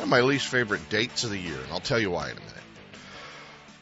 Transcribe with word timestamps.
One 0.00 0.04
of 0.04 0.10
my 0.12 0.22
least 0.22 0.46
favorite 0.46 0.88
dates 0.88 1.24
of 1.24 1.30
the 1.30 1.36
year, 1.36 1.58
and 1.62 1.70
I'll 1.70 1.78
tell 1.78 2.00
you 2.00 2.10
why 2.10 2.30
in 2.30 2.38
a 2.38 2.40
minute. 2.40 2.54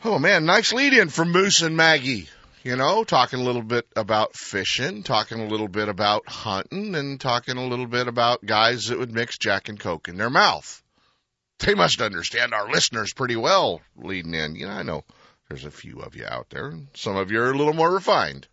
Oh 0.04 0.18
man, 0.18 0.46
nice 0.46 0.72
lead 0.72 0.92
in 0.92 1.10
from 1.10 1.30
Moose 1.30 1.62
and 1.62 1.77
Maggie. 1.77 2.28
You 2.64 2.74
know, 2.74 3.04
talking 3.04 3.38
a 3.38 3.44
little 3.44 3.62
bit 3.62 3.86
about 3.94 4.34
fishing, 4.34 5.04
talking 5.04 5.38
a 5.38 5.46
little 5.46 5.68
bit 5.68 5.88
about 5.88 6.28
hunting, 6.28 6.96
and 6.96 7.20
talking 7.20 7.56
a 7.56 7.64
little 7.64 7.86
bit 7.86 8.08
about 8.08 8.44
guys 8.44 8.86
that 8.86 8.98
would 8.98 9.12
mix 9.12 9.38
Jack 9.38 9.68
and 9.68 9.78
Coke 9.78 10.08
in 10.08 10.16
their 10.16 10.28
mouth. 10.28 10.82
They 11.60 11.74
must 11.74 12.02
understand 12.02 12.52
our 12.52 12.69
listeners 12.69 13.12
pretty 13.12 13.36
well 13.36 13.80
leading 13.94 14.34
in. 14.34 14.56
You 14.56 14.66
know, 14.66 14.72
I 14.72 14.82
know 14.82 15.05
there's 15.48 15.66
a 15.66 15.70
few 15.70 16.00
of 16.00 16.16
you 16.16 16.27
out 16.27 16.50
there. 16.50 16.72
Some 16.94 17.14
of 17.14 17.30
you 17.30 17.41
are 17.42 17.52
a 17.52 17.56
little 17.56 17.74
more 17.74 17.94
refined. 17.94 18.48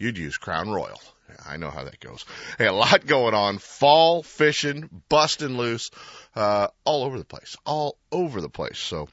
You'd 0.00 0.18
use 0.18 0.36
Crown 0.38 0.70
Royal. 0.70 1.00
I 1.46 1.56
know 1.56 1.70
how 1.70 1.84
that 1.84 2.00
goes. 2.00 2.24
Hey, 2.58 2.66
a 2.66 2.72
lot 2.72 3.06
going 3.06 3.34
on. 3.34 3.58
Fall 3.58 4.22
fishing, 4.22 4.88
busting 5.08 5.56
loose, 5.56 5.90
uh, 6.34 6.68
all 6.84 7.04
over 7.04 7.18
the 7.18 7.24
place, 7.24 7.56
all 7.64 7.96
over 8.12 8.40
the 8.40 8.48
place. 8.48 8.78
So 8.78 9.08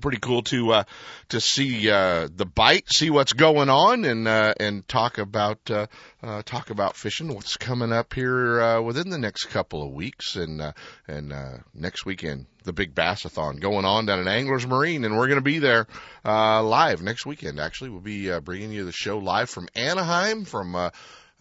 pretty 0.00 0.18
cool 0.18 0.42
to 0.42 0.72
uh, 0.72 0.84
to 1.28 1.40
see 1.40 1.90
uh, 1.90 2.28
the 2.34 2.46
bite, 2.46 2.88
see 2.88 3.10
what's 3.10 3.32
going 3.32 3.68
on, 3.68 4.04
and 4.04 4.26
uh, 4.26 4.54
and 4.58 4.86
talk 4.88 5.18
about 5.18 5.58
uh, 5.70 5.86
uh, 6.22 6.42
talk 6.42 6.70
about 6.70 6.96
fishing. 6.96 7.34
What's 7.34 7.56
coming 7.56 7.92
up 7.92 8.14
here 8.14 8.60
uh, 8.60 8.80
within 8.80 9.10
the 9.10 9.18
next 9.18 9.46
couple 9.46 9.82
of 9.82 9.92
weeks, 9.92 10.36
and 10.36 10.60
uh, 10.60 10.72
and 11.06 11.32
uh, 11.32 11.58
next 11.74 12.06
weekend 12.06 12.46
the 12.64 12.72
big 12.72 12.94
bassathon 12.94 13.60
going 13.60 13.84
on 13.84 14.06
down 14.06 14.20
at 14.20 14.28
Anglers 14.28 14.66
Marine, 14.66 15.04
and 15.04 15.16
we're 15.16 15.26
going 15.26 15.36
to 15.36 15.42
be 15.42 15.58
there 15.58 15.86
uh, 16.24 16.62
live 16.62 17.02
next 17.02 17.26
weekend. 17.26 17.58
Actually, 17.58 17.90
we'll 17.90 18.00
be 18.00 18.30
uh, 18.30 18.40
bringing 18.40 18.70
you 18.72 18.84
the 18.84 18.92
show 18.92 19.18
live 19.18 19.50
from 19.50 19.68
Anaheim 19.74 20.44
from. 20.44 20.74
Uh, 20.74 20.90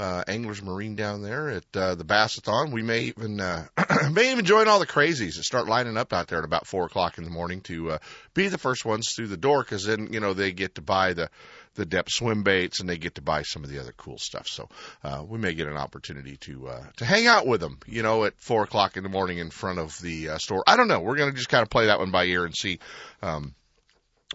uh, 0.01 0.23
Anglers 0.27 0.63
Marine 0.63 0.95
down 0.95 1.21
there 1.21 1.49
at 1.49 1.63
uh, 1.75 1.93
the 1.93 2.03
Bassathon. 2.03 2.71
We 2.71 2.81
may 2.81 3.01
even 3.01 3.39
uh, 3.39 3.67
may 4.11 4.31
even 4.31 4.45
join 4.45 4.67
all 4.67 4.79
the 4.79 4.87
crazies 4.87 5.35
that 5.35 5.43
start 5.43 5.67
lining 5.67 5.95
up 5.95 6.11
out 6.11 6.27
there 6.27 6.39
at 6.39 6.43
about 6.43 6.65
four 6.65 6.85
o'clock 6.85 7.19
in 7.19 7.23
the 7.23 7.29
morning 7.29 7.61
to 7.61 7.91
uh, 7.91 7.97
be 8.33 8.47
the 8.47 8.57
first 8.57 8.83
ones 8.83 9.13
through 9.15 9.27
the 9.27 9.37
door 9.37 9.61
because 9.61 9.85
then 9.85 10.11
you 10.11 10.19
know 10.19 10.33
they 10.33 10.53
get 10.53 10.73
to 10.75 10.81
buy 10.81 11.13
the 11.13 11.29
the 11.75 11.85
depth 11.85 12.09
swim 12.11 12.41
baits 12.41 12.79
and 12.79 12.89
they 12.89 12.97
get 12.97 13.15
to 13.15 13.21
buy 13.21 13.43
some 13.43 13.63
of 13.63 13.69
the 13.69 13.77
other 13.77 13.93
cool 13.95 14.17
stuff. 14.17 14.47
So 14.47 14.69
uh, 15.03 15.23
we 15.25 15.37
may 15.37 15.53
get 15.53 15.67
an 15.67 15.77
opportunity 15.77 16.35
to 16.37 16.69
uh, 16.69 16.83
to 16.97 17.05
hang 17.05 17.27
out 17.27 17.45
with 17.45 17.61
them, 17.61 17.77
you 17.85 18.01
know, 18.01 18.23
at 18.25 18.33
four 18.39 18.63
o'clock 18.63 18.97
in 18.97 19.03
the 19.03 19.09
morning 19.09 19.37
in 19.37 19.51
front 19.51 19.77
of 19.77 19.95
the 20.01 20.29
uh, 20.29 20.37
store. 20.39 20.63
I 20.65 20.77
don't 20.77 20.87
know. 20.87 21.01
We're 21.01 21.17
gonna 21.17 21.31
just 21.31 21.49
kind 21.49 21.61
of 21.61 21.69
play 21.69 21.85
that 21.85 21.99
one 21.99 22.09
by 22.09 22.25
ear 22.25 22.43
and 22.43 22.55
see. 22.55 22.79
Um, 23.21 23.53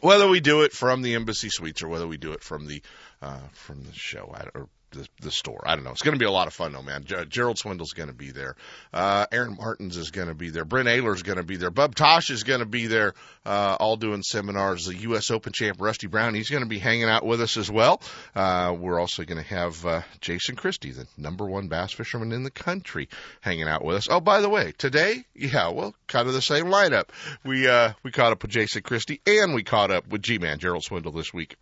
whether 0.01 0.29
we 0.29 0.41
do 0.41 0.61
it 0.61 0.73
from 0.73 1.03
the 1.03 1.15
embassy 1.15 1.49
suites 1.51 1.83
or 1.83 1.89
whether 1.89 2.07
we 2.07 2.19
do 2.19 2.33
it 2.33 2.43
from 2.43 2.67
the 2.67 2.83
uh, 3.21 3.41
from 3.53 3.83
the 3.83 3.93
show 3.95 4.33
or 4.55 4.69
the, 4.97 5.09
the 5.23 5.31
store. 5.31 5.63
I 5.65 5.75
don't 5.75 5.85
know. 5.85 5.91
It's 5.91 6.03
going 6.03 6.15
to 6.15 6.19
be 6.19 6.27
a 6.27 6.31
lot 6.31 6.47
of 6.47 6.55
fun, 6.55 6.73
though, 6.73 6.83
man. 6.83 7.05
G- 7.05 7.15
Gerald 7.29 7.59
Swindle's 7.59 7.93
going 7.93 8.09
to 8.09 8.15
be 8.15 8.31
there. 8.31 8.57
Uh, 8.93 9.27
Aaron 9.31 9.57
Martens 9.57 9.97
is 9.97 10.11
going 10.11 10.29
to 10.29 10.35
be 10.35 10.51
there. 10.51 10.65
Brent 10.65 10.89
Ehrler's 10.89 11.23
going 11.23 11.39
to 11.39 11.45
be 11.45 11.57
there. 11.57 11.71
Bub 11.71 11.95
Tosh 11.95 12.31
is 12.31 12.43
going 12.43 12.61
to 12.61 12.67
be 12.67 12.87
there, 12.87 13.15
uh, 13.45 13.77
all 13.79 13.97
doing 13.97 14.23
seminars. 14.23 14.87
The 14.87 14.97
U.S. 14.97 15.31
Open 15.31 15.53
champ 15.53 15.81
Rusty 15.81 16.07
Brown, 16.07 16.35
he's 16.35 16.51
going 16.51 16.63
to 16.63 16.69
be 16.69 16.79
hanging 16.79 17.09
out 17.09 17.25
with 17.25 17.41
us 17.41 17.57
as 17.57 17.71
well. 17.71 18.01
Uh, 18.35 18.75
we're 18.79 18.99
also 18.99 19.25
going 19.25 19.43
to 19.43 19.49
have 19.49 19.85
uh, 19.87 20.03
Jason 20.21 20.57
Christie, 20.57 20.93
the 20.93 21.07
number 21.17 21.47
one 21.47 21.69
bass 21.69 21.93
fisherman 21.93 22.33
in 22.33 22.43
the 22.43 22.51
country, 22.51 23.09
hanging 23.41 23.69
out 23.69 23.85
with 23.85 23.97
us. 23.97 24.09
Oh, 24.11 24.21
by 24.21 24.41
the 24.41 24.49
way, 24.49 24.73
today, 24.77 25.25
yeah, 25.35 25.69
well, 25.69 25.95
kind 26.09 26.29
of 26.29 26.35
the 26.35 26.43
same 26.43 26.67
lineup. 26.67 27.09
We 27.45 27.69
uh, 27.69 27.93
we 28.03 28.11
caught 28.11 28.33
up 28.33 28.43
with 28.43 28.51
Jason 28.51 28.83
Christie 28.83 29.21
and 29.27 29.55
we 29.55 29.63
caught 29.63 29.91
up 29.91 30.09
with 30.09 30.23
G-Man 30.23 30.59
Gerald 30.59 30.85
Swindle 30.85 31.13
this 31.13 31.33
week 31.33 31.57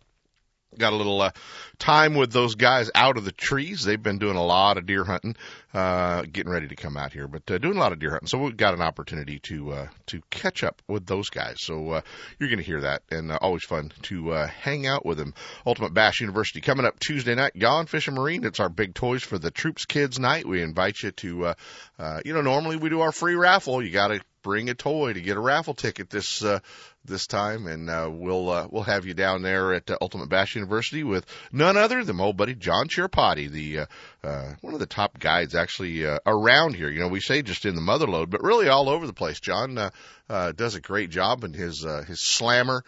got 0.77 0.93
a 0.93 0.95
little 0.95 1.21
uh, 1.21 1.31
time 1.79 2.15
with 2.15 2.31
those 2.31 2.55
guys 2.55 2.89
out 2.93 3.17
of 3.17 3.25
the 3.25 3.31
trees. 3.31 3.83
They've 3.83 4.01
been 4.01 4.17
doing 4.17 4.35
a 4.35 4.43
lot 4.43 4.77
of 4.77 4.85
deer 4.85 5.03
hunting, 5.03 5.35
uh, 5.73 6.23
getting 6.23 6.51
ready 6.51 6.67
to 6.67 6.75
come 6.75 6.97
out 6.97 7.13
here, 7.13 7.27
but 7.27 7.49
uh, 7.49 7.57
doing 7.57 7.77
a 7.77 7.79
lot 7.79 7.91
of 7.91 7.99
deer 7.99 8.11
hunting. 8.11 8.27
So 8.27 8.37
we've 8.37 8.57
got 8.57 8.73
an 8.73 8.81
opportunity 8.81 9.39
to 9.39 9.71
uh, 9.71 9.87
to 10.07 10.21
catch 10.29 10.63
up 10.63 10.81
with 10.87 11.05
those 11.05 11.29
guys. 11.29 11.57
So 11.59 11.91
uh, 11.91 12.01
you're 12.39 12.49
going 12.49 12.59
to 12.59 12.65
hear 12.65 12.81
that, 12.81 13.03
and 13.11 13.31
uh, 13.31 13.37
always 13.41 13.63
fun 13.63 13.91
to 14.03 14.33
uh, 14.33 14.47
hang 14.47 14.87
out 14.87 15.05
with 15.05 15.17
them. 15.17 15.33
Ultimate 15.65 15.93
Bass 15.93 16.19
University 16.19 16.61
coming 16.61 16.85
up 16.85 16.99
Tuesday 16.99 17.35
night. 17.35 17.57
Gone 17.57 17.85
Fishing 17.85 18.15
Marine. 18.15 18.43
It's 18.43 18.59
our 18.59 18.69
big 18.69 18.93
toys 18.93 19.23
for 19.23 19.37
the 19.37 19.51
troops 19.51 19.85
kids 19.85 20.19
night. 20.19 20.47
We 20.47 20.61
invite 20.61 21.01
you 21.03 21.11
to, 21.11 21.45
uh, 21.45 21.53
uh, 21.99 22.19
you 22.25 22.33
know, 22.33 22.41
normally 22.41 22.77
we 22.77 22.89
do 22.89 23.01
our 23.01 23.11
free 23.11 23.35
raffle. 23.35 23.83
You 23.83 23.91
got 23.91 24.09
to 24.09 24.21
bring 24.45 24.69
a 24.69 24.75
toy 24.75 25.11
to 25.11 25.21
get 25.21 25.37
a 25.37 25.39
raffle 25.39 25.73
ticket 25.73 26.07
this 26.11 26.43
uh, 26.43 26.59
this 27.07 27.27
time, 27.27 27.67
and 27.67 27.89
uh, 27.89 28.09
we'll 28.11 28.49
uh, 28.49 28.67
we'll 28.69 28.83
have 28.83 29.05
you 29.05 29.13
down 29.13 29.41
there 29.41 29.73
at 29.73 29.89
uh, 29.89 29.97
Ultimate 30.01 30.29
Bass 30.29 30.55
University 30.55 31.03
with 31.03 31.25
none 31.51 31.77
other 31.77 32.03
than 32.03 32.17
my 32.17 32.25
old 32.25 32.37
buddy 32.37 32.55
John 32.55 32.87
Chirapati, 32.87 33.49
the 33.49 33.79
uh, 33.79 33.85
uh, 34.23 34.55
one 34.61 34.73
of 34.73 34.79
the 34.79 34.85
top 34.85 35.19
guides 35.19 35.55
actually 35.55 36.05
uh, 36.05 36.19
around 36.25 36.75
here. 36.75 36.89
You 36.89 36.99
know, 36.99 37.07
we 37.07 37.19
say 37.19 37.41
just 37.41 37.65
in 37.65 37.75
the 37.75 37.81
motherlode, 37.81 38.29
but 38.29 38.43
really 38.43 38.67
all 38.67 38.89
over 38.89 39.07
the 39.07 39.13
place. 39.13 39.39
John 39.39 39.91
does 40.27 40.75
a 40.75 40.81
great 40.81 41.09
job 41.09 41.43
in 41.43 41.53
his 41.53 41.85
his 42.07 42.21
slammer. 42.21 42.83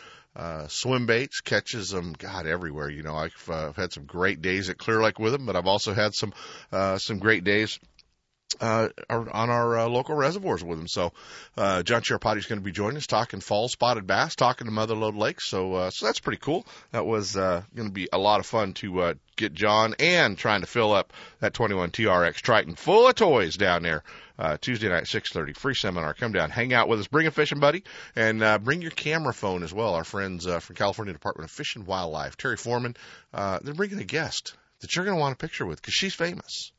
Swim 0.67 1.05
baits 1.05 1.41
catches 1.41 1.89
them, 1.89 2.13
God, 2.17 2.45
everywhere. 2.45 2.89
You 2.89 3.03
know, 3.03 3.15
I've, 3.15 3.75
had 3.75 3.93
some 3.93 4.05
great 4.05 4.41
days 4.41 4.69
at 4.69 4.77
Clear 4.77 5.01
Lake 5.01 5.19
with 5.19 5.33
him, 5.33 5.45
but 5.45 5.55
I've 5.55 5.67
also 5.67 5.93
had 5.93 6.13
some 6.13 6.33
some 6.97 7.19
great 7.19 7.43
days 7.43 7.79
uh, 8.59 8.89
on 9.09 9.49
our 9.49 9.79
uh, 9.79 9.87
local 9.87 10.15
reservoirs 10.15 10.63
with 10.63 10.79
him. 10.79 10.87
So, 10.87 11.11
uh, 11.57 11.83
John 11.83 12.01
Chirapati 12.01 12.37
is 12.37 12.45
going 12.45 12.59
to 12.59 12.65
be 12.65 12.71
joining 12.71 12.97
us 12.97 13.07
talking 13.07 13.39
fall 13.39 13.67
spotted 13.67 14.07
bass, 14.07 14.35
talking 14.35 14.67
to 14.67 14.73
Motherlode 14.73 15.17
Lake. 15.17 15.41
So, 15.41 15.73
uh, 15.73 15.89
so 15.89 16.05
that's 16.05 16.19
pretty 16.19 16.39
cool. 16.39 16.65
That 16.91 17.05
was, 17.05 17.35
uh, 17.35 17.63
going 17.75 17.89
to 17.89 17.93
be 17.93 18.07
a 18.11 18.17
lot 18.17 18.39
of 18.39 18.45
fun 18.45 18.73
to, 18.75 19.01
uh, 19.01 19.13
get 19.35 19.53
John 19.53 19.95
and 19.99 20.37
trying 20.37 20.61
to 20.61 20.67
fill 20.67 20.93
up 20.93 21.13
that 21.39 21.53
21 21.53 21.91
TRX 21.91 22.35
Triton 22.35 22.75
full 22.75 23.07
of 23.07 23.15
toys 23.15 23.55
down 23.55 23.83
there. 23.83 24.03
Uh, 24.39 24.55
Tuesday 24.61 24.87
night, 24.87 25.05
6:30, 25.05 25.55
free 25.55 25.73
seminar. 25.73 26.13
Come 26.13 26.31
down, 26.31 26.51
hang 26.51 26.71
out 26.71 26.87
with 26.87 26.99
us, 26.99 27.07
bring 27.07 27.25
a 27.25 27.31
fishing 27.31 27.59
buddy, 27.59 27.83
and 28.15 28.43
uh, 28.43 28.59
bring 28.59 28.83
your 28.83 28.91
camera 28.91 29.33
phone 29.33 29.63
as 29.63 29.73
well. 29.73 29.95
Our 29.95 30.03
friends 30.03 30.45
uh, 30.45 30.59
from 30.59 30.75
California 30.75 31.11
Department 31.11 31.49
of 31.49 31.55
Fish 31.55 31.75
and 31.75 31.87
Wildlife, 31.87 32.37
Terry 32.37 32.55
Foreman, 32.55 32.95
uh, 33.33 33.57
they're 33.63 33.73
bringing 33.73 33.99
a 33.99 34.03
guest 34.03 34.55
that 34.81 34.95
you're 34.95 35.05
going 35.05 35.17
to 35.17 35.21
want 35.21 35.33
a 35.33 35.37
picture 35.37 35.65
with 35.65 35.81
because 35.81 35.95
she's 35.95 36.13
famous. 36.13 36.71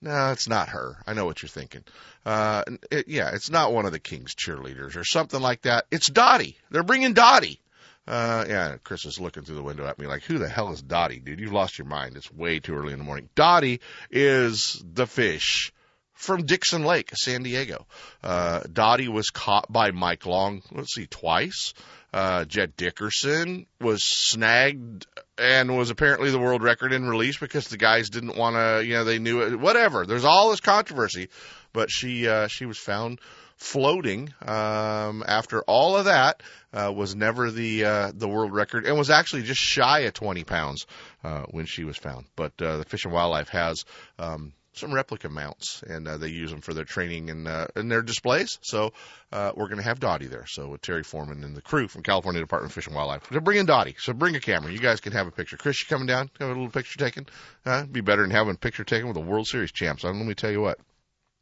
No, 0.00 0.30
it's 0.30 0.48
not 0.48 0.68
her. 0.68 0.96
I 1.06 1.12
know 1.12 1.24
what 1.24 1.42
you're 1.42 1.48
thinking. 1.48 1.82
Uh, 2.24 2.62
it, 2.90 3.08
yeah, 3.08 3.30
it's 3.34 3.50
not 3.50 3.72
one 3.72 3.84
of 3.84 3.92
the 3.92 3.98
King's 3.98 4.34
cheerleaders 4.34 4.96
or 4.96 5.04
something 5.04 5.40
like 5.40 5.62
that. 5.62 5.86
It's 5.90 6.08
Dottie. 6.08 6.56
They're 6.70 6.84
bringing 6.84 7.14
Dottie. 7.14 7.60
Uh, 8.06 8.44
yeah, 8.48 8.76
Chris 8.84 9.04
is 9.04 9.20
looking 9.20 9.42
through 9.42 9.56
the 9.56 9.62
window 9.62 9.86
at 9.86 9.98
me 9.98 10.06
like, 10.06 10.22
who 10.22 10.38
the 10.38 10.48
hell 10.48 10.72
is 10.72 10.80
Dottie, 10.80 11.18
dude? 11.18 11.40
You've 11.40 11.52
lost 11.52 11.78
your 11.78 11.86
mind. 11.86 12.16
It's 12.16 12.32
way 12.32 12.60
too 12.60 12.74
early 12.74 12.92
in 12.92 12.98
the 12.98 13.04
morning. 13.04 13.28
Dottie 13.34 13.80
is 14.10 14.82
the 14.94 15.06
fish 15.06 15.72
from 16.18 16.44
Dixon 16.44 16.82
Lake, 16.82 17.10
San 17.14 17.44
Diego. 17.44 17.86
Uh, 18.24 18.60
Dottie 18.70 19.06
was 19.06 19.30
caught 19.30 19.72
by 19.72 19.92
Mike 19.92 20.26
Long, 20.26 20.62
let's 20.72 20.92
see, 20.92 21.06
twice. 21.06 21.74
Uh, 22.12 22.44
Jed 22.44 22.76
Dickerson 22.76 23.66
was 23.80 24.02
snagged 24.02 25.06
and 25.38 25.76
was 25.76 25.90
apparently 25.90 26.30
the 26.30 26.38
world 26.38 26.62
record 26.62 26.92
in 26.92 27.08
release 27.08 27.38
because 27.38 27.68
the 27.68 27.76
guys 27.76 28.10
didn't 28.10 28.36
want 28.36 28.56
to, 28.56 28.84
you 28.84 28.94
know, 28.94 29.04
they 29.04 29.20
knew 29.20 29.42
it, 29.42 29.60
whatever. 29.60 30.06
There's 30.06 30.24
all 30.24 30.50
this 30.50 30.60
controversy, 30.60 31.28
but 31.72 31.88
she, 31.88 32.26
uh, 32.26 32.48
she 32.48 32.66
was 32.66 32.78
found 32.78 33.20
floating, 33.54 34.34
um, 34.44 35.22
after 35.24 35.62
all 35.62 35.96
of 35.96 36.06
that, 36.06 36.42
uh, 36.72 36.92
was 36.92 37.14
never 37.14 37.52
the, 37.52 37.84
uh, 37.84 38.12
the 38.12 38.28
world 38.28 38.52
record 38.52 38.86
and 38.86 38.98
was 38.98 39.10
actually 39.10 39.42
just 39.42 39.60
shy 39.60 40.00
of 40.00 40.14
20 40.14 40.42
pounds, 40.42 40.86
uh, 41.22 41.42
when 41.50 41.66
she 41.66 41.84
was 41.84 41.96
found. 41.96 42.26
But, 42.34 42.60
uh, 42.60 42.78
the 42.78 42.84
Fish 42.84 43.04
and 43.04 43.14
Wildlife 43.14 43.50
has, 43.50 43.84
um, 44.18 44.52
some 44.78 44.92
replica 44.92 45.28
mounts, 45.28 45.82
and 45.82 46.06
uh, 46.06 46.16
they 46.16 46.28
use 46.28 46.50
them 46.50 46.60
for 46.60 46.74
their 46.74 46.84
training 46.84 47.30
and 47.30 47.46
uh, 47.46 47.66
and 47.76 47.90
their 47.90 48.02
displays. 48.02 48.58
So 48.62 48.92
uh, 49.32 49.52
we're 49.54 49.66
going 49.66 49.78
to 49.78 49.84
have 49.84 50.00
Dottie 50.00 50.26
there. 50.26 50.46
So 50.46 50.68
with 50.68 50.82
Terry 50.82 51.02
Foreman 51.02 51.44
and 51.44 51.56
the 51.56 51.62
crew 51.62 51.88
from 51.88 52.02
California 52.02 52.40
Department 52.40 52.70
of 52.70 52.74
Fish 52.74 52.86
and 52.86 52.94
Wildlife, 52.94 53.28
to 53.28 53.40
bring 53.40 53.58
in 53.58 53.66
Dottie. 53.66 53.96
So 53.98 54.12
bring 54.12 54.36
a 54.36 54.40
camera. 54.40 54.72
You 54.72 54.78
guys 54.78 55.00
can 55.00 55.12
have 55.12 55.26
a 55.26 55.32
picture. 55.32 55.56
Chris, 55.56 55.80
you 55.80 55.86
coming 55.88 56.06
down? 56.06 56.30
Have 56.38 56.48
a 56.48 56.52
little 56.52 56.70
picture 56.70 56.98
taken? 56.98 57.26
Uh, 57.64 57.84
be 57.84 58.00
better 58.00 58.22
than 58.22 58.30
having 58.30 58.54
a 58.54 58.58
picture 58.58 58.84
taken 58.84 59.08
with 59.08 59.16
a 59.16 59.20
World 59.20 59.46
Series 59.46 59.72
champ. 59.72 60.00
So 60.00 60.08
let 60.08 60.26
me 60.26 60.34
tell 60.34 60.50
you 60.50 60.60
what, 60.60 60.78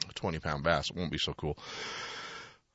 a 0.09 0.13
20 0.15 0.39
pound 0.39 0.65
bass. 0.65 0.91
It 0.91 0.97
won't 0.97 1.11
be 1.13 1.19
so 1.19 1.33
cool. 1.35 1.57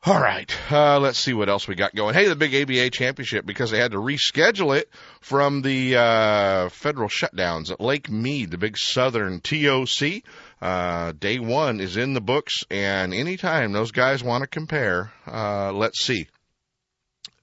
All 0.03 0.19
right, 0.19 0.51
uh, 0.71 0.99
let's 0.99 1.19
see 1.19 1.33
what 1.33 1.47
else 1.47 1.67
we 1.67 1.75
got 1.75 1.93
going. 1.93 2.15
Hey, 2.15 2.27
the 2.27 2.35
big 2.35 2.55
ABA 2.55 2.89
championship 2.89 3.45
because 3.45 3.69
they 3.69 3.77
had 3.77 3.91
to 3.91 3.99
reschedule 3.99 4.75
it 4.75 4.89
from 5.19 5.61
the 5.61 5.95
uh, 5.95 6.69
federal 6.69 7.07
shutdowns 7.07 7.69
at 7.69 7.79
Lake 7.79 8.09
Mead, 8.09 8.49
the 8.49 8.57
big 8.57 8.79
Southern 8.79 9.41
TOC. 9.41 10.23
Uh, 10.61 11.11
day 11.13 11.39
one 11.39 11.79
is 11.79 11.97
in 11.97 12.13
the 12.13 12.21
books, 12.21 12.63
and 12.69 13.13
anytime 13.13 13.71
those 13.71 13.91
guys 13.91 14.23
want 14.23 14.43
to 14.43 14.47
compare, 14.47 15.11
uh, 15.25 15.71
let's 15.73 16.03
see. 16.03 16.27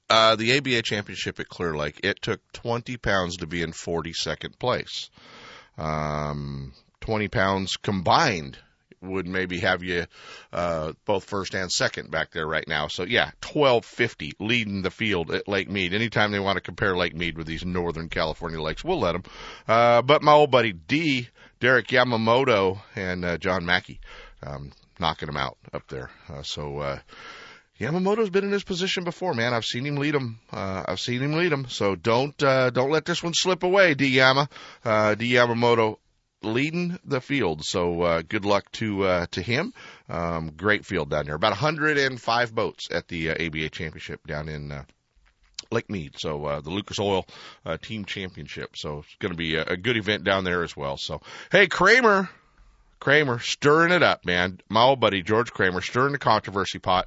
Uh, 0.09 0.37
the 0.37 0.57
ABA 0.57 0.83
championship 0.83 1.39
at 1.41 1.49
Clear 1.49 1.77
Lake, 1.77 2.01
it 2.03 2.23
took 2.23 2.41
20 2.53 2.97
pounds 2.97 3.39
to 3.39 3.47
be 3.47 3.63
in 3.63 3.73
42nd 3.73 4.59
place. 4.59 5.11
Um, 5.77 6.73
20 7.01 7.29
pounds 7.29 7.77
combined 7.77 8.59
would 9.01 9.27
maybe 9.27 9.61
have 9.61 9.83
you 9.83 10.07
uh, 10.53 10.93
both 11.05 11.25
first 11.25 11.55
and 11.55 11.71
second 11.71 12.11
back 12.11 12.33
there 12.33 12.47
right 12.47 12.67
now. 12.67 12.89
So 12.89 13.05
yeah, 13.05 13.31
1250 13.43 14.33
leading 14.41 14.83
the 14.83 14.91
field 14.91 15.31
at 15.31 15.49
Lake 15.49 15.71
Mead. 15.71 15.95
Anytime 15.95 16.33
they 16.33 16.41
want 16.41 16.57
to 16.57 16.63
compare 16.63 16.97
Lake 16.97 17.15
Mead 17.15 17.37
with 17.37 17.47
these 17.47 17.65
Northern 17.65 18.09
California 18.09 18.61
lakes, 18.61 18.85
we'll 18.85 19.01
let 19.01 19.13
them. 19.13 19.23
Uh, 19.67 20.03
but 20.03 20.23
my 20.23 20.33
old 20.33 20.51
buddy 20.51 20.73
D, 20.73 21.29
Derek 21.61 21.89
Yamamoto, 21.89 22.81
and 22.95 23.25
uh, 23.25 23.39
John 23.39 23.67
Mackey, 23.67 24.01
um, 24.43 24.73
knocking 24.99 25.27
them 25.27 25.37
out 25.37 25.59
up 25.73 25.87
there. 25.89 26.11
Uh, 26.29 26.43
so. 26.43 26.79
Uh, 26.79 26.99
Yamamoto's 27.81 28.31
been 28.31 28.43
in 28.43 28.51
this 28.51 28.65
position 28.65 29.05
before, 29.05 29.35
man. 29.35 29.55
I've 29.55 29.65
seen 29.65 29.87
him 29.87 29.99
lead 29.99 30.13
them. 30.13 30.41
Uh, 30.53 30.83
I've 30.89 30.99
seen 30.99 31.23
him 31.23 31.35
lead 31.35 31.53
them. 31.53 31.69
So 31.69 31.95
don't 31.95 32.43
uh, 32.43 32.71
don't 32.71 32.91
let 32.91 33.05
this 33.05 33.23
one 33.23 33.35
slip 33.35 33.63
away, 33.63 33.95
D 33.95 34.09
Yama. 34.09 34.49
Uh, 34.85 35.15
D 35.15 35.35
Yamamoto 35.35 35.99
leading 36.43 36.99
the 37.05 37.21
field. 37.21 37.65
So 37.65 38.03
uh, 38.03 38.23
good 38.29 38.45
luck 38.45 38.71
to 38.73 39.05
uh, 39.05 39.27
to 39.33 39.43
him. 39.43 39.73
Um, 40.09 40.53
great 40.57 40.85
field 40.85 41.11
down 41.11 41.27
there. 41.27 41.35
About 41.35 41.53
105 41.53 42.55
boats 42.55 42.89
at 42.91 43.09
the 43.09 43.31
uh, 43.31 43.47
ABA 43.47 43.71
Championship 43.71 44.27
down 44.27 44.49
in 44.49 44.73
uh, 44.73 44.85
Lake 45.71 45.91
Mead. 45.91 46.15
So 46.19 46.45
uh, 46.45 46.61
the 46.61 46.71
Lucas 46.71 46.99
Oil 46.99 47.27
uh, 47.65 47.77
Team 47.77 48.05
Championship. 48.05 48.77
So 48.77 48.99
it's 48.99 49.15
going 49.19 49.33
to 49.33 49.39
be 49.39 49.57
a, 49.57 49.65
a 49.65 49.77
good 49.77 49.97
event 49.97 50.25
down 50.25 50.45
there 50.45 50.63
as 50.63 50.77
well. 50.77 50.97
So 50.97 51.21
hey, 51.51 51.67
Kramer. 51.67 52.29
Kramer 53.01 53.39
stirring 53.39 53.93
it 53.93 54.03
up, 54.03 54.25
man. 54.27 54.61
My 54.69 54.83
old 54.83 54.99
buddy 54.99 55.23
George 55.23 55.53
Kramer 55.53 55.81
stirring 55.81 56.13
the 56.13 56.19
controversy 56.19 56.81
pot. 56.81 57.07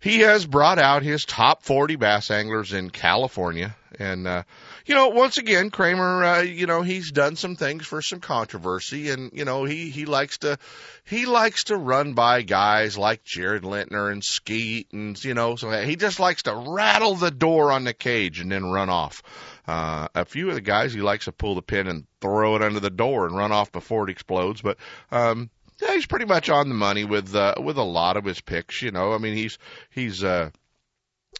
He 0.00 0.20
has 0.20 0.46
brought 0.46 0.78
out 0.78 1.02
his 1.02 1.26
top 1.26 1.62
40 1.62 1.96
bass 1.96 2.30
anglers 2.30 2.72
in 2.72 2.88
California. 2.88 3.76
And, 3.98 4.26
uh, 4.26 4.44
you 4.86 4.94
know, 4.94 5.08
once 5.08 5.36
again, 5.36 5.68
Kramer, 5.68 6.24
uh, 6.24 6.40
you 6.40 6.66
know, 6.66 6.80
he's 6.80 7.10
done 7.10 7.36
some 7.36 7.54
things 7.54 7.86
for 7.86 8.00
some 8.00 8.20
controversy 8.20 9.10
and, 9.10 9.30
you 9.34 9.44
know, 9.44 9.64
he, 9.64 9.90
he 9.90 10.06
likes 10.06 10.38
to, 10.38 10.58
he 11.04 11.26
likes 11.26 11.64
to 11.64 11.76
run 11.76 12.14
by 12.14 12.40
guys 12.40 12.96
like 12.96 13.24
Jared 13.24 13.62
Lintner 13.62 14.10
and 14.10 14.24
Skeet 14.24 14.90
and, 14.92 15.22
you 15.22 15.34
know, 15.34 15.56
so 15.56 15.70
he 15.82 15.96
just 15.96 16.18
likes 16.18 16.44
to 16.44 16.54
rattle 16.54 17.16
the 17.16 17.30
door 17.30 17.70
on 17.70 17.84
the 17.84 17.92
cage 17.92 18.40
and 18.40 18.50
then 18.50 18.70
run 18.70 18.88
off. 18.88 19.22
Uh, 19.68 20.08
a 20.14 20.24
few 20.24 20.48
of 20.48 20.54
the 20.54 20.62
guys 20.62 20.94
he 20.94 21.02
likes 21.02 21.26
to 21.26 21.32
pull 21.32 21.54
the 21.54 21.62
pin 21.62 21.86
and 21.86 22.06
throw 22.22 22.56
it 22.56 22.62
under 22.62 22.80
the 22.80 22.90
door 22.90 23.26
and 23.26 23.36
run 23.36 23.52
off 23.52 23.70
before 23.70 24.08
it 24.08 24.12
explodes, 24.12 24.62
but, 24.62 24.78
um, 25.10 25.50
yeah, 25.80 25.94
he's 25.94 26.06
pretty 26.06 26.26
much 26.26 26.48
on 26.48 26.68
the 26.68 26.74
money 26.74 27.04
with 27.04 27.34
uh, 27.34 27.54
with 27.62 27.76
a 27.78 27.82
lot 27.82 28.16
of 28.16 28.24
his 28.24 28.40
picks. 28.40 28.82
You 28.82 28.90
know, 28.90 29.12
I 29.12 29.18
mean, 29.18 29.36
he's 29.36 29.58
he's 29.90 30.22
uh, 30.22 30.50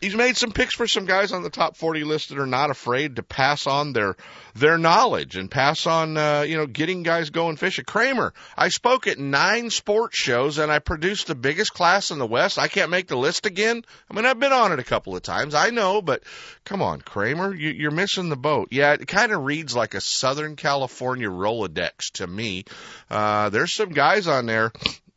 he's 0.00 0.14
made 0.14 0.36
some 0.36 0.52
picks 0.52 0.74
for 0.74 0.86
some 0.86 1.04
guys 1.04 1.32
on 1.32 1.42
the 1.42 1.50
top 1.50 1.76
40 1.76 2.04
list 2.04 2.30
that 2.30 2.38
are 2.38 2.46
not 2.46 2.70
afraid 2.70 3.16
to 3.16 3.22
pass 3.22 3.66
on 3.66 3.92
their 3.92 4.16
their 4.54 4.78
knowledge 4.78 5.36
and 5.36 5.50
pass 5.50 5.86
on 5.86 6.16
uh, 6.16 6.42
you 6.42 6.56
know 6.56 6.66
getting 6.66 7.02
guys 7.02 7.30
going 7.30 7.56
fishing. 7.56 7.84
Kramer, 7.84 8.32
I 8.56 8.68
spoke 8.68 9.06
at 9.06 9.18
nine 9.18 9.70
sports 9.70 10.16
shows 10.16 10.58
and 10.58 10.72
I 10.72 10.78
produced 10.78 11.26
the 11.26 11.34
biggest 11.34 11.74
class 11.74 12.10
in 12.10 12.18
the 12.18 12.26
West. 12.26 12.58
I 12.58 12.68
can't 12.68 12.90
make 12.90 13.06
the 13.06 13.16
list 13.16 13.46
again. 13.46 13.84
I 14.10 14.14
mean, 14.14 14.26
I've 14.26 14.40
been 14.40 14.52
on 14.52 14.72
it 14.72 14.78
a 14.78 14.84
couple 14.84 15.14
of 15.14 15.22
times. 15.22 15.54
I 15.54 15.70
know, 15.70 16.02
but 16.02 16.22
come 16.64 16.82
on, 16.82 17.00
Kramer, 17.00 17.54
you, 17.54 17.70
you're 17.70 17.90
missing 17.90 18.28
the 18.28 18.36
boat. 18.36 18.68
Yeah, 18.70 18.94
it 18.94 19.06
kind 19.06 19.32
of 19.32 19.44
reads 19.44 19.76
like 19.76 19.94
a 19.94 20.00
Southern 20.00 20.56
California 20.56 21.28
Rolodex 21.28 22.12
to 22.14 22.26
me. 22.26 22.64
Uh, 23.10 23.50
there's 23.50 23.74
some 23.74 23.90
guys 23.90 24.26
on 24.26 24.46
there. 24.46 24.72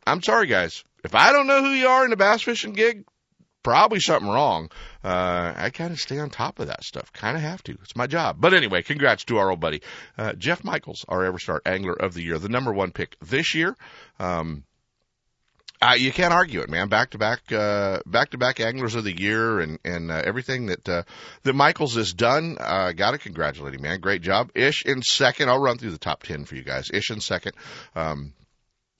I'm 0.06 0.22
sorry, 0.22 0.46
guys. 0.46 0.84
If 1.02 1.14
I 1.14 1.32
don't 1.32 1.46
know 1.46 1.62
who 1.62 1.70
you 1.70 1.86
are 1.86 2.04
in 2.04 2.10
the 2.10 2.16
bass 2.16 2.42
fishing 2.42 2.72
gig, 2.72 3.04
probably 3.64 3.98
something 3.98 4.30
wrong. 4.30 4.70
Uh, 5.02 5.52
I 5.56 5.70
kind 5.70 5.90
of 5.90 5.98
stay 5.98 6.20
on 6.20 6.30
top 6.30 6.60
of 6.60 6.68
that 6.68 6.84
stuff. 6.84 7.12
Kind 7.12 7.36
of 7.36 7.42
have 7.42 7.64
to. 7.64 7.72
It's 7.82 7.96
my 7.96 8.06
job. 8.06 8.36
But 8.38 8.54
anyway, 8.54 8.82
congrats 8.82 9.24
to 9.24 9.38
our 9.38 9.50
old 9.50 9.58
buddy, 9.58 9.82
uh, 10.16 10.34
Jeff 10.34 10.62
Michaels, 10.62 11.04
our 11.08 11.22
EverStart 11.22 11.60
Angler 11.66 11.94
of 11.94 12.14
the 12.14 12.22
Year, 12.22 12.38
the 12.38 12.48
number 12.48 12.72
one 12.72 12.92
pick 12.92 13.16
this 13.20 13.54
year. 13.54 13.74
Um, 14.20 14.62
uh, 15.82 15.94
you 15.96 16.12
can't 16.12 16.32
argue 16.32 16.60
it, 16.60 16.70
man. 16.70 16.88
Back 16.88 17.10
to 17.10 17.18
back, 17.18 17.52
uh, 17.52 17.98
back 18.06 18.30
to 18.30 18.38
back 18.38 18.60
anglers 18.60 18.94
of 18.94 19.04
the 19.04 19.20
year 19.20 19.60
and, 19.60 19.78
and, 19.84 20.10
uh, 20.10 20.22
everything 20.24 20.66
that, 20.66 20.88
uh, 20.88 21.02
that 21.42 21.52
Michaels 21.52 21.96
has 21.96 22.14
done. 22.14 22.56
Uh, 22.58 22.92
gotta 22.92 23.18
congratulate 23.18 23.74
him, 23.74 23.82
man. 23.82 24.00
Great 24.00 24.22
job. 24.22 24.50
Ish 24.54 24.86
in 24.86 25.02
second. 25.02 25.50
I'll 25.50 25.60
run 25.60 25.76
through 25.76 25.90
the 25.90 25.98
top 25.98 26.22
10 26.22 26.44
for 26.44 26.54
you 26.54 26.62
guys. 26.62 26.90
Ish 26.90 27.10
in 27.10 27.20
second. 27.20 27.52
Um, 27.94 28.32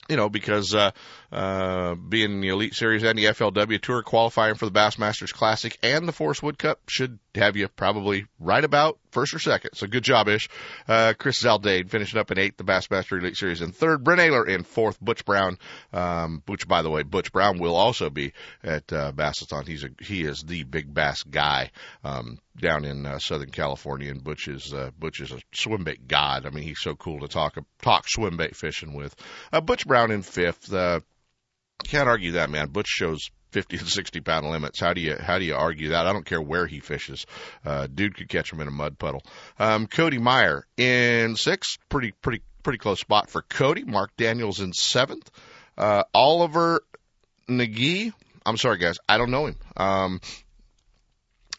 you 0.09 0.17
know, 0.17 0.29
because 0.29 0.75
uh, 0.75 0.91
uh, 1.31 1.95
being 1.95 2.31
in 2.31 2.41
the 2.41 2.49
Elite 2.49 2.73
Series 2.73 3.03
and 3.03 3.17
the 3.17 3.25
FLW 3.25 3.81
Tour 3.81 4.03
qualifying 4.03 4.55
for 4.55 4.65
the 4.65 4.71
Bassmasters 4.71 5.33
Classic 5.33 5.77
and 5.83 6.07
the 6.07 6.11
Forest 6.11 6.43
Wood 6.43 6.57
Cup 6.57 6.79
should 6.87 7.19
have 7.35 7.55
you 7.55 7.67
probably 7.67 8.25
right 8.39 8.63
about 8.63 8.99
first 9.11 9.33
or 9.33 9.39
second. 9.39 9.71
So 9.73 9.87
good 9.87 10.03
job, 10.03 10.27
Ish. 10.27 10.49
Uh, 10.87 11.13
Chris 11.17 11.41
Zaldain 11.41 11.89
finishing 11.89 12.19
up 12.19 12.31
in 12.31 12.39
eighth, 12.39 12.57
the 12.57 12.63
Bassmaster 12.63 13.19
Elite 13.19 13.37
Series 13.37 13.61
in 13.61 13.71
third. 13.71 14.03
Brent 14.03 14.21
Ehrler 14.21 14.47
in 14.47 14.63
fourth. 14.63 14.99
Butch 14.99 15.25
Brown, 15.25 15.57
um, 15.93 16.43
which 16.47 16.67
by 16.67 16.81
the 16.81 16.89
way, 16.89 17.03
Butch 17.03 17.31
Brown 17.31 17.59
will 17.59 17.75
also 17.75 18.09
be 18.09 18.33
at 18.63 18.91
uh, 18.91 19.11
Bassathon. 19.11 19.67
He's 19.67 19.83
a 19.83 19.89
he 19.99 20.23
is 20.23 20.43
the 20.45 20.63
big 20.63 20.93
bass 20.93 21.23
guy 21.23 21.71
um, 22.03 22.39
down 22.59 22.85
in 22.85 23.05
uh, 23.05 23.19
Southern 23.19 23.51
California, 23.51 24.11
and 24.11 24.23
Butch 24.23 24.47
is 24.47 24.73
uh, 24.73 24.91
Butch 24.97 25.21
is 25.21 25.31
a 25.31 25.39
swim 25.53 25.83
bait 25.83 26.07
god. 26.07 26.45
I 26.45 26.49
mean, 26.49 26.63
he's 26.63 26.81
so 26.81 26.95
cool 26.95 27.21
to 27.21 27.27
talk 27.27 27.57
talk 27.81 28.05
swim 28.07 28.37
bait 28.37 28.55
fishing 28.55 28.93
with. 28.93 29.15
Uh, 29.51 29.61
Butch 29.61 29.87
Brown 29.87 30.11
in 30.11 30.21
fifth. 30.21 30.73
Uh, 30.73 30.99
can't 31.83 32.07
argue 32.07 32.33
that, 32.33 32.49
man. 32.49 32.69
Butch 32.69 32.87
shows 32.87 33.29
50 33.51 33.77
to 33.77 33.85
60 33.85 34.21
pound 34.21 34.49
limits. 34.49 34.79
How 34.79 34.93
do 34.93 35.01
you 35.01 35.15
how 35.17 35.39
do 35.39 35.45
you 35.45 35.55
argue 35.55 35.89
that? 35.89 36.05
I 36.05 36.13
don't 36.13 36.25
care 36.25 36.41
where 36.41 36.67
he 36.67 36.79
fishes. 36.79 37.25
Uh, 37.65 37.87
dude 37.87 38.15
could 38.15 38.29
catch 38.29 38.51
him 38.51 38.59
in 38.59 38.67
a 38.67 38.71
mud 38.71 38.99
puddle. 38.99 39.23
Um, 39.59 39.87
Cody 39.87 40.17
Meyer 40.17 40.65
in 40.77 41.35
sixth, 41.35 41.77
pretty 41.89 42.11
pretty 42.11 42.41
pretty 42.63 42.79
close 42.79 42.99
spot 42.99 43.29
for 43.29 43.43
Cody. 43.43 43.83
Mark 43.83 44.11
Daniels 44.17 44.59
in 44.59 44.73
seventh. 44.73 45.29
Uh, 45.77 46.03
Oliver 46.13 46.81
Nagy. 47.47 48.11
I'm 48.45 48.57
sorry, 48.57 48.77
guys. 48.77 48.97
I 49.07 49.17
don't 49.17 49.31
know 49.31 49.47
him. 49.47 49.55
Um, 49.77 50.21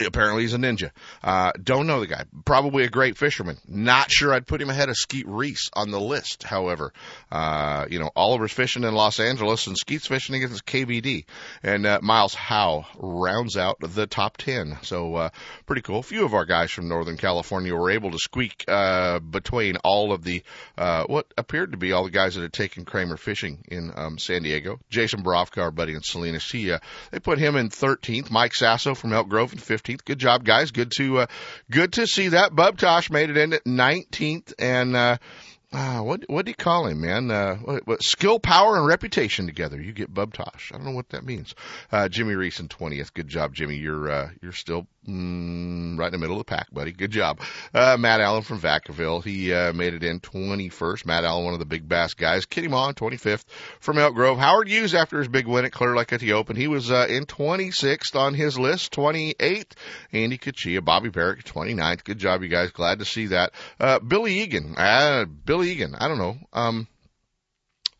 Apparently 0.05 0.43
he's 0.43 0.53
a 0.53 0.59
ninja. 0.59 0.91
Uh, 1.25 1.53
don't 1.63 1.87
know 1.87 2.01
the 2.01 2.07
guy. 2.07 2.25
Probably 2.45 2.85
a 2.85 2.89
great 2.89 3.17
fisherman. 3.17 3.57
Not 3.67 4.11
sure 4.11 4.33
I'd 4.33 4.47
put 4.47 4.61
him 4.61 4.69
ahead 4.69 4.91
of 4.91 4.97
Skeet 4.97 5.27
Reese 5.27 5.71
on 5.73 5.91
the 5.91 6.01
list. 6.01 6.43
However, 6.43 6.93
uh, 7.33 7.87
you 7.89 7.99
know, 7.99 8.11
Oliver's 8.15 8.53
fishing 8.53 8.85
in 8.85 8.95
Los 8.95 9.21
Angeles 9.21 9.67
and 9.67 9.77
Skeet's 9.77 10.07
fishing 10.07 10.35
against 10.35 10.67
KVD. 10.67 11.25
And, 11.63 11.87
uh, 11.87 12.01
Miles 12.03 12.35
Howe 12.35 12.85
rounds 12.99 13.57
out 13.57 13.79
the 13.81 14.07
top 14.07 14.37
10. 14.37 14.79
So, 14.83 15.15
uh, 15.15 15.31
pretty 15.65 15.81
cool. 15.83 16.01
A 16.01 16.03
few 16.03 16.27
of 16.27 16.35
our 16.35 16.45
guys 16.45 16.71
from 16.71 16.89
Northern 16.89 17.17
California 17.17 17.75
were 17.75 17.91
able 17.91 18.11
to 18.11 18.19
squeak, 18.19 18.65
uh, 18.69 19.19
between 19.21 19.77
all 19.79 20.13
of 20.13 20.25
the, 20.25 20.43
uh, 20.77 21.05
what 21.05 21.33
appeared 21.39 21.73
to 21.73 21.79
be 21.79 21.93
all 21.93 22.05
the 22.05 22.11
guys 22.11 22.35
that 22.35 22.43
had 22.43 22.53
taken 22.53 22.85
Kramer 22.85 23.17
fishing 23.17 23.65
in, 23.69 23.93
um, 23.97 24.19
San 24.19 24.43
Diego. 24.43 24.79
Jason 24.91 25.23
Borofka, 25.23 25.63
our 25.63 25.71
buddy 25.71 25.95
in 25.95 26.03
Salinas, 26.03 26.51
he, 26.51 26.71
uh, 26.71 26.81
they 27.13 27.19
put 27.19 27.39
him 27.39 27.57
in 27.57 27.71
13th. 27.71 28.31
Mike 28.31 28.55
Sasso 28.55 28.95
from 28.95 29.15
Elk 29.15 29.29
Grove 29.29 29.55
in 29.55 29.59
15th. 29.59 29.86
15th. 29.87 30.05
Good 30.05 30.19
job, 30.19 30.45
guys. 30.45 30.71
Good 30.71 30.93
to 30.99 31.19
uh, 31.19 31.27
good 31.71 31.95
to 31.95 32.07
see 32.07 32.29
that. 32.29 32.55
Bub 32.55 32.79
Tosh 32.79 33.11
made 33.11 33.31
it 33.31 33.37
in 33.37 33.53
at 33.53 33.65
19th, 33.65 34.55
and 34.59 34.97
uh, 34.97 35.19
uh, 35.77 36.01
what 36.01 36.25
what 36.29 36.47
do 36.47 36.51
you 36.51 36.55
call 36.55 36.87
him, 36.87 37.03
man? 37.03 37.31
Uh, 37.31 37.57
what, 37.57 37.87
what, 37.87 38.03
skill, 38.03 38.39
power, 38.39 38.79
and 38.79 38.87
reputation 38.87 39.45
together. 39.47 39.79
You 39.79 39.93
get 39.93 40.13
Bub 40.13 40.33
Tosh. 40.33 40.73
I 40.73 40.79
don't 40.79 40.87
know 40.87 40.93
what 40.93 41.11
that 41.11 41.23
means. 41.23 41.55
Uh, 41.93 42.09
Jimmy 42.09 42.35
Reese 42.35 42.61
in 42.61 42.69
20th. 42.69 43.13
Good 43.13 43.29
job, 43.29 43.55
Jimmy. 43.55 43.77
You're 43.77 44.11
uh, 44.11 44.31
you're 44.41 44.53
still 44.53 44.87
mm, 45.07 45.99
right 45.99 46.07
in 46.07 46.13
the 46.13 46.19
middle 46.19 46.41
of 46.41 46.47
the 46.47 46.51
pack, 46.51 46.69
buddy. 46.73 46.93
Good 46.93 47.11
job. 47.11 47.41
Uh, 47.75 47.99
Matt 47.99 48.23
Allen 48.23 48.43
from 48.43 48.59
Vacaville. 48.59 49.23
He 49.23 49.53
uh, 49.53 49.75
made 49.75 49.93
it 49.93 50.03
in 50.03 50.21
21st. 50.21 51.05
Matt 51.05 51.25
Allen, 51.25 51.45
one 51.45 51.53
of 51.53 51.61
the 51.61 51.67
big 51.67 51.87
bass 51.87 52.15
guys. 52.15 52.47
Kitty 52.47 52.69
Maw 52.69 52.93
25th 52.93 53.45
from 53.79 53.99
Elk 53.99 54.15
Grove. 54.15 54.39
Howard 54.39 54.69
Hughes 54.69 54.95
after 54.95 55.19
his 55.19 55.29
big 55.29 55.47
win 55.47 55.67
at 55.67 55.73
Clear 55.73 55.95
Lake 55.95 56.13
at 56.13 56.21
the 56.21 56.33
Open. 56.33 56.57
He 56.57 56.69
was 56.69 56.91
uh, 56.91 57.07
in 57.09 57.27
26th 57.27 58.17
on 58.17 58.33
his 58.33 58.59
list. 58.59 58.95
28th. 58.95 59.73
Andy 60.13 60.39
Kachia, 60.39 60.83
Bobby 60.83 61.11
Barrett 61.11 61.45
29th. 61.45 62.03
Good 62.05 62.19
job, 62.19 62.43
you 62.43 62.49
guys. 62.49 62.71
Glad 62.71 63.01
to 63.01 63.05
see 63.05 63.27
that. 63.27 63.53
Uh, 63.79 63.99
Billy 63.99 64.41
Egan. 64.41 64.75
Uh, 64.77 65.27
Billy 65.27 65.66
Egan. 65.67 65.95
I 65.95 66.09
don't 66.09 66.19
know. 66.19 66.39
Um, 66.53 66.89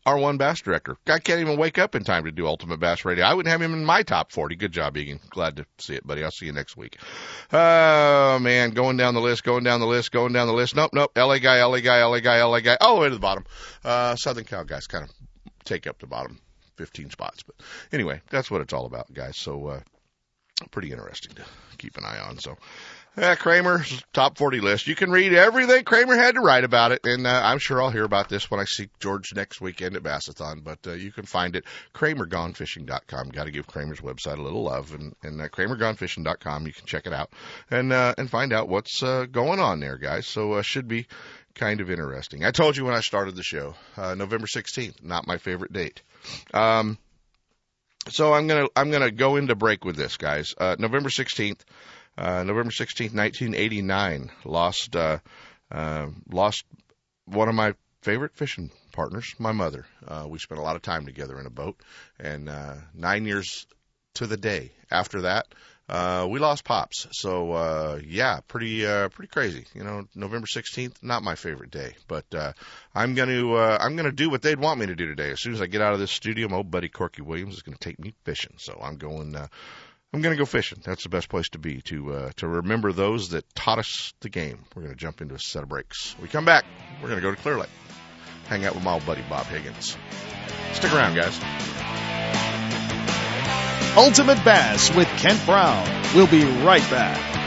our 0.07 0.17
one 0.17 0.37
bass 0.37 0.61
director. 0.61 0.95
Guy 1.03 1.19
can't 1.19 1.41
even 1.41 1.57
wake 1.57 1.77
up 1.77 1.93
in 1.93 2.05
time 2.05 2.23
to 2.23 2.31
do 2.31 2.47
Ultimate 2.47 2.79
Bass 2.79 3.03
Radio. 3.03 3.25
I 3.25 3.33
wouldn't 3.33 3.51
have 3.51 3.61
him 3.61 3.73
in 3.73 3.83
my 3.83 4.03
top 4.03 4.31
40. 4.31 4.55
Good 4.55 4.71
job, 4.71 4.95
Egan. 4.95 5.19
Glad 5.29 5.57
to 5.57 5.65
see 5.79 5.95
it, 5.95 6.07
buddy. 6.07 6.23
I'll 6.23 6.31
see 6.31 6.45
you 6.45 6.53
next 6.53 6.77
week. 6.77 6.97
Oh, 7.51 8.39
man. 8.39 8.69
Going 8.71 8.95
down 8.95 9.15
the 9.15 9.21
list, 9.21 9.43
going 9.43 9.65
down 9.65 9.81
the 9.81 9.85
list, 9.85 10.13
going 10.13 10.31
down 10.31 10.47
the 10.47 10.53
list. 10.53 10.77
Nope, 10.77 10.91
nope. 10.93 11.11
LA 11.17 11.39
guy, 11.39 11.61
LA 11.61 11.81
guy, 11.81 12.01
LA 12.05 12.21
guy, 12.21 12.41
LA 12.41 12.61
guy. 12.61 12.77
All 12.79 12.95
the 12.95 13.01
way 13.01 13.09
to 13.09 13.15
the 13.15 13.19
bottom. 13.19 13.43
Uh, 13.83 14.15
Southern 14.15 14.45
Cal 14.45 14.63
guys 14.63 14.87
kind 14.87 15.03
of 15.03 15.11
take 15.65 15.87
up 15.87 15.99
the 15.99 16.07
bottom 16.07 16.39
15 16.77 17.09
spots. 17.09 17.43
But 17.43 17.57
anyway, 17.91 18.21
that's 18.29 18.49
what 18.49 18.61
it's 18.61 18.71
all 18.71 18.85
about, 18.85 19.13
guys. 19.13 19.35
So, 19.35 19.67
uh, 19.67 19.79
pretty 20.71 20.91
interesting 20.91 21.35
to 21.35 21.43
keep 21.77 21.97
an 21.97 22.05
eye 22.05 22.19
on. 22.19 22.39
So, 22.39 22.57
yeah, 23.17 23.35
Kramer's 23.35 24.03
top 24.13 24.37
40 24.37 24.61
list. 24.61 24.87
You 24.87 24.95
can 24.95 25.09
read 25.09 25.33
everything 25.33 25.83
Kramer 25.83 26.15
had 26.15 26.35
to 26.35 26.41
write 26.41 26.63
about 26.63 26.91
it, 26.91 27.01
and 27.03 27.25
uh, 27.25 27.41
I'm 27.43 27.57
sure 27.57 27.81
I'll 27.81 27.89
hear 27.89 28.03
about 28.03 28.29
this 28.29 28.51
when 28.51 28.59
I 28.59 28.65
see 28.65 28.89
George 28.99 29.33
next 29.33 29.59
weekend 29.59 29.95
at 29.95 30.03
Bassathon. 30.03 30.63
But 30.63 30.79
uh, 30.85 30.91
you 30.93 31.11
can 31.11 31.25
find 31.25 31.55
it 31.55 31.65
KramerGoneFishing.com. 31.95 33.29
Got 33.29 33.45
to 33.45 33.51
give 33.51 33.65
Kramer's 33.65 34.01
website 34.01 34.37
a 34.37 34.41
little 34.41 34.63
love, 34.63 34.93
and, 34.93 35.15
and 35.23 35.41
uh, 35.41 35.49
KramerGoneFishing.com. 35.49 36.67
You 36.67 36.73
can 36.73 36.85
check 36.85 37.07
it 37.07 37.13
out 37.13 37.31
and 37.71 37.91
uh, 37.91 38.13
and 38.17 38.29
find 38.29 38.53
out 38.53 38.69
what's 38.69 39.01
uh, 39.01 39.25
going 39.25 39.59
on 39.59 39.79
there, 39.79 39.97
guys. 39.97 40.27
So 40.27 40.53
uh, 40.53 40.61
should 40.61 40.87
be 40.87 41.07
kind 41.55 41.81
of 41.81 41.89
interesting. 41.89 42.45
I 42.45 42.51
told 42.51 42.77
you 42.77 42.85
when 42.85 42.93
I 42.93 43.01
started 43.01 43.35
the 43.35 43.43
show, 43.43 43.73
uh, 43.97 44.13
November 44.13 44.45
16th, 44.45 45.03
not 45.03 45.25
my 45.25 45.37
favorite 45.37 45.73
date. 45.73 46.03
Um, 46.53 46.99
so 48.09 48.33
I'm 48.33 48.47
gonna 48.47 48.67
I'm 48.75 48.91
gonna 48.91 49.11
go 49.11 49.35
into 49.35 49.55
break 49.55 49.83
with 49.83 49.95
this, 49.95 50.17
guys. 50.17 50.53
Uh, 50.57 50.75
November 50.79 51.09
16th. 51.09 51.59
Uh, 52.17 52.43
November 52.43 52.71
16th, 52.71 53.13
1989, 53.13 54.31
lost 54.43 54.95
uh, 54.95 55.19
uh, 55.71 56.07
lost 56.31 56.65
one 57.25 57.49
of 57.49 57.55
my 57.55 57.73
favorite 58.01 58.35
fishing 58.35 58.71
partners, 58.91 59.35
my 59.37 59.51
mother. 59.51 59.85
Uh, 60.07 60.25
we 60.27 60.39
spent 60.39 60.59
a 60.59 60.63
lot 60.63 60.75
of 60.75 60.81
time 60.81 61.05
together 61.05 61.39
in 61.39 61.45
a 61.45 61.51
boat, 61.51 61.79
and 62.19 62.49
uh, 62.49 62.75
nine 62.93 63.25
years 63.25 63.67
to 64.15 64.25
the 64.25 64.37
day 64.37 64.71
after 64.89 65.21
that, 65.21 65.45
uh, 65.89 66.27
we 66.29 66.39
lost 66.39 66.63
pops. 66.63 67.07
So 67.11 67.51
uh, 67.51 67.99
yeah, 68.05 68.39
pretty 68.47 68.85
uh, 68.85 69.09
pretty 69.09 69.29
crazy. 69.29 69.65
You 69.73 69.83
know, 69.83 70.05
November 70.15 70.47
16th, 70.47 70.95
not 71.01 71.23
my 71.23 71.35
favorite 71.35 71.71
day, 71.71 71.95
but 72.07 72.25
uh, 72.33 72.53
I'm 72.93 73.13
gonna 73.13 73.53
uh, 73.53 73.77
I'm 73.79 73.95
gonna 73.95 74.11
do 74.11 74.29
what 74.29 74.41
they'd 74.41 74.59
want 74.59 74.79
me 74.79 74.87
to 74.87 74.95
do 74.95 75.05
today. 75.05 75.31
As 75.31 75.41
soon 75.41 75.53
as 75.53 75.61
I 75.61 75.67
get 75.67 75.81
out 75.81 75.93
of 75.93 75.99
this 75.99 76.11
studio, 76.11 76.47
my 76.49 76.57
old 76.57 76.71
buddy 76.71 76.89
Corky 76.89 77.21
Williams 77.21 77.55
is 77.55 77.61
gonna 77.61 77.77
take 77.77 77.99
me 77.99 78.13
fishing. 78.23 78.55
So 78.57 78.79
I'm 78.81 78.97
going. 78.97 79.35
Uh, 79.35 79.47
I'm 80.13 80.21
going 80.21 80.35
to 80.35 80.39
go 80.39 80.45
fishing. 80.45 80.79
That's 80.83 81.03
the 81.03 81.09
best 81.09 81.27
place 81.27 81.49
to 81.49 81.59
be 81.59 81.81
to 81.81 82.13
uh, 82.13 82.31
to 82.37 82.47
remember 82.47 82.93
those 82.93 83.29
that 83.29 83.43
taught 83.53 83.79
us 83.79 84.13
the 84.21 84.29
game. 84.29 84.59
We're 84.73 84.83
going 84.83 84.93
to 84.93 84.99
jump 84.99 85.21
into 85.21 85.35
a 85.35 85.39
set 85.39 85.63
of 85.63 85.69
breaks. 85.69 86.15
When 86.15 86.23
we 86.23 86.29
come 86.29 86.45
back. 86.45 86.65
We're 87.01 87.09
going 87.09 87.21
to 87.21 87.27
go 87.27 87.31
to 87.31 87.41
Clear 87.41 87.57
Lake, 87.57 87.69
hang 88.47 88.65
out 88.65 88.73
with 88.73 88.83
my 88.83 88.93
old 88.93 89.05
buddy 89.05 89.23
Bob 89.29 89.45
Higgins. 89.47 89.97
Stick 90.73 90.93
around, 90.93 91.15
guys. 91.15 91.37
Ultimate 93.97 94.43
Bass 94.45 94.95
with 94.95 95.07
Kent 95.17 95.43
Brown. 95.45 95.85
We'll 96.15 96.27
be 96.27 96.43
right 96.63 96.87
back. 96.89 97.46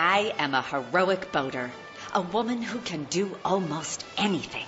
I 0.00 0.32
am 0.38 0.54
a 0.54 0.62
heroic 0.62 1.32
boater, 1.32 1.72
a 2.14 2.20
woman 2.20 2.62
who 2.62 2.78
can 2.78 3.02
do 3.02 3.36
almost 3.44 4.04
anything. 4.16 4.66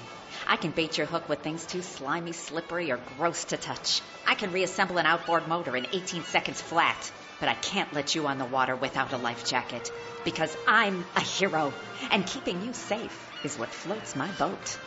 I 0.48 0.56
can 0.56 0.72
bait 0.72 0.98
your 0.98 1.06
hook 1.06 1.28
with 1.28 1.38
things 1.38 1.64
too 1.64 1.82
slimy, 1.82 2.32
slippery, 2.32 2.90
or 2.90 2.98
gross 3.16 3.44
to 3.44 3.56
touch. 3.56 4.02
I 4.26 4.34
can 4.34 4.50
reassemble 4.50 4.98
an 4.98 5.06
outboard 5.06 5.46
motor 5.46 5.76
in 5.76 5.86
18 5.92 6.24
seconds 6.24 6.60
flat, 6.60 7.12
but 7.38 7.48
I 7.48 7.54
can't 7.54 7.94
let 7.94 8.16
you 8.16 8.26
on 8.26 8.38
the 8.38 8.44
water 8.44 8.74
without 8.74 9.12
a 9.12 9.18
life 9.18 9.46
jacket 9.46 9.92
because 10.24 10.56
I'm 10.66 11.04
a 11.14 11.20
hero, 11.20 11.72
and 12.10 12.26
keeping 12.26 12.64
you 12.64 12.72
safe 12.72 13.30
is 13.44 13.56
what 13.56 13.68
floats 13.68 14.16
my 14.16 14.26
boat. 14.32 14.78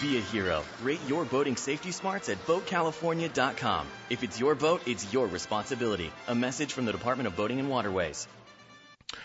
Be 0.00 0.16
a 0.18 0.20
hero. 0.20 0.64
Rate 0.82 1.06
your 1.06 1.24
boating 1.24 1.54
safety 1.54 1.92
smarts 1.92 2.28
at 2.28 2.44
BoatCalifornia.com. 2.48 3.86
If 4.10 4.24
it's 4.24 4.40
your 4.40 4.56
boat, 4.56 4.82
it's 4.86 5.12
your 5.12 5.28
responsibility. 5.28 6.10
A 6.26 6.34
message 6.34 6.72
from 6.72 6.84
the 6.84 6.90
Department 6.90 7.28
of 7.28 7.36
Boating 7.36 7.60
and 7.60 7.70
Waterways. 7.70 8.26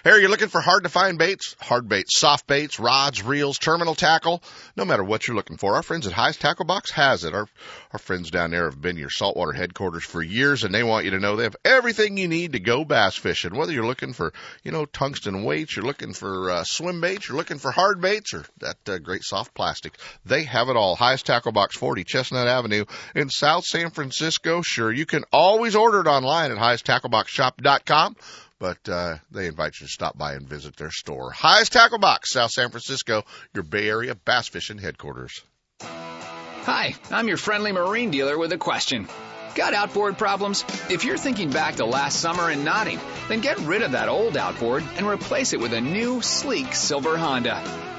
Hey, 0.01 0.11
are 0.11 0.19
you 0.19 0.29
looking 0.29 0.47
for 0.47 0.61
hard 0.61 0.83
to 0.83 0.89
find 0.89 1.17
baits? 1.17 1.57
Hard 1.59 1.89
baits, 1.89 2.17
soft 2.17 2.47
baits, 2.47 2.79
rods, 2.79 3.21
reels, 3.21 3.57
terminal 3.57 3.95
tackle? 3.95 4.41
No 4.77 4.85
matter 4.85 5.03
what 5.03 5.27
you're 5.27 5.35
looking 5.35 5.57
for, 5.57 5.75
our 5.75 5.83
friends 5.83 6.07
at 6.07 6.13
Hi's 6.13 6.37
Tackle 6.37 6.63
Box 6.63 6.89
has 6.91 7.25
it. 7.25 7.33
Our, 7.33 7.47
our 7.91 7.99
friends 7.99 8.31
down 8.31 8.51
there 8.51 8.65
have 8.69 8.79
been 8.79 8.95
your 8.95 9.09
saltwater 9.09 9.51
headquarters 9.51 10.05
for 10.05 10.23
years 10.23 10.63
and 10.63 10.73
they 10.73 10.83
want 10.83 11.03
you 11.03 11.11
to 11.11 11.19
know 11.19 11.35
they 11.35 11.43
have 11.43 11.57
everything 11.65 12.15
you 12.15 12.29
need 12.29 12.53
to 12.53 12.61
go 12.61 12.85
bass 12.85 13.15
fishing. 13.15 13.53
Whether 13.53 13.73
you're 13.73 13.85
looking 13.85 14.13
for, 14.13 14.31
you 14.63 14.71
know, 14.71 14.85
tungsten 14.85 15.43
weights, 15.43 15.75
you're 15.75 15.85
looking 15.85 16.13
for 16.13 16.49
uh, 16.49 16.63
swim 16.63 17.01
baits, 17.01 17.27
you're 17.27 17.37
looking 17.37 17.59
for 17.59 17.71
hard 17.71 17.99
baits 17.99 18.33
or 18.33 18.45
that 18.59 18.77
uh, 18.87 18.99
great 18.99 19.23
soft 19.23 19.53
plastic. 19.53 19.97
They 20.23 20.43
have 20.43 20.69
it 20.69 20.77
all. 20.77 20.95
Hi's 20.95 21.23
Tackle 21.23 21.51
Box 21.51 21.75
40 21.75 22.05
Chestnut 22.05 22.47
Avenue 22.47 22.85
in 23.15 23.29
South 23.29 23.65
San 23.65 23.89
Francisco. 23.89 24.61
Sure, 24.61 24.93
you 24.93 25.05
can 25.05 25.25
always 25.33 25.75
order 25.75 25.99
it 25.99 26.07
online 26.07 26.51
at 26.51 26.57
highesttackleboxshop.com 26.57 28.15
but 28.59 28.77
uh, 28.89 29.17
they 29.31 29.47
invite 29.47 29.79
you 29.79 29.87
to 29.87 29.91
stop 29.91 30.17
by 30.17 30.33
and 30.33 30.47
visit 30.47 30.75
their 30.75 30.91
store. 30.91 31.31
Hi's 31.31 31.69
Tackle 31.69 31.99
Box, 31.99 32.31
South 32.31 32.51
San 32.51 32.69
Francisco, 32.69 33.23
your 33.53 33.63
Bay 33.63 33.89
Area 33.89 34.15
bass 34.15 34.47
fishing 34.47 34.77
headquarters. 34.77 35.41
Hi, 35.81 36.93
I'm 37.09 37.27
your 37.27 37.37
friendly 37.37 37.71
marine 37.71 38.11
dealer 38.11 38.37
with 38.37 38.51
a 38.51 38.57
question. 38.57 39.07
Got 39.55 39.73
outboard 39.73 40.17
problems? 40.17 40.63
If 40.89 41.03
you're 41.03 41.17
thinking 41.17 41.49
back 41.49 41.77
to 41.77 41.85
last 41.85 42.19
summer 42.19 42.49
and 42.49 42.63
nodding, 42.63 42.99
then 43.27 43.41
get 43.41 43.57
rid 43.59 43.81
of 43.81 43.93
that 43.93 44.09
old 44.09 44.37
outboard 44.37 44.83
and 44.97 45.07
replace 45.07 45.53
it 45.53 45.59
with 45.59 45.73
a 45.73 45.81
new, 45.81 46.21
sleek 46.21 46.75
silver 46.75 47.17
Honda. 47.17 47.98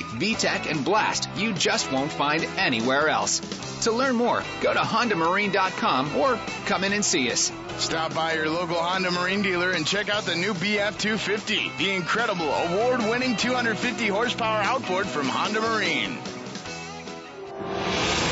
VTEC 0.03 0.69
and 0.69 0.83
Blast 0.83 1.29
you 1.35 1.53
just 1.53 1.91
won't 1.91 2.11
find 2.11 2.43
anywhere 2.57 3.09
else. 3.09 3.39
To 3.83 3.91
learn 3.91 4.15
more, 4.15 4.43
go 4.61 4.73
to 4.73 4.79
HondaMarine.com 4.79 6.15
or 6.15 6.39
come 6.65 6.83
in 6.83 6.93
and 6.93 7.03
see 7.03 7.31
us. 7.31 7.51
Stop 7.77 8.13
by 8.13 8.33
your 8.33 8.49
local 8.49 8.75
Honda 8.75 9.09
Marine 9.09 9.41
dealer 9.41 9.71
and 9.71 9.87
check 9.87 10.09
out 10.09 10.23
the 10.23 10.35
new 10.35 10.53
BF 10.53 10.97
250, 10.99 11.71
the 11.77 11.89
incredible 11.91 12.47
award 12.47 12.99
winning 12.99 13.35
250 13.35 14.07
horsepower 14.07 14.61
outboard 14.61 15.07
from 15.07 15.27
Honda 15.27 15.61
Marine. 15.61 16.17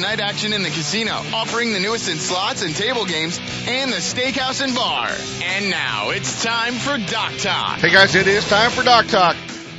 night 0.00 0.20
action 0.20 0.52
in 0.52 0.62
the 0.62 0.70
casino, 0.70 1.12
offering 1.32 1.72
the 1.72 1.80
newest 1.80 2.08
in 2.08 2.16
slots 2.16 2.62
and 2.62 2.74
table 2.74 3.04
games 3.04 3.38
and 3.66 3.92
the 3.92 3.96
steakhouse 3.96 4.62
and 4.62 4.74
bar. 4.74 5.08
And 5.42 5.70
now 5.70 6.10
it's 6.10 6.42
time 6.42 6.74
for 6.74 6.98
Dock 6.98 7.36
Talk. 7.38 7.78
Hey 7.78 7.90
guys, 7.90 8.14
it 8.14 8.26
is 8.26 8.48
time 8.48 8.70
for 8.70 8.82
Dock 8.82 9.06
Talk. 9.06 9.36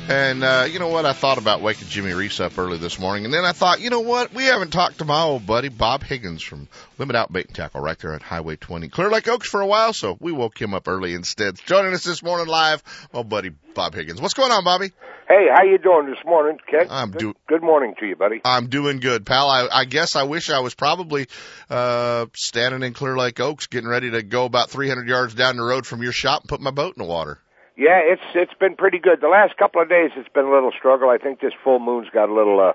And 0.08 0.42
uh, 0.42 0.66
you 0.68 0.78
know 0.80 0.88
what? 0.88 1.06
I 1.06 1.12
thought 1.12 1.38
about 1.38 1.62
waking 1.62 1.86
Jimmy 1.88 2.12
Reese 2.12 2.40
up 2.40 2.58
early 2.58 2.76
this 2.76 2.98
morning, 2.98 3.24
and 3.24 3.32
then 3.32 3.44
I 3.44 3.52
thought, 3.52 3.80
you 3.80 3.88
know 3.88 4.00
what? 4.00 4.34
We 4.34 4.44
haven't 4.44 4.72
talked 4.72 4.98
to 4.98 5.04
my 5.04 5.22
old 5.22 5.46
buddy 5.46 5.68
Bob 5.68 6.02
Higgins 6.02 6.42
from 6.42 6.68
Limit 6.98 7.14
Out 7.14 7.32
Bait 7.32 7.46
and 7.46 7.54
Tackle 7.54 7.80
right 7.80 7.96
there 7.98 8.12
at 8.12 8.20
Highway 8.20 8.56
20, 8.56 8.88
Clear 8.88 9.10
Lake 9.10 9.28
Oaks 9.28 9.48
for 9.48 9.60
a 9.60 9.66
while, 9.66 9.92
so 9.92 10.16
we 10.20 10.32
woke 10.32 10.60
him 10.60 10.74
up 10.74 10.88
early 10.88 11.14
instead. 11.14 11.56
Joining 11.66 11.94
us 11.94 12.02
this 12.02 12.22
morning 12.22 12.48
live, 12.48 12.82
my 13.12 13.22
buddy 13.22 13.50
Bob 13.74 13.94
Higgins. 13.94 14.20
What's 14.20 14.34
going 14.34 14.50
on, 14.50 14.64
Bobby? 14.64 14.90
Hey, 15.28 15.46
how 15.54 15.62
you 15.62 15.78
doing 15.78 16.06
this 16.06 16.22
morning, 16.26 16.58
Ken? 16.68 16.88
I'm 16.90 17.12
good, 17.12 17.18
do- 17.20 17.34
good 17.46 17.62
morning 17.62 17.94
to 18.00 18.06
you, 18.06 18.16
buddy. 18.16 18.40
I'm 18.44 18.66
doing 18.66 18.98
good, 18.98 19.24
pal. 19.24 19.48
I, 19.48 19.68
I 19.72 19.84
guess 19.84 20.16
I 20.16 20.24
wish 20.24 20.50
I 20.50 20.60
was 20.60 20.74
probably 20.74 21.28
uh 21.70 22.26
standing 22.34 22.82
in 22.82 22.92
Clear 22.92 23.16
Lake 23.16 23.38
Oaks, 23.38 23.68
getting 23.68 23.88
ready 23.88 24.10
to 24.10 24.22
go 24.22 24.44
about 24.46 24.68
300 24.68 25.08
yards 25.08 25.34
down 25.34 25.56
the 25.56 25.62
road 25.62 25.86
from 25.86 26.02
your 26.02 26.12
shop 26.12 26.42
and 26.42 26.48
put 26.48 26.60
my 26.60 26.72
boat 26.72 26.96
in 26.96 27.02
the 27.02 27.08
water. 27.08 27.38
Yeah, 27.76 28.00
it's 28.04 28.22
it's 28.34 28.54
been 28.60 28.76
pretty 28.76 28.98
good. 28.98 29.20
The 29.20 29.28
last 29.28 29.56
couple 29.56 29.80
of 29.80 29.88
days, 29.88 30.10
it's 30.16 30.28
been 30.28 30.44
a 30.44 30.52
little 30.52 30.72
struggle. 30.78 31.08
I 31.08 31.18
think 31.18 31.40
this 31.40 31.54
full 31.64 31.80
moon's 31.80 32.08
got 32.10 32.28
a 32.28 32.34
little, 32.34 32.60
uh, 32.60 32.72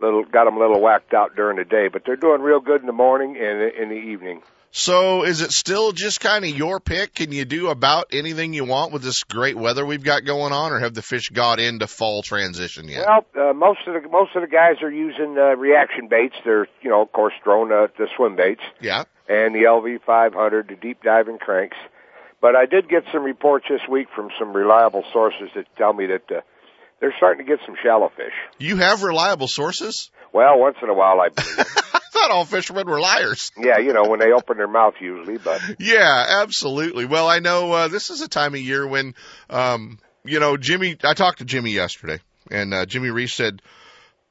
little 0.00 0.24
got 0.24 0.44
them 0.44 0.56
a 0.56 0.60
little 0.60 0.80
whacked 0.80 1.14
out 1.14 1.34
during 1.34 1.56
the 1.56 1.64
day, 1.64 1.88
but 1.92 2.02
they're 2.06 2.16
doing 2.16 2.40
real 2.40 2.60
good 2.60 2.80
in 2.80 2.86
the 2.86 2.92
morning 2.92 3.36
and 3.36 3.60
in 3.74 3.88
the 3.88 4.10
evening. 4.12 4.42
So 4.72 5.24
is 5.24 5.40
it 5.40 5.50
still 5.50 5.90
just 5.90 6.20
kind 6.20 6.44
of 6.44 6.50
your 6.50 6.78
pick? 6.78 7.14
Can 7.14 7.32
you 7.32 7.44
do 7.44 7.70
about 7.70 8.06
anything 8.12 8.52
you 8.52 8.64
want 8.64 8.92
with 8.92 9.02
this 9.02 9.24
great 9.24 9.56
weather 9.56 9.84
we've 9.84 10.04
got 10.04 10.24
going 10.24 10.52
on, 10.52 10.70
or 10.72 10.78
have 10.78 10.94
the 10.94 11.02
fish 11.02 11.28
got 11.30 11.58
into 11.58 11.88
fall 11.88 12.22
transition 12.22 12.86
yet? 12.86 13.04
Well, 13.04 13.50
uh, 13.50 13.52
most 13.52 13.80
of 13.88 14.00
the 14.00 14.08
most 14.08 14.36
of 14.36 14.42
the 14.42 14.48
guys 14.48 14.76
are 14.82 14.92
using 14.92 15.36
uh, 15.36 15.56
reaction 15.56 16.06
baits. 16.08 16.36
They're 16.44 16.68
you 16.82 16.90
know 16.90 17.02
of 17.02 17.10
course 17.10 17.34
throwing 17.42 17.72
uh, 17.72 17.88
the 17.98 18.06
swim 18.16 18.36
baits 18.36 18.62
yeah. 18.80 19.04
and 19.28 19.56
the 19.56 19.64
LV 19.64 20.02
500, 20.06 20.68
the 20.68 20.76
deep 20.76 21.02
diving 21.02 21.38
cranks. 21.38 21.76
But 22.40 22.56
I 22.56 22.66
did 22.66 22.88
get 22.88 23.04
some 23.12 23.22
reports 23.22 23.66
this 23.68 23.82
week 23.88 24.08
from 24.14 24.30
some 24.38 24.52
reliable 24.52 25.04
sources 25.12 25.50
that 25.54 25.66
tell 25.76 25.92
me 25.92 26.06
that 26.06 26.34
uh, 26.34 26.40
they're 27.00 27.14
starting 27.16 27.44
to 27.44 27.50
get 27.50 27.60
some 27.66 27.76
shallow 27.82 28.10
fish. 28.16 28.32
You 28.58 28.76
have 28.76 29.02
reliable 29.02 29.48
sources? 29.48 30.10
Well, 30.32 30.58
once 30.58 30.76
in 30.82 30.88
a 30.88 30.94
while 30.94 31.20
I 31.20 31.28
believe. 31.28 31.58
it. 31.58 31.66
I 31.94 32.00
thought 32.12 32.30
all 32.30 32.44
fishermen 32.44 32.86
were 32.86 33.00
liars. 33.00 33.50
yeah, 33.58 33.78
you 33.78 33.92
know 33.92 34.04
when 34.08 34.20
they 34.20 34.32
open 34.32 34.56
their 34.56 34.68
mouth 34.68 34.94
usually, 35.00 35.38
but 35.38 35.60
Yeah, 35.78 36.40
absolutely. 36.42 37.04
Well, 37.04 37.28
I 37.28 37.38
know 37.40 37.72
uh, 37.72 37.88
this 37.88 38.10
is 38.10 38.20
a 38.20 38.28
time 38.28 38.54
of 38.54 38.60
year 38.60 38.86
when, 38.86 39.14
um, 39.48 39.98
you 40.24 40.40
know, 40.40 40.56
Jimmy. 40.56 40.96
I 41.02 41.14
talked 41.14 41.38
to 41.38 41.44
Jimmy 41.44 41.72
yesterday, 41.72 42.20
and 42.50 42.74
uh, 42.74 42.86
Jimmy 42.86 43.10
Reese 43.10 43.34
said, 43.34 43.62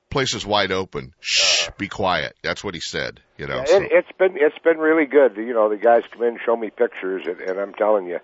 "Place 0.09 0.35
is 0.35 0.45
wide 0.45 0.71
open. 0.71 1.13
Shh, 1.19 1.69
be 1.77 1.87
quiet." 1.87 2.35
That's 2.43 2.63
what 2.63 2.75
he 2.75 2.81
said. 2.81 3.21
You 3.39 3.47
know. 3.47 3.55
Yeah, 3.55 3.65
so- 3.65 3.81
it, 3.81 3.91
it's 3.91 4.11
been 4.17 4.35
it's 4.35 4.59
been 4.63 4.77
really 4.77 5.05
good. 5.05 5.37
You 5.37 5.53
know, 5.53 5.69
the 5.69 5.77
guys 5.77 6.03
come 6.11 6.23
in, 6.23 6.37
show 6.45 6.57
me 6.57 6.69
pictures, 6.69 7.23
and, 7.25 7.39
and 7.39 7.57
I'm 7.57 7.73
telling 7.73 8.05
you, 8.05 8.19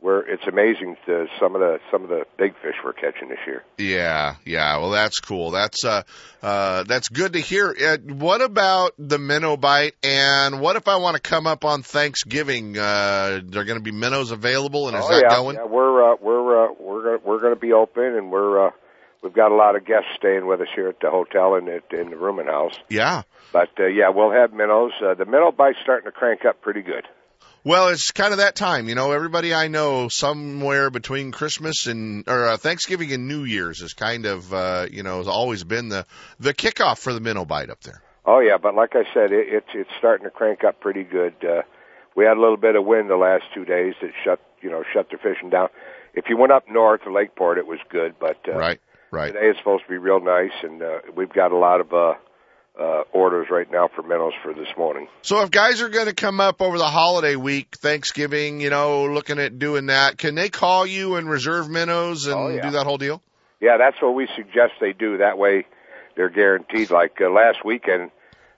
where 0.00 0.20
it's 0.20 0.46
amazing 0.46 0.96
to 1.04 1.26
some 1.38 1.54
of 1.54 1.60
the 1.60 1.78
some 1.90 2.04
of 2.04 2.08
the 2.08 2.24
big 2.38 2.54
fish 2.62 2.74
we're 2.82 2.94
catching 2.94 3.28
this 3.28 3.38
year. 3.46 3.62
Yeah, 3.76 4.36
yeah. 4.46 4.78
Well, 4.78 4.90
that's 4.90 5.20
cool. 5.20 5.50
That's 5.50 5.84
uh, 5.84 6.04
uh, 6.42 6.84
that's 6.84 7.10
good 7.10 7.34
to 7.34 7.40
hear. 7.40 7.68
Uh, 7.68 7.98
what 8.14 8.40
about 8.40 8.92
the 8.98 9.18
minnow 9.18 9.58
bite? 9.58 9.94
And 10.02 10.60
what 10.60 10.76
if 10.76 10.88
I 10.88 10.96
want 10.96 11.16
to 11.16 11.20
come 11.20 11.46
up 11.46 11.66
on 11.66 11.82
Thanksgiving? 11.82 12.78
Uh, 12.78 13.40
are 13.54 13.64
going 13.64 13.78
to 13.78 13.80
be 13.80 13.92
minnows 13.92 14.30
available, 14.30 14.88
and 14.88 14.96
is 14.96 15.04
oh 15.04 15.08
that 15.08 15.24
yeah, 15.28 15.36
going? 15.36 15.56
yeah, 15.56 15.66
we're 15.66 16.12
uh, 16.12 16.16
we're 16.20 16.64
uh, 16.64 16.72
we're 16.80 17.02
gonna, 17.02 17.18
we're 17.22 17.40
going 17.40 17.54
to 17.54 17.60
be 17.60 17.74
open, 17.74 18.04
and 18.04 18.32
we're 18.32 18.68
uh, 18.68 18.70
we've 19.26 19.34
got 19.34 19.50
a 19.50 19.56
lot 19.56 19.74
of 19.74 19.84
guests 19.84 20.08
staying 20.16 20.46
with 20.46 20.60
us 20.60 20.68
here 20.74 20.88
at 20.88 21.00
the 21.00 21.10
hotel 21.10 21.56
and 21.56 21.68
at, 21.68 21.92
in 21.92 22.10
the 22.10 22.16
rooming 22.16 22.46
house. 22.46 22.78
Yeah. 22.88 23.22
But 23.52 23.70
uh, 23.78 23.86
yeah, 23.86 24.10
we'll 24.10 24.30
have 24.30 24.52
minnows. 24.52 24.92
Uh, 25.02 25.14
the 25.14 25.24
minnow 25.24 25.50
bite's 25.50 25.78
starting 25.82 26.04
to 26.04 26.12
crank 26.12 26.44
up 26.44 26.62
pretty 26.62 26.82
good. 26.82 27.04
Well, 27.64 27.88
it's 27.88 28.12
kind 28.12 28.30
of 28.30 28.38
that 28.38 28.54
time, 28.54 28.88
you 28.88 28.94
know. 28.94 29.10
Everybody 29.10 29.52
I 29.52 29.66
know, 29.66 30.06
somewhere 30.06 30.88
between 30.90 31.32
Christmas 31.32 31.88
and 31.88 32.22
or 32.28 32.46
uh, 32.46 32.56
Thanksgiving 32.56 33.12
and 33.12 33.26
New 33.26 33.42
Year's, 33.42 33.80
is 33.82 33.92
kind 33.92 34.24
of 34.24 34.54
uh, 34.54 34.86
you 34.88 35.02
know 35.02 35.18
has 35.18 35.26
always 35.26 35.64
been 35.64 35.88
the 35.88 36.06
the 36.38 36.54
kickoff 36.54 36.98
for 36.98 37.12
the 37.12 37.18
minnow 37.18 37.44
bite 37.44 37.70
up 37.70 37.80
there. 37.80 38.00
Oh 38.24 38.38
yeah, 38.38 38.58
but 38.62 38.76
like 38.76 38.94
I 38.94 39.02
said, 39.12 39.32
it, 39.32 39.48
it's 39.48 39.66
it's 39.74 39.90
starting 39.98 40.24
to 40.26 40.30
crank 40.30 40.62
up 40.62 40.80
pretty 40.80 41.02
good. 41.02 41.34
Uh, 41.42 41.62
we 42.14 42.24
had 42.24 42.36
a 42.36 42.40
little 42.40 42.56
bit 42.56 42.76
of 42.76 42.84
wind 42.84 43.10
the 43.10 43.16
last 43.16 43.42
two 43.52 43.64
days 43.64 43.94
that 44.00 44.12
shut 44.24 44.40
you 44.62 44.70
know 44.70 44.84
shut 44.92 45.10
the 45.10 45.16
fishing 45.16 45.50
down. 45.50 45.68
If 46.14 46.26
you 46.28 46.36
went 46.36 46.52
up 46.52 46.68
north 46.70 47.02
to 47.02 47.12
Lakeport, 47.12 47.58
it 47.58 47.66
was 47.66 47.80
good, 47.88 48.14
but 48.20 48.38
uh, 48.48 48.56
Right, 48.56 48.80
right. 49.16 49.32
today 49.32 49.46
it's 49.48 49.58
supposed 49.58 49.84
to 49.84 49.88
be 49.88 49.98
real 49.98 50.20
nice, 50.20 50.52
and 50.62 50.82
uh, 50.82 50.98
we've 51.16 51.32
got 51.32 51.52
a 51.52 51.56
lot 51.56 51.80
of 51.80 51.92
uh, 51.92 52.14
uh, 52.78 53.02
orders 53.12 53.46
right 53.50 53.70
now 53.70 53.88
for 53.94 54.02
minnows 54.02 54.34
for 54.42 54.52
this 54.52 54.68
morning. 54.76 55.08
So 55.22 55.42
if 55.42 55.50
guys 55.50 55.80
are 55.80 55.88
going 55.88 56.06
to 56.06 56.14
come 56.14 56.40
up 56.40 56.60
over 56.60 56.76
the 56.78 56.84
holiday 56.84 57.36
week, 57.36 57.76
Thanksgiving, 57.76 58.60
you 58.60 58.70
know, 58.70 59.04
looking 59.06 59.38
at 59.38 59.58
doing 59.58 59.86
that, 59.86 60.18
can 60.18 60.34
they 60.34 60.48
call 60.48 60.86
you 60.86 61.16
and 61.16 61.28
reserve 61.28 61.68
minnows 61.68 62.26
and 62.26 62.36
Oh, 62.36 62.48
yeah. 62.48 62.62
do 62.62 62.70
that 62.72 62.84
whole 62.86 62.98
deal? 62.98 63.22
Yeah, 63.60 63.78
that's 63.78 63.96
what 64.02 64.14
we 64.14 64.28
suggest 64.36 64.74
they 64.80 64.92
do. 64.92 65.18
That 65.18 65.38
way, 65.38 65.66
they're 66.16 66.28
guaranteed. 66.28 66.90
Like 66.90 67.16
uh, 67.20 67.30
last 67.30 67.64
weekend, 67.64 68.10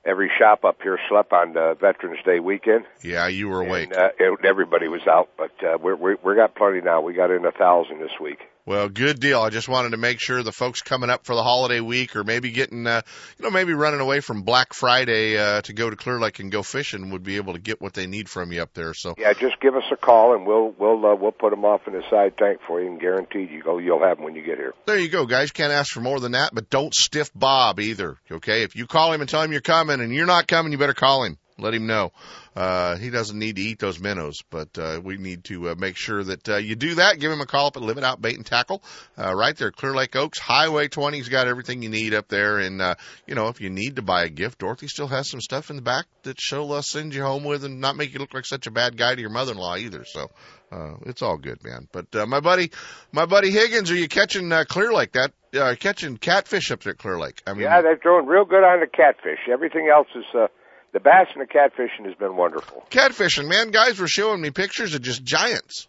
every 0.05 0.31
shop 0.39 0.65
up 0.65 0.83
here 0.83 0.99
slept 1.09 1.33
on 1.33 1.57
uh, 1.57 1.75
Veterans 1.75 2.19
Day 2.25 2.41
weekend. 2.41 2.85
Yeah, 3.03 3.29
you 3.29 3.49
were 3.49 3.61
awake. 3.61 3.91
And, 3.91 3.97
uh, 3.97 4.09
it, 4.19 4.45
everybody 4.45 4.89
was 4.89 5.03
out, 5.09 5.29
but 5.37 5.53
uh, 5.63 5.79
we're, 5.81 5.95
we're 5.95 6.17
we 6.25 6.35
got 6.35 6.57
plenty 6.57 6.81
now. 6.81 7.01
We 7.01 7.13
got 7.13 7.31
in 7.31 7.45
a 7.47 7.53
thousand 7.53 8.01
this 8.01 8.19
week. 8.21 8.41
Well, 8.67 8.91
good 8.91 9.19
deal. 9.19 9.41
I 9.41 9.49
just 9.49 9.69
wanted 9.69 9.91
to 9.91 9.97
make 9.97 10.21
sure 10.21 10.43
the 10.43 10.53
folks 10.53 10.83
coming 10.83 11.09
up 11.09 11.25
for 11.25 11.35
the 11.35 11.43
holiday 11.43 11.81
week 11.81 12.17
or 12.17 12.23
maybe 12.23 12.51
getting, 12.51 12.87
uh, 12.87 13.01
you 13.39 13.45
know, 13.45 13.51
maybe 13.51 13.73
running 13.73 14.01
away 14.01 14.21
from 14.21 14.43
Black 14.43 14.75
Friday, 14.75 15.39
uh, 15.39 15.63
to 15.63 15.73
go 15.73 15.89
to 15.89 15.97
Clear 15.97 16.21
Lake 16.21 16.39
and 16.39 16.53
go 16.53 16.63
fishing 16.63 17.11
would 17.11 17.23
be 17.23 17.37
able 17.37 17.55
to 17.55 17.59
get 17.59 17.81
what 17.81 17.95
they 17.95 18.07
need 18.07 18.29
from 18.29 18.53
you 18.53 18.61
up 18.61 18.75
there. 18.75 18.93
So 18.93 19.15
Yeah, 19.17 19.33
just 19.33 19.59
give 19.61 19.75
us 19.75 19.85
a 19.91 19.97
call 19.97 20.35
and 20.35 20.47
we'll 20.47 20.75
we'll 20.79 21.05
uh, 21.07 21.15
we'll 21.15 21.33
put 21.33 21.51
them 21.51 21.65
off 21.65 21.87
in 21.87 21.95
the 21.95 22.03
side 22.11 22.37
tank 22.37 22.61
for 22.67 22.81
you, 22.81 22.89
and 22.89 23.01
guaranteed 23.01 23.51
you 23.51 23.63
go 23.63 23.79
you'll 23.79 24.03
have 24.03 24.19
them 24.19 24.25
when 24.25 24.35
you 24.35 24.43
get 24.43 24.59
here. 24.59 24.75
there 24.87 24.99
you 24.99 25.09
go, 25.09 25.25
guys. 25.25 25.51
Can't 25.51 25.73
ask 25.73 25.93
for 25.93 26.01
more 26.01 26.21
than 26.21 26.33
that, 26.33 26.51
but 26.53 26.69
don't 26.69 26.95
stiff 26.95 27.31
Bob 27.35 27.81
either. 27.81 28.19
Okay. 28.31 28.65
If 28.65 28.77
you 28.77 28.87
call 28.87 29.13
him 29.13 29.23
and 29.23 29.31
tell 29.31 29.43
him 29.43 29.53
you're 29.53 29.61
coming 29.63 30.01
and 30.01 30.15
you're 30.15 30.27
not 30.27 30.47
coming, 30.47 30.73
you 30.73 30.79
better 30.79 30.93
call 30.93 31.25
him. 31.25 31.39
Let 31.59 31.75
him 31.75 31.87
know. 31.87 32.13
Uh, 32.55 32.97
he 32.97 33.11
doesn't 33.11 33.39
need 33.39 33.57
to 33.57 33.63
eat 33.63 33.79
those 33.79 34.01
minnows, 34.01 34.37
but, 34.51 34.77
uh, 34.79 35.01
we 35.03 35.17
need 35.17 35.45
to 35.45 35.71
uh, 35.71 35.75
make 35.77 35.97
sure 35.97 36.23
that, 36.23 36.49
uh, 36.49 36.57
you 36.57 36.77
do 36.77 36.97
that. 36.97 37.19
Give 37.19 37.31
him 37.31 37.41
a 37.41 37.47
call 37.47 37.67
up 37.67 37.77
at 37.77 37.83
Limit 37.83 38.05
Out 38.05 38.21
Bait 38.21 38.37
and 38.37 38.47
Tackle, 38.47 38.83
uh, 39.17 39.35
right 39.35 39.57
there, 39.57 39.71
Clear 39.71 39.95
Lake 39.95 40.15
Oaks, 40.17 40.39
Highway 40.39 40.89
20's 40.89 41.29
got 41.29 41.47
everything 41.49 41.83
you 41.83 41.89
need 41.89 42.15
up 42.15 42.29
there. 42.29 42.59
And, 42.59 42.81
uh, 42.81 42.95
you 43.27 43.35
know, 43.35 43.49
if 43.49 43.61
you 43.61 43.71
need 43.71 43.97
to 43.97 44.03
buy 44.03 44.25
a 44.25 44.29
gift, 44.29 44.59
Dorothy 44.59 44.89
still 44.89 45.09
has 45.09 45.31
some 45.31 45.41
stuff 45.41 45.71
in 45.71 45.77
the 45.77 45.83
back 45.83 46.07
that 46.23 46.41
she'll 46.41 46.73
uh, 46.73 46.83
send 46.83 47.15
you 47.15 47.23
home 47.23 47.45
with 47.45 47.65
and 47.65 47.81
not 47.81 47.97
make 47.97 48.13
you 48.13 48.21
look 48.21 48.35
like 48.35 48.47
such 48.47 48.67
a 48.67 48.71
bad 48.71 48.97
guy 48.97 49.15
to 49.15 49.21
your 49.21 49.31
mother-in-law 49.31 49.77
either. 49.77 50.05
So, 50.05 50.31
uh, 50.71 50.95
it's 51.07 51.23
all 51.23 51.39
good, 51.39 51.63
man. 51.65 51.89
But, 51.93 52.15
uh, 52.15 52.27
my 52.27 52.41
buddy, 52.41 52.71
my 53.13 53.27
buddy 53.27 53.51
Higgins, 53.51 53.91
are 53.91 53.97
you 53.97 54.09
catching, 54.09 54.53
uh, 54.53 54.65
Clear 54.69 54.93
Lake? 54.93 55.13
That, 55.13 55.33
uh, 55.59 55.75
catching 55.79 56.17
catfish 56.19 56.71
up 56.71 56.83
there 56.83 56.93
at 56.93 56.99
Clear 56.99 57.19
Lake? 57.19 57.43
I 57.47 57.53
mean, 57.53 57.63
Yeah, 57.63 57.81
they're 57.83 57.97
doing 57.97 58.27
real 58.27 58.45
good 58.45 58.65
on 58.65 58.81
the 58.81 58.87
catfish. 58.87 59.49
Everything 59.51 59.89
else 59.93 60.09
is 60.15 60.25
uh, 60.35 60.49
the 60.93 61.01
bass 61.01 61.29
and 61.35 61.43
the 61.43 61.47
catfishing 61.47 62.07
has 62.07 62.15
been 62.15 62.37
wonderful. 62.37 62.85
catfishing, 62.91 63.49
man. 63.49 63.71
Guys 63.71 63.99
were 63.99 64.09
showing 64.09 64.41
me 64.41 64.51
pictures 64.51 64.95
of 64.95 65.03
just 65.03 65.23
giants. 65.25 65.89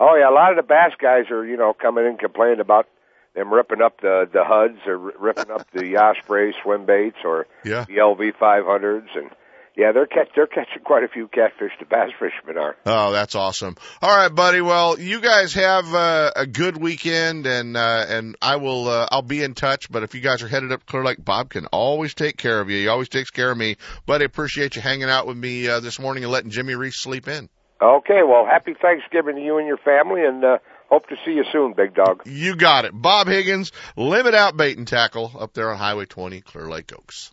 Oh 0.00 0.16
yeah, 0.16 0.28
a 0.28 0.34
lot 0.34 0.50
of 0.50 0.56
the 0.56 0.62
bass 0.62 0.92
guys 1.00 1.30
are 1.30 1.44
you 1.46 1.56
know 1.56 1.72
coming 1.72 2.04
in 2.06 2.16
complaining 2.16 2.60
about 2.60 2.88
them 3.34 3.52
ripping 3.52 3.80
up 3.82 4.00
the 4.00 4.28
the 4.32 4.42
HUDs 4.44 4.86
or 4.86 4.98
ripping 4.98 5.50
up 5.50 5.70
the 5.72 5.96
Osprey 6.02 6.54
swim 6.62 6.84
baits 6.86 7.18
or 7.24 7.46
Yeah. 7.64 7.84
the 7.88 7.96
LV 7.98 8.34
500s 8.40 9.06
and 9.16 9.30
yeah 9.76 9.92
they're 9.92 10.06
catch 10.06 10.28
they're 10.34 10.46
catching 10.46 10.82
quite 10.84 11.04
a 11.04 11.08
few 11.08 11.28
catfish. 11.28 11.72
The 11.78 11.86
bass 11.86 12.10
fishermen 12.18 12.58
are. 12.58 12.76
Oh, 12.86 13.12
that's 13.12 13.34
awesome. 13.34 13.76
All 14.02 14.16
right, 14.16 14.34
buddy. 14.34 14.60
Well, 14.60 14.98
you 14.98 15.20
guys 15.20 15.54
have 15.54 15.92
uh, 15.92 16.32
a 16.36 16.46
good 16.46 16.76
weekend, 16.76 17.46
and 17.46 17.76
uh, 17.76 18.06
and 18.08 18.36
I 18.40 18.56
will 18.56 18.88
uh, 18.88 19.08
I'll 19.10 19.22
be 19.22 19.42
in 19.42 19.54
touch. 19.54 19.90
But 19.90 20.02
if 20.02 20.14
you 20.14 20.20
guys 20.20 20.42
are 20.42 20.48
headed 20.48 20.72
up 20.72 20.86
Clear 20.86 21.04
Lake, 21.04 21.24
Bob 21.24 21.50
can 21.50 21.66
always 21.66 22.14
take 22.14 22.36
care 22.36 22.60
of 22.60 22.70
you. 22.70 22.78
He 22.78 22.88
always 22.88 23.08
takes 23.08 23.30
care 23.30 23.50
of 23.50 23.58
me. 23.58 23.76
But 24.06 24.22
I 24.22 24.24
appreciate 24.24 24.76
you 24.76 24.82
hanging 24.82 25.10
out 25.10 25.26
with 25.26 25.36
me 25.36 25.68
uh, 25.68 25.80
this 25.80 25.98
morning 25.98 26.24
and 26.24 26.32
letting 26.32 26.50
Jimmy 26.50 26.74
Reese 26.74 27.00
sleep 27.00 27.28
in. 27.28 27.48
Okay, 27.82 28.20
well 28.26 28.46
happy 28.46 28.74
Thanksgiving 28.80 29.36
to 29.36 29.42
you 29.42 29.58
and 29.58 29.66
your 29.66 29.78
family 29.78 30.22
and 30.24 30.44
uh, 30.44 30.58
hope 30.88 31.08
to 31.08 31.16
see 31.24 31.32
you 31.32 31.44
soon, 31.52 31.74
big 31.76 31.94
dog. 31.94 32.22
You 32.24 32.56
got 32.56 32.84
it, 32.84 32.92
Bob 32.94 33.26
Higgins. 33.26 33.72
Limit 33.96 34.34
out 34.34 34.56
bait 34.56 34.78
and 34.78 34.86
tackle 34.86 35.32
up 35.38 35.52
there 35.52 35.70
on 35.70 35.76
Highway 35.76 36.06
20, 36.06 36.40
Clear 36.40 36.68
Lake 36.68 36.92
Oaks. 36.96 37.32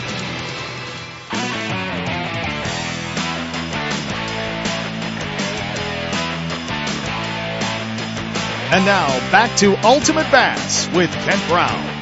And 8.71 8.85
now 8.85 9.07
back 9.31 9.57
to 9.57 9.75
Ultimate 9.85 10.31
Bass 10.31 10.87
with 10.93 11.11
Kent 11.11 11.45
Brown. 11.49 12.00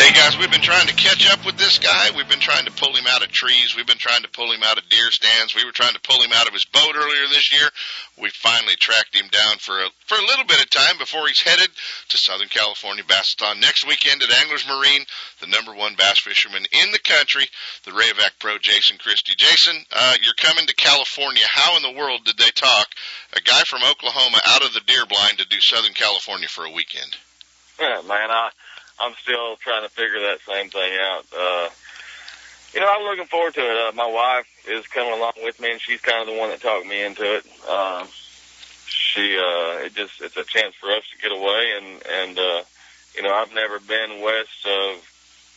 Hey 0.00 0.16
guys, 0.16 0.38
we've 0.38 0.50
been 0.50 0.64
trying 0.64 0.88
to 0.88 0.96
catch 0.96 1.28
up 1.28 1.44
with 1.44 1.58
this 1.58 1.78
guy. 1.78 2.08
We've 2.16 2.26
been 2.26 2.40
trying 2.40 2.64
to 2.64 2.72
pull 2.72 2.96
him 2.96 3.04
out 3.06 3.20
of 3.20 3.28
trees. 3.28 3.76
We've 3.76 3.86
been 3.86 4.00
trying 4.00 4.22
to 4.22 4.32
pull 4.32 4.50
him 4.50 4.62
out 4.64 4.78
of 4.78 4.88
deer 4.88 5.10
stands. 5.10 5.54
We 5.54 5.66
were 5.66 5.76
trying 5.76 5.92
to 5.92 6.00
pull 6.00 6.22
him 6.22 6.32
out 6.32 6.48
of 6.48 6.54
his 6.54 6.64
boat 6.64 6.96
earlier 6.96 7.28
this 7.28 7.52
year. 7.52 7.68
We 8.16 8.30
finally 8.30 8.80
tracked 8.80 9.14
him 9.14 9.28
down 9.28 9.58
for 9.58 9.76
a, 9.76 9.90
for 10.06 10.16
a 10.16 10.24
little 10.24 10.46
bit 10.48 10.64
of 10.64 10.70
time 10.70 10.96
before 10.96 11.28
he's 11.28 11.42
headed 11.42 11.68
to 12.08 12.16
Southern 12.16 12.48
California 12.48 13.04
Bassathon 13.04 13.60
next 13.60 13.86
weekend 13.86 14.22
at 14.22 14.32
Anglers 14.40 14.64
Marine, 14.66 15.04
the 15.44 15.52
number 15.52 15.74
one 15.74 15.96
bass 15.96 16.18
fisherman 16.20 16.64
in 16.72 16.92
the 16.92 17.04
country, 17.04 17.44
the 17.84 17.92
Rayovac 17.92 18.40
Pro 18.40 18.56
Jason 18.56 18.96
Christie. 18.96 19.36
Jason, 19.36 19.84
uh, 19.92 20.14
you're 20.24 20.40
coming 20.40 20.64
to 20.64 20.74
California. 20.76 21.44
How 21.44 21.76
in 21.76 21.82
the 21.82 22.00
world 22.00 22.24
did 22.24 22.38
they 22.38 22.50
talk 22.56 22.88
a 23.36 23.40
guy 23.42 23.64
from 23.68 23.84
Oklahoma 23.84 24.40
out 24.46 24.64
of 24.64 24.72
the 24.72 24.80
deer 24.80 25.04
blind 25.04 25.44
to 25.44 25.46
do 25.46 25.60
Southern 25.60 25.92
California 25.92 26.48
for 26.48 26.64
a 26.64 26.72
weekend? 26.72 27.20
Yeah, 27.78 28.00
man, 28.08 28.30
I 28.30 28.48
I'm 29.00 29.14
still 29.22 29.56
trying 29.56 29.82
to 29.82 29.88
figure 29.88 30.20
that 30.20 30.38
same 30.46 30.70
thing 30.70 30.92
out. 31.00 31.24
Uh, 31.36 31.68
you 32.74 32.80
know, 32.80 32.88
I'm 32.88 33.04
looking 33.04 33.26
forward 33.26 33.54
to 33.54 33.60
it. 33.60 33.88
Uh, 33.88 33.92
my 33.96 34.06
wife 34.06 34.46
is 34.68 34.86
coming 34.86 35.12
along 35.12 35.32
with 35.42 35.58
me, 35.60 35.72
and 35.72 35.80
she's 35.80 36.00
kind 36.00 36.20
of 36.20 36.32
the 36.32 36.38
one 36.38 36.50
that 36.50 36.60
talked 36.60 36.86
me 36.86 37.02
into 37.02 37.24
it. 37.24 37.44
Um, 37.68 38.06
she, 38.86 39.36
uh, 39.36 39.84
it 39.84 39.94
just, 39.94 40.20
it's 40.20 40.36
a 40.36 40.44
chance 40.44 40.74
for 40.74 40.90
us 40.90 41.02
to 41.10 41.18
get 41.22 41.32
away, 41.32 41.72
and 41.76 42.02
and 42.06 42.38
uh, 42.38 42.62
you 43.16 43.22
know, 43.22 43.34
I've 43.34 43.52
never 43.54 43.80
been 43.80 44.20
west 44.22 44.66
of 44.66 45.02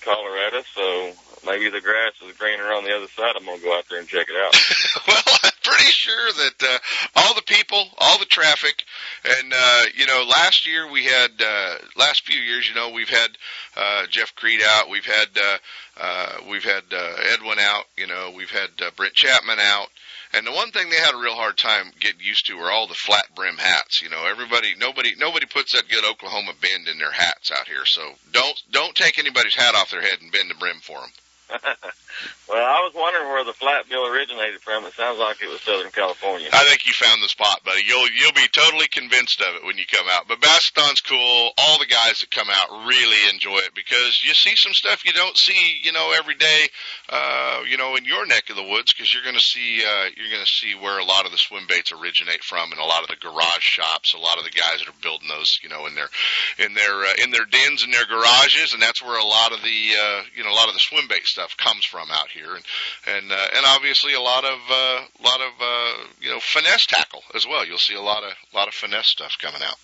Colorado, 0.01 0.63
so 0.73 1.11
maybe 1.45 1.69
the 1.69 1.81
grass 1.81 2.13
is 2.25 2.35
greener 2.37 2.71
on 2.73 2.83
the 2.83 2.95
other 2.95 3.07
side. 3.15 3.35
I'm 3.35 3.45
gonna 3.45 3.61
go 3.61 3.77
out 3.77 3.85
there 3.89 3.99
and 3.99 4.07
check 4.07 4.27
it 4.29 4.35
out. 4.35 4.55
well, 5.07 5.42
pretty 5.63 5.91
sure 5.91 6.31
that 6.33 6.63
uh, 6.63 6.77
all 7.15 7.33
the 7.33 7.41
people, 7.41 7.83
all 7.97 8.19
the 8.19 8.25
traffic, 8.25 8.83
and 9.23 9.53
uh, 9.55 9.83
you 9.95 10.05
know, 10.05 10.25
last 10.29 10.67
year 10.67 10.89
we 10.91 11.05
had, 11.05 11.31
uh, 11.41 11.75
last 11.95 12.25
few 12.25 12.39
years, 12.39 12.67
you 12.67 12.75
know, 12.75 12.91
we've 12.91 13.09
had 13.09 13.29
uh, 13.75 14.05
Jeff 14.09 14.35
Kriet 14.35 14.61
out, 14.61 14.89
we've 14.89 15.05
had, 15.05 15.27
uh, 15.37 15.57
uh, 15.99 16.37
we've 16.49 16.63
had 16.63 16.83
uh, 16.91 17.13
Edwin 17.33 17.59
out, 17.59 17.85
you 17.97 18.07
know, 18.07 18.33
we've 18.35 18.51
had 18.51 18.69
uh, 18.81 18.91
Brent 18.95 19.13
Chapman 19.13 19.59
out. 19.59 19.87
And 20.35 20.47
the 20.47 20.51
one 20.51 20.71
thing 20.71 20.89
they 20.89 20.95
had 20.95 21.13
a 21.13 21.19
real 21.19 21.35
hard 21.35 21.57
time 21.57 21.91
getting 21.99 22.21
used 22.21 22.47
to 22.47 22.57
were 22.57 22.71
all 22.71 22.87
the 22.87 22.95
flat 22.95 23.25
brim 23.35 23.57
hats. 23.57 24.01
You 24.01 24.09
know, 24.09 24.25
everybody, 24.25 24.73
nobody, 24.79 25.11
nobody 25.15 25.45
puts 25.45 25.73
that 25.73 25.87
good 25.89 26.03
Oklahoma 26.03 26.53
bend 26.59 26.87
in 26.87 26.97
their 26.97 27.11
hats 27.11 27.51
out 27.51 27.67
here. 27.67 27.85
So 27.85 28.01
don't, 28.31 28.63
don't 28.71 28.95
take 28.95 29.19
anybody's 29.19 29.53
hat 29.53 29.75
off 29.75 29.91
their 29.91 30.01
head 30.01 30.17
and 30.21 30.31
bend 30.31 30.49
the 30.49 30.55
brim 30.55 30.79
for 30.81 30.99
them. 30.99 31.11
well, 32.49 32.65
I 32.65 32.81
was 32.81 32.93
wondering 32.95 33.29
where 33.29 33.43
the 33.43 33.53
flat 33.53 33.87
bill 33.89 34.07
originated 34.07 34.61
from. 34.61 34.85
It 34.85 34.93
sounds 34.93 35.19
like 35.19 35.41
it 35.41 35.49
was 35.49 35.61
Southern 35.61 35.91
California. 35.91 36.49
I 36.51 36.65
think 36.65 36.85
you 36.85 36.93
found 36.93 37.21
the 37.21 37.29
spot, 37.29 37.63
buddy. 37.63 37.83
You'll 37.85 38.09
you'll 38.09 38.33
be 38.33 38.47
totally 38.49 38.87
convinced 38.87 39.41
of 39.41 39.55
it 39.55 39.65
when 39.65 39.77
you 39.77 39.85
come 39.85 40.07
out. 40.09 40.27
But 40.27 40.41
Bassathon's 40.41 41.01
cool. 41.01 41.51
All 41.57 41.77
the 41.79 41.89
guys 41.89 42.21
that 42.21 42.31
come 42.31 42.49
out 42.49 42.87
really 42.87 43.29
enjoy 43.29 43.57
it 43.61 43.75
because 43.75 44.21
you 44.23 44.33
see 44.33 44.55
some 44.55 44.73
stuff 44.73 45.05
you 45.05 45.13
don't 45.13 45.37
see, 45.37 45.79
you 45.83 45.91
know, 45.91 46.13
every 46.17 46.35
day, 46.35 46.69
uh, 47.09 47.61
you 47.69 47.77
know, 47.77 47.95
in 47.95 48.05
your 48.05 48.25
neck 48.25 48.49
of 48.49 48.55
the 48.55 48.63
woods 48.63 48.93
because 48.93 49.13
you're 49.13 49.23
going 49.23 49.37
to 49.37 49.47
see 49.53 49.83
uh, 49.85 50.09
you're 50.17 50.33
going 50.33 50.45
to 50.45 50.51
see 50.51 50.73
where 50.73 50.99
a 50.99 51.05
lot 51.05 51.25
of 51.25 51.31
the 51.31 51.37
swim 51.37 51.67
baits 51.67 51.91
originate 51.91 52.43
from, 52.43 52.71
and 52.71 52.81
a 52.81 52.85
lot 52.85 53.03
of 53.03 53.09
the 53.09 53.21
garage 53.21 53.61
shops, 53.61 54.13
a 54.13 54.21
lot 54.21 54.37
of 54.37 54.43
the 54.43 54.55
guys 54.55 54.79
that 54.79 54.89
are 54.89 55.01
building 55.01 55.27
those, 55.29 55.59
you 55.61 55.69
know, 55.69 55.85
in 55.85 55.95
their 55.95 56.09
in 56.57 56.73
their 56.73 57.03
uh, 57.03 57.13
in 57.23 57.31
their 57.31 57.45
dens 57.45 57.83
in 57.83 57.91
their 57.91 58.05
garages, 58.05 58.73
and 58.73 58.81
that's 58.81 59.01
where 59.03 59.19
a 59.19 59.25
lot 59.25 59.51
of 59.51 59.61
the 59.61 59.79
uh, 59.93 60.21
you 60.35 60.43
know 60.43 60.51
a 60.51 60.57
lot 60.57 60.67
of 60.67 60.73
the 60.73 60.79
swim 60.79 61.07
bait 61.07 61.25
stuff 61.25 61.42
comes 61.57 61.85
from 61.85 62.09
out 62.11 62.29
here, 62.29 62.55
and 62.55 62.63
and 63.07 63.31
uh, 63.31 63.47
and 63.55 63.65
obviously 63.67 64.13
a 64.13 64.21
lot 64.21 64.43
of 64.45 64.59
uh, 64.69 65.01
lot 65.23 65.41
of 65.41 65.53
uh, 65.61 65.93
you 66.21 66.29
know 66.29 66.39
finesse 66.39 66.85
tackle 66.85 67.23
as 67.35 67.45
well. 67.45 67.65
You'll 67.65 67.77
see 67.77 67.95
a 67.95 68.01
lot 68.01 68.23
of 68.23 68.31
a 68.31 68.55
lot 68.55 68.67
of 68.67 68.73
finesse 68.73 69.07
stuff 69.07 69.37
coming 69.39 69.61
out. 69.61 69.77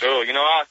Cool. 0.00 0.24
You 0.24 0.32
know, 0.32 0.42
I 0.42 0.64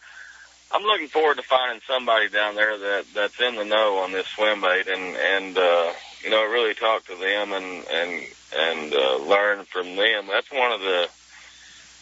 I'm 0.71 0.83
looking 0.83 1.07
forward 1.07 1.37
to 1.37 1.43
finding 1.43 1.81
somebody 1.87 2.29
down 2.29 2.55
there 2.55 2.77
that 2.77 3.05
that's 3.13 3.39
in 3.39 3.55
the 3.55 3.65
know 3.65 3.97
on 3.97 4.11
this 4.11 4.27
swim 4.27 4.61
bait, 4.61 4.87
and 4.87 5.15
and 5.15 5.57
uh, 5.57 5.93
you 6.23 6.29
know 6.29 6.43
really 6.43 6.73
talk 6.73 7.05
to 7.05 7.15
them 7.15 7.53
and 7.53 7.85
and 7.87 8.25
and 8.57 8.93
uh, 8.93 9.17
learn 9.17 9.65
from 9.65 9.95
them. 9.95 10.27
That's 10.27 10.51
one 10.51 10.71
of 10.71 10.81
the 10.81 11.09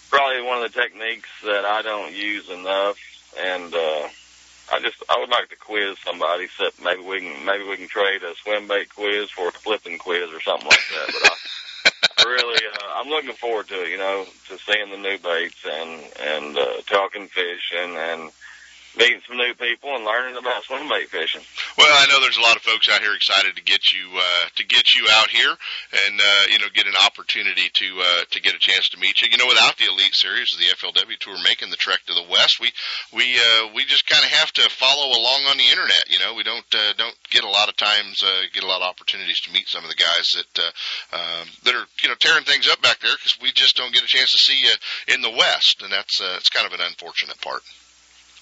probably 0.09 0.41
one 0.43 0.63
of 0.63 0.71
the 0.71 0.79
techniques 0.81 1.29
that 1.43 1.65
I 1.65 1.81
don't 1.81 2.13
use 2.13 2.49
enough, 2.49 2.97
and 3.37 3.73
uh, 3.73 4.07
I 4.73 4.79
just 4.79 5.03
I 5.07 5.19
would 5.19 5.29
like 5.29 5.49
to 5.49 5.55
quiz 5.55 5.97
somebody. 6.03 6.47
So 6.57 6.69
maybe 6.83 7.03
we 7.03 7.19
can 7.21 7.45
maybe 7.45 7.63
we 7.63 7.77
can 7.77 7.87
trade 7.87 8.23
a 8.23 8.33
swim 8.35 8.67
bait 8.67 8.89
quiz 8.89 9.29
for 9.29 9.49
a 9.49 9.51
flipping 9.51 9.99
quiz 9.99 10.33
or 10.33 10.41
something 10.41 10.67
like 10.67 10.87
that. 10.89 11.13
But 11.13 11.31
I, 11.31 12.23
I 12.23 12.23
really 12.27 12.65
uh, 12.65 12.99
I'm 12.99 13.09
looking 13.09 13.33
forward 13.33 13.67
to 13.67 13.83
it. 13.83 13.89
You 13.89 13.97
know, 13.97 14.25
to 14.49 14.57
seeing 14.57 14.89
the 14.89 14.97
new 14.97 15.19
baits 15.19 15.63
and 15.63 16.01
and 16.19 16.57
uh, 16.57 16.81
talking 16.87 17.27
fishing 17.27 17.95
and 17.95 18.31
meeting 18.97 19.21
some 19.27 19.37
new 19.37 19.53
people 19.53 19.95
and 19.95 20.05
learning 20.05 20.37
about 20.37 20.63
swim 20.63 20.89
bait 20.89 21.07
fishing. 21.09 21.43
Well, 21.77 21.89
I 21.89 22.05
know 22.05 22.21
there's 22.21 22.37
a 22.37 22.41
lot 22.41 22.55
of 22.55 22.61
folks 22.61 22.87
out 22.87 23.01
here 23.01 23.15
excited 23.15 23.55
to 23.55 23.63
get 23.63 23.91
you 23.91 24.05
uh, 24.13 24.45
to 24.57 24.63
get 24.63 24.93
you 24.93 25.07
out 25.09 25.29
here 25.29 25.49
and 25.49 26.21
uh, 26.21 26.43
you 26.51 26.59
know 26.59 26.67
get 26.73 26.85
an 26.85 26.93
opportunity 27.03 27.69
to 27.73 27.87
uh, 27.99 28.23
to 28.29 28.41
get 28.41 28.53
a 28.53 28.59
chance 28.59 28.89
to 28.89 28.99
meet 28.99 29.21
you. 29.21 29.29
You 29.31 29.37
know, 29.37 29.47
without 29.47 29.77
the 29.77 29.89
Elite 29.89 30.13
Series, 30.13 30.53
of 30.53 30.59
the 30.59 30.69
FLW 30.69 31.17
Tour 31.17 31.35
making 31.43 31.71
the 31.71 31.81
trek 31.81 31.99
to 32.05 32.13
the 32.13 32.29
West, 32.29 32.59
we 32.59 32.71
we 33.11 33.37
uh, 33.37 33.73
we 33.73 33.85
just 33.85 34.05
kind 34.05 34.23
of 34.23 34.29
have 34.31 34.51
to 34.53 34.69
follow 34.69 35.17
along 35.17 35.49
on 35.49 35.57
the 35.57 35.65
internet. 35.65 36.05
You 36.09 36.19
know, 36.19 36.35
we 36.35 36.43
don't 36.43 36.65
uh, 36.73 36.93
don't 36.97 37.17
get 37.31 37.43
a 37.43 37.49
lot 37.49 37.69
of 37.69 37.75
times 37.75 38.21
uh, 38.21 38.45
get 38.53 38.63
a 38.63 38.67
lot 38.67 38.81
of 38.81 38.89
opportunities 38.89 39.41
to 39.41 39.53
meet 39.53 39.67
some 39.67 39.83
of 39.83 39.89
the 39.89 39.97
guys 39.97 40.37
that 40.37 40.53
uh, 40.61 41.17
um, 41.17 41.47
that 41.63 41.73
are 41.73 41.87
you 42.03 42.09
know 42.09 42.15
tearing 42.19 42.45
things 42.45 42.69
up 42.69 42.81
back 42.81 42.99
there 42.99 43.17
because 43.17 43.37
we 43.41 43.51
just 43.51 43.75
don't 43.77 43.93
get 43.93 44.03
a 44.03 44.07
chance 44.07 44.31
to 44.31 44.37
see 44.37 44.61
you 44.61 44.73
in 45.13 45.21
the 45.21 45.31
West, 45.31 45.81
and 45.81 45.91
that's 45.91 46.21
uh, 46.21 46.37
it's 46.37 46.49
kind 46.49 46.67
of 46.67 46.73
an 46.77 46.85
unfortunate 46.85 47.41
part. 47.41 47.63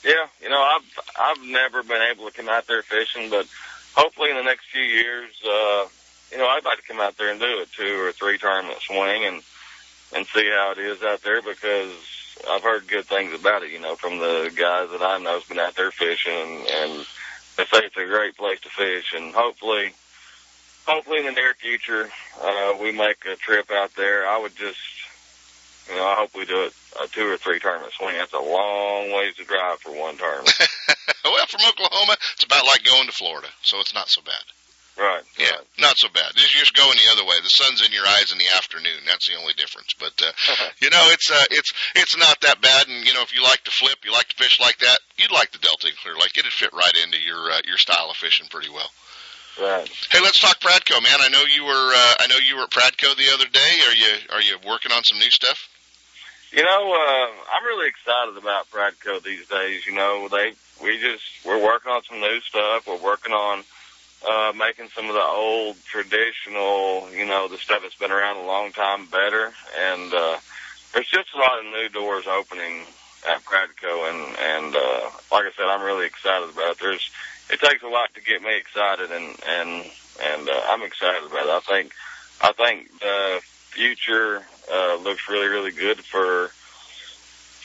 Yeah, 0.03 0.27
you 0.41 0.49
know, 0.49 0.61
I've 0.61 0.99
I've 1.19 1.43
never 1.45 1.83
been 1.83 2.01
able 2.01 2.25
to 2.29 2.35
come 2.35 2.49
out 2.49 2.65
there 2.67 2.81
fishing, 2.81 3.29
but 3.29 3.47
hopefully 3.95 4.31
in 4.31 4.35
the 4.35 4.43
next 4.43 4.65
few 4.71 4.81
years, 4.81 5.29
uh, 5.45 5.85
you 6.31 6.37
know, 6.37 6.47
I'd 6.47 6.65
like 6.65 6.77
to 6.77 6.87
come 6.87 6.99
out 6.99 7.17
there 7.17 7.29
and 7.29 7.39
do 7.39 7.61
a 7.61 7.65
two 7.65 7.99
or 8.01 8.11
three 8.11 8.37
tournament 8.37 8.79
swing 8.81 9.25
and 9.25 9.41
and 10.13 10.25
see 10.27 10.49
how 10.49 10.71
it 10.71 10.79
is 10.79 11.01
out 11.03 11.21
there 11.21 11.41
because 11.41 11.93
I've 12.49 12.63
heard 12.63 12.87
good 12.87 13.05
things 13.05 13.33
about 13.33 13.63
it. 13.63 13.71
You 13.71 13.79
know, 13.79 13.95
from 13.95 14.17
the 14.17 14.51
guys 14.55 14.89
that 14.89 15.01
I 15.01 15.19
know's 15.19 15.45
been 15.45 15.59
out 15.59 15.75
there 15.75 15.91
fishing, 15.91 16.65
and, 16.71 17.05
they 17.57 17.65
say 17.65 17.85
it's 17.85 17.97
a 17.97 18.05
great 18.05 18.37
place 18.37 18.59
to 18.61 18.69
fish, 18.69 19.13
and 19.13 19.33
hopefully. 19.33 19.93
Hopefully 20.87 21.19
in 21.19 21.25
the 21.25 21.31
near 21.31 21.53
future, 21.53 22.09
uh, 22.41 22.73
we 22.81 22.91
make 22.91 23.23
a 23.31 23.35
trip 23.35 23.69
out 23.69 23.95
there. 23.95 24.27
I 24.27 24.39
would 24.39 24.55
just, 24.55 24.79
you 25.87 25.95
know, 25.95 26.03
I 26.03 26.15
hope 26.15 26.31
we 26.35 26.43
do 26.43 26.63
it 26.63 26.73
a 27.01 27.08
two 27.08 27.27
or 27.27 27.38
three 27.38 27.60
tournament 27.60 27.93
swing. 27.93 28.15
That's 28.15 28.34
a 28.34 28.39
long 28.39 29.12
ways 29.12 29.36
to 29.36 29.45
drive 29.45 29.80
for 29.80 29.91
one 29.91 30.17
tournament. 30.17 30.58
well, 31.23 31.45
from 31.47 31.62
Oklahoma, 31.67 32.17
it's 32.34 32.43
about 32.43 32.65
like 32.65 32.84
going 32.84 33.08
to 33.08 33.13
Florida, 33.13 33.47
so 33.62 33.80
it's 33.80 33.93
not 33.93 34.10
so 34.10 34.21
bad. 34.21 34.43
Right. 34.97 35.23
Yeah, 35.39 35.56
right. 35.56 35.67
not 35.80 35.97
so 35.97 36.10
bad. 36.13 36.36
Just 36.36 36.51
just 36.51 36.75
going 36.75 36.97
the 36.99 37.12
other 37.13 37.23
way. 37.23 37.39
The 37.41 37.49
sun's 37.49 37.86
in 37.86 37.91
your 37.91 38.06
eyes 38.06 38.32
in 38.32 38.38
the 38.38 38.51
afternoon. 38.58 39.08
That's 39.08 39.27
the 39.27 39.39
only 39.39 39.54
difference. 39.54 39.95
But 39.97 40.13
uh, 40.21 40.32
you 40.82 40.89
know, 40.89 41.08
it's 41.15 41.32
uh, 41.32 41.47
it's 41.49 41.73
it's 41.95 42.17
not 42.17 42.39
that 42.41 42.62
bad. 42.62 42.88
And 42.88 43.08
you 43.08 43.13
know, 43.13 43.21
if 43.21 43.34
you 43.34 43.41
like 43.41 43.63
to 43.63 43.71
flip, 43.71 44.04
you 44.04 44.12
like 44.12 44.27
to 44.27 44.36
fish 44.36 44.60
like 44.60 44.77
that, 44.80 44.99
you'd 45.17 45.32
like 45.32 45.51
the 45.51 45.60
Delta 45.60 45.88
Clear 46.04 46.15
Lake. 46.15 46.38
It'd 46.38 46.51
fit 46.51 46.73
right 46.73 46.97
into 47.04 47.19
your 47.19 47.51
uh, 47.51 47.62
your 47.65 47.77
style 47.77 48.12
of 48.12 48.17
fishing 48.17 48.47
pretty 48.51 48.69
well. 48.69 48.91
Right. 49.60 49.89
Hey, 50.12 50.19
let's 50.21 50.39
talk 50.39 50.60
Pradco, 50.60 51.01
man. 51.01 51.19
I 51.19 51.30
know 51.30 51.43
you 51.47 51.63
were 51.63 51.91
uh, 51.95 52.15
I 52.19 52.27
know 52.27 52.38
you 52.38 52.58
were 52.58 52.63
at 52.63 52.71
Pradco 52.71 53.15
the 53.15 53.34
other 53.34 53.47
day. 53.47 53.73
Are 53.88 53.95
you 53.95 54.13
are 54.36 54.41
you 54.41 54.58
working 54.67 54.91
on 54.91 55.04
some 55.04 55.19
new 55.19 55.32
stuff? 55.32 55.70
You 56.51 56.63
know, 56.63 56.93
uh, 56.93 57.27
I'm 57.53 57.63
really 57.63 57.87
excited 57.87 58.37
about 58.37 58.69
Pradco 58.69 59.23
these 59.23 59.47
days. 59.47 59.85
You 59.85 59.95
know, 59.95 60.27
they 60.27 60.51
we 60.83 60.99
just 60.99 61.23
we're 61.45 61.63
working 61.63 61.91
on 61.91 62.03
some 62.03 62.19
new 62.19 62.41
stuff. 62.41 62.87
We're 62.87 63.01
working 63.01 63.31
on 63.31 63.63
uh, 64.27 64.51
making 64.57 64.89
some 64.89 65.07
of 65.07 65.13
the 65.13 65.23
old 65.23 65.77
traditional, 65.85 67.07
you 67.11 67.25
know, 67.25 67.47
the 67.47 67.57
stuff 67.57 67.83
that's 67.83 67.95
been 67.95 68.11
around 68.11 68.35
a 68.35 68.45
long 68.45 68.73
time 68.73 69.05
better. 69.05 69.53
And 69.79 70.13
uh, 70.13 70.37
there's 70.93 71.07
just 71.07 71.33
a 71.33 71.37
lot 71.37 71.59
of 71.59 71.65
new 71.65 71.87
doors 71.87 72.27
opening 72.27 72.83
at 73.29 73.45
Pradco, 73.45 74.09
and 74.09 74.37
and 74.37 74.75
uh, 74.75 75.09
like 75.31 75.45
I 75.45 75.51
said, 75.55 75.67
I'm 75.67 75.83
really 75.83 76.05
excited 76.05 76.49
about 76.49 76.71
it. 76.71 76.79
There's 76.79 77.11
it 77.49 77.61
takes 77.61 77.81
a 77.83 77.87
lot 77.87 78.13
to 78.15 78.21
get 78.21 78.41
me 78.41 78.57
excited, 78.57 79.09
and 79.09 79.35
and 79.47 79.85
and 80.21 80.49
uh, 80.49 80.61
I'm 80.69 80.83
excited 80.83 81.31
about 81.31 81.45
it. 81.45 81.49
I 81.49 81.59
think 81.61 81.93
I 82.41 82.51
think 82.51 82.99
the 82.99 83.41
future 83.71 84.43
uh, 84.71 84.97
looks 85.01 85.27
really 85.29 85.47
really 85.47 85.71
good 85.71 85.99
for 86.05 86.51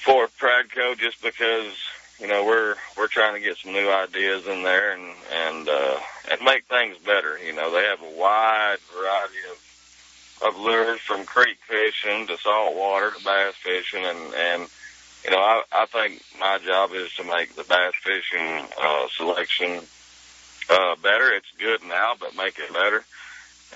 for 0.05 0.29
Pradco 0.40 0.97
just 0.97 1.21
because 1.21 1.73
you 2.21 2.29
know 2.29 2.45
we're 2.45 2.77
we're 2.97 3.09
trying 3.09 3.35
to 3.35 3.40
get 3.40 3.59
some 3.59 3.73
new 3.73 3.90
ideas 3.90 4.47
in 4.47 4.62
there 4.62 4.92
and 4.92 5.14
and 5.33 5.69
uh, 5.69 5.99
and 6.31 6.40
make 6.42 6.64
things 6.66 6.97
better. 7.05 7.38
You 7.38 7.55
know 7.55 7.71
they 7.73 7.85
have 7.85 8.01
a 8.01 8.19
wide 8.19 8.79
variety 8.95 9.42
of 9.51 10.49
of 10.49 10.61
lures 10.61 11.01
from 11.01 11.25
creek 11.25 11.59
fishing 11.66 12.27
to 12.27 12.37
saltwater 12.38 13.11
to 13.11 13.25
bass 13.25 13.55
fishing 13.55 14.05
and 14.05 14.35
and 14.35 14.69
you 15.25 15.31
know 15.31 15.38
I 15.38 15.62
I 15.73 15.87
think 15.87 16.23
my 16.38 16.59
job 16.64 16.92
is 16.92 17.12
to 17.14 17.25
make 17.25 17.57
the 17.57 17.64
bass 17.64 17.95
fishing 18.03 18.66
uh, 18.81 19.07
selection 19.16 19.81
uh, 20.71 20.97
better. 21.03 21.33
It's 21.33 21.51
good 21.59 21.83
now, 21.85 22.14
but 22.19 22.37
make 22.37 22.59
it 22.59 22.73
better 22.73 23.05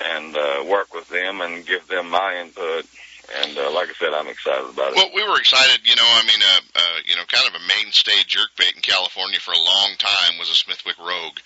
and 0.05 0.37
uh, 0.37 0.65
work 0.67 0.95
with 0.95 1.09
them 1.09 1.41
and 1.41 1.67
give 1.67 1.87
them 1.89 2.11
my 2.11 2.41
input 2.41 2.87
and 3.31 3.57
uh, 3.57 3.71
like 3.71 3.89
I 3.89 3.95
said, 3.95 4.13
I'm 4.13 4.27
excited 4.27 4.71
about 4.71 4.93
it. 4.93 4.97
Well, 4.97 5.11
we 5.15 5.23
were 5.23 5.39
excited. 5.39 5.87
You 5.87 5.95
know, 5.95 6.07
I 6.07 6.23
mean, 6.27 6.43
uh, 6.43 6.61
uh, 6.75 6.99
you 7.07 7.15
know, 7.15 7.23
kind 7.31 7.47
of 7.47 7.55
a 7.55 7.63
mainstay 7.77 8.27
jerkbait 8.27 8.75
in 8.75 8.83
California 8.83 9.39
for 9.39 9.53
a 9.53 9.63
long 9.63 9.95
time 9.99 10.39
was 10.39 10.51
a 10.51 10.59
Smithwick 10.59 10.99
Rogue, 10.99 11.39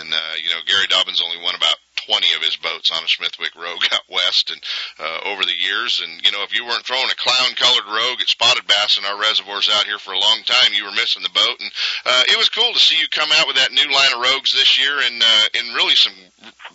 and 0.00 0.08
uh, 0.12 0.34
you 0.40 0.50
know, 0.50 0.60
Gary 0.64 0.86
Dobyns 0.88 1.20
only 1.20 1.36
won 1.42 1.54
about 1.54 1.76
20 2.08 2.24
of 2.36 2.42
his 2.42 2.56
boats 2.56 2.90
on 2.90 3.04
a 3.04 3.08
Smithwick 3.08 3.54
Rogue 3.54 3.84
out 3.92 4.08
west 4.08 4.48
and 4.48 4.60
uh, 4.98 5.28
over 5.28 5.44
the 5.44 5.52
years. 5.52 6.00
And, 6.00 6.24
you 6.24 6.32
know, 6.32 6.42
if 6.42 6.56
you 6.56 6.64
weren't 6.64 6.86
throwing 6.86 7.12
a 7.12 7.20
clown 7.20 7.52
colored 7.54 7.84
Rogue 7.84 8.20
at 8.20 8.32
spotted 8.32 8.66
bass 8.66 8.96
in 8.96 9.04
our 9.04 9.20
reservoirs 9.20 9.68
out 9.68 9.84
here 9.84 9.98
for 10.00 10.16
a 10.16 10.18
long 10.18 10.40
time, 10.48 10.72
you 10.72 10.84
were 10.84 10.96
missing 10.96 11.22
the 11.22 11.36
boat. 11.36 11.60
And 11.60 11.70
uh, 12.08 12.24
it 12.32 12.38
was 12.38 12.48
cool 12.48 12.72
to 12.72 12.80
see 12.80 12.96
you 12.96 13.08
come 13.12 13.28
out 13.36 13.46
with 13.46 13.56
that 13.56 13.76
new 13.76 13.84
line 13.92 14.12
of 14.16 14.24
Rogues 14.24 14.56
this 14.56 14.80
year 14.80 14.96
and, 15.04 15.20
uh, 15.20 15.46
and 15.60 15.76
really 15.76 15.94
some 15.94 16.16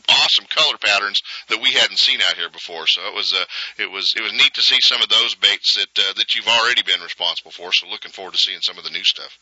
awesome 0.09 0.45
color 0.53 0.77
patterns 0.77 1.21
that 1.49 1.61
we 1.61 1.73
hadn't 1.73 1.97
seen 1.97 2.21
out 2.21 2.37
here 2.37 2.53
before. 2.53 2.85
So 2.85 3.01
it 3.09 3.15
was, 3.15 3.33
uh, 3.33 3.45
it 3.81 3.89
was, 3.89 4.13
it 4.15 4.21
was 4.21 4.33
neat 4.33 4.53
to 4.53 4.61
see 4.61 4.77
some 4.85 5.01
of 5.01 5.09
those 5.09 5.33
baits 5.35 5.81
that, 5.81 5.93
uh, 5.97 6.13
that 6.13 6.35
you've 6.35 6.47
already 6.47 6.83
been 6.85 7.01
responsible 7.01 7.51
for. 7.51 7.73
So 7.73 7.89
looking 7.89 8.11
forward 8.11 8.33
to 8.33 8.39
seeing 8.39 8.61
some 8.61 8.77
of 8.77 8.83
the 8.83 8.93
new 8.93 9.03
stuff. 9.03 9.33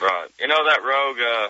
Right. 0.00 0.30
You 0.38 0.46
know, 0.46 0.64
that 0.66 0.82
Rogue, 0.82 1.18
uh, 1.18 1.48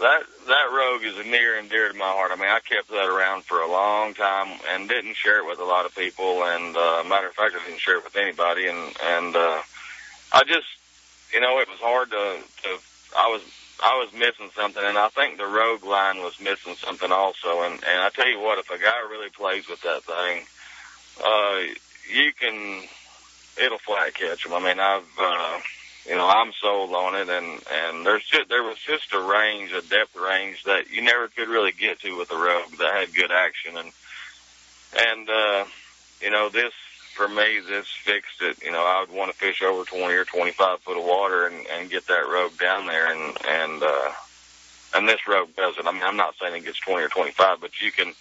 that 0.00 0.22
that 0.46 0.66
rogue 0.72 1.04
is 1.04 1.24
near 1.26 1.58
and 1.58 1.68
dear 1.68 1.88
to 1.88 1.98
my 1.98 2.04
heart. 2.10 2.30
I 2.32 2.36
mean, 2.36 2.48
I 2.48 2.60
kept 2.60 2.88
that 2.88 3.08
around 3.08 3.44
for 3.44 3.60
a 3.60 3.70
long 3.70 4.14
time 4.14 4.58
and 4.70 4.88
didn't 4.88 5.16
share 5.16 5.38
it 5.38 5.46
with 5.46 5.58
a 5.60 5.64
lot 5.64 5.86
of 5.86 5.94
people. 5.94 6.44
And 6.44 6.76
uh, 6.76 7.04
matter 7.06 7.28
of 7.28 7.34
fact, 7.34 7.54
I 7.54 7.64
didn't 7.66 7.80
share 7.80 7.98
it 7.98 8.04
with 8.04 8.16
anybody. 8.16 8.66
And 8.66 8.96
and 9.04 9.36
uh, 9.36 9.62
I 10.32 10.44
just, 10.44 10.66
you 11.32 11.40
know, 11.40 11.58
it 11.60 11.68
was 11.68 11.78
hard 11.78 12.10
to. 12.10 12.38
to 12.62 12.78
I 13.16 13.28
was 13.28 13.42
I 13.84 13.98
was 13.98 14.12
missing 14.12 14.48
something, 14.54 14.82
and 14.82 14.96
I 14.96 15.08
think 15.08 15.38
the 15.38 15.46
rogue 15.46 15.84
line 15.84 16.18
was 16.18 16.38
missing 16.40 16.76
something 16.76 17.10
also. 17.10 17.62
And 17.62 17.74
and 17.74 18.00
I 18.00 18.10
tell 18.10 18.28
you 18.28 18.40
what, 18.40 18.58
if 18.58 18.70
a 18.70 18.78
guy 18.78 19.00
really 19.10 19.30
plays 19.30 19.68
with 19.68 19.82
that 19.82 20.04
thing, 20.04 20.44
uh, 21.22 21.60
you 22.10 22.32
can, 22.32 22.84
it'll 23.62 23.78
flat 23.78 24.14
catch 24.14 24.46
him. 24.46 24.54
I 24.54 24.60
mean, 24.60 24.80
I've. 24.80 25.18
Uh, 25.20 25.60
you 26.08 26.16
know, 26.16 26.28
I'm 26.28 26.52
sold 26.60 26.92
on 26.94 27.14
it, 27.14 27.28
and 27.28 27.60
and 27.70 28.06
there's 28.06 28.24
just 28.24 28.48
there 28.48 28.62
was 28.62 28.78
just 28.78 29.12
a 29.12 29.20
range, 29.20 29.72
a 29.72 29.82
depth 29.82 30.16
range 30.16 30.64
that 30.64 30.90
you 30.90 31.02
never 31.02 31.28
could 31.28 31.48
really 31.48 31.72
get 31.72 32.00
to 32.00 32.16
with 32.18 32.28
the 32.28 32.36
Rogue 32.36 32.76
that 32.78 32.94
had 32.94 33.14
good 33.14 33.30
action, 33.30 33.76
and 33.76 33.92
and 35.08 35.28
uh, 35.28 35.64
you 36.20 36.30
know 36.30 36.48
this 36.48 36.72
for 37.14 37.28
me, 37.28 37.60
this 37.68 37.86
fixed 38.02 38.42
it. 38.42 38.62
You 38.64 38.72
know, 38.72 38.80
I 38.84 39.04
would 39.06 39.16
want 39.16 39.30
to 39.30 39.36
fish 39.36 39.62
over 39.62 39.84
20 39.84 40.14
or 40.14 40.24
25 40.24 40.80
foot 40.80 40.98
of 40.98 41.04
water 41.04 41.46
and 41.46 41.66
and 41.66 41.90
get 41.90 42.06
that 42.08 42.28
Rogue 42.28 42.58
down 42.58 42.86
there, 42.86 43.12
and 43.12 43.36
and 43.48 43.82
uh, 43.82 44.12
and 44.94 45.08
this 45.08 45.26
Rogue 45.28 45.54
does 45.56 45.78
it. 45.78 45.86
I 45.86 45.92
mean, 45.92 46.02
I'm 46.02 46.16
not 46.16 46.34
saying 46.40 46.56
it 46.56 46.64
gets 46.64 46.80
20 46.80 47.02
or 47.02 47.08
25, 47.08 47.60
but 47.60 47.80
you 47.80 47.92
can 47.92 48.12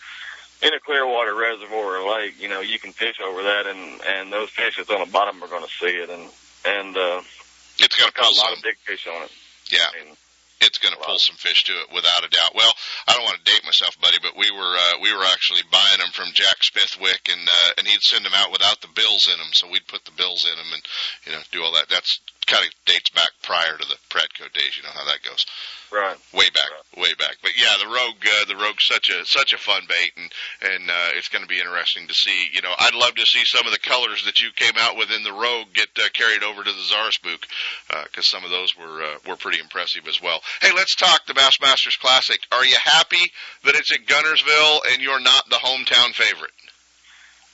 in 0.61 0.73
a 0.73 0.79
clear 0.79 1.07
water 1.07 1.33
reservoir 1.33 1.97
or 1.97 2.13
lake, 2.13 2.39
you 2.39 2.47
know, 2.47 2.61
you 2.61 2.77
can 2.77 2.91
fish 2.91 3.19
over 3.25 3.41
that, 3.41 3.65
and 3.65 4.01
and 4.01 4.31
those 4.31 4.49
fish 4.49 4.77
that's 4.77 4.89
on 4.89 4.99
the 4.99 5.11
bottom 5.11 5.43
are 5.43 5.47
going 5.47 5.63
to 5.63 5.69
see 5.69 5.97
it, 5.97 6.09
and 6.09 6.29
and 6.65 6.97
uh, 6.97 7.21
it's 7.81 7.97
going 7.97 8.11
to 8.11 8.17
pull 8.17 8.29
a 8.29 8.37
lot 8.37 8.49
some, 8.49 8.57
of 8.57 8.63
big 8.63 8.77
fish 8.85 9.07
on 9.07 9.23
it. 9.23 9.31
Yeah. 9.71 9.89
And, 9.99 10.17
it's 10.61 10.77
going 10.77 10.93
to 10.93 11.01
pull 11.01 11.17
some 11.17 11.35
fish 11.35 11.65
to 11.65 11.73
it 11.73 11.89
without 11.89 12.21
a 12.23 12.29
doubt. 12.29 12.53
Well, 12.53 12.71
I 13.07 13.17
don't 13.17 13.25
want 13.25 13.41
to 13.41 13.51
date 13.51 13.65
myself, 13.65 13.97
buddy, 13.99 14.21
but 14.21 14.37
we 14.37 14.53
were 14.53 14.73
uh, 14.77 15.01
we 15.01 15.09
were 15.09 15.25
actually 15.25 15.65
buying 15.73 15.97
them 15.97 16.13
from 16.13 16.29
Jack 16.33 16.61
Smithwick, 16.61 17.27
and 17.33 17.41
uh, 17.41 17.69
and 17.81 17.87
he'd 17.87 18.05
send 18.05 18.23
them 18.23 18.37
out 18.37 18.53
without 18.53 18.79
the 18.81 18.93
bills 18.93 19.25
in 19.25 19.37
them, 19.41 19.51
so 19.53 19.67
we'd 19.67 19.89
put 19.89 20.05
the 20.05 20.13
bills 20.15 20.45
in 20.45 20.55
them 20.55 20.69
and 20.71 20.83
you 21.25 21.31
know 21.33 21.41
do 21.51 21.63
all 21.65 21.73
that. 21.73 21.89
That's 21.89 22.21
kind 22.51 22.67
of 22.67 22.71
dates 22.85 23.09
back 23.11 23.31
prior 23.43 23.77
to 23.79 23.87
the 23.87 23.95
Pradco 24.11 24.51
days. 24.51 24.75
You 24.75 24.83
know 24.83 24.91
how 24.91 25.05
that 25.05 25.23
goes. 25.23 25.45
Right. 25.91 26.15
Way 26.33 26.47
back, 26.51 26.71
right. 26.71 27.03
way 27.03 27.13
back. 27.19 27.35
But 27.41 27.51
yeah, 27.55 27.75
the 27.79 27.87
Rogue, 27.87 28.23
uh, 28.23 28.45
the 28.47 28.55
Rogue's 28.55 28.87
such 28.87 29.09
a 29.09 29.25
such 29.25 29.51
a 29.53 29.57
fun 29.57 29.83
bait, 29.87 30.11
and 30.15 30.31
and 30.61 30.89
uh, 30.89 31.15
it's 31.15 31.27
going 31.27 31.43
to 31.43 31.47
be 31.47 31.59
interesting 31.59 32.07
to 32.07 32.13
see. 32.13 32.47
You 32.53 32.61
know, 32.61 32.71
I'd 32.77 32.95
love 32.95 33.15
to 33.15 33.25
see 33.25 33.43
some 33.43 33.65
of 33.65 33.73
the 33.73 33.79
colors 33.79 34.23
that 34.25 34.41
you 34.41 34.51
came 34.55 34.75
out 34.79 34.95
with 34.95 35.11
in 35.11 35.23
the 35.23 35.33
Rogue 35.33 35.67
get 35.73 35.89
uh, 35.97 36.07
carried 36.13 36.43
over 36.43 36.63
to 36.63 36.71
the 36.71 36.83
Zara 36.83 37.11
Spook, 37.11 37.43
because 37.87 38.27
uh, 38.27 38.35
some 38.35 38.43
of 38.45 38.51
those 38.51 38.75
were 38.77 39.03
uh, 39.03 39.17
were 39.27 39.35
pretty 39.35 39.59
impressive 39.59 40.07
as 40.07 40.21
well. 40.21 40.39
Hey, 40.61 40.71
let's 40.75 40.95
talk 40.95 41.25
the 41.27 41.33
Bassmasters 41.33 41.99
Classic. 41.99 42.39
Are 42.51 42.65
you 42.65 42.77
happy 42.83 43.31
that 43.63 43.75
it's 43.75 43.91
at 43.91 44.07
Guntersville 44.07 44.79
and 44.91 45.01
you're 45.01 45.19
not 45.19 45.49
the 45.49 45.59
hometown 45.59 46.13
favorite? 46.13 46.51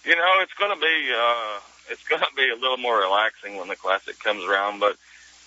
You 0.05 0.15
know, 0.15 0.33
it's 0.41 0.53
going 0.53 0.73
to 0.73 0.79
be 0.79 1.11
uh, 1.11 1.59
it's 1.89 2.03
going 2.09 2.21
to 2.21 2.35
be 2.35 2.49
a 2.49 2.55
little 2.55 2.77
more 2.77 2.99
relaxing 2.99 3.57
when 3.57 3.67
the 3.67 3.75
Classic 3.75 4.17
comes 4.19 4.43
around, 4.43 4.79
but 4.79 4.97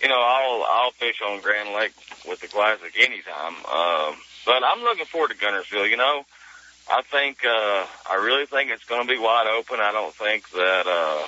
you 0.03 0.09
know, 0.09 0.20
I'll 0.20 0.64
I'll 0.68 0.90
fish 0.92 1.20
on 1.26 1.40
Grand 1.40 1.74
Lake 1.74 1.92
with 2.26 2.40
the 2.40 2.48
Classic 2.48 2.92
anytime. 2.98 3.55
Um, 3.66 4.16
but 4.46 4.62
I'm 4.64 4.83
looking 4.83 5.05
forward 5.05 5.31
to 5.31 5.37
Guntersville. 5.37 5.90
You 5.90 5.98
know, 5.98 6.24
I 6.90 7.03
think 7.03 7.44
uh, 7.44 7.87
I 8.11 8.20
really 8.22 8.46
think 8.46 8.70
it's 8.70 8.85
going 8.85 9.07
to 9.07 9.12
be 9.12 9.18
wide 9.18 9.46
open. 9.46 9.79
I 9.81 9.92
don't 9.92 10.14
think 10.14 10.48
that 10.50 10.87
uh, 10.87 11.26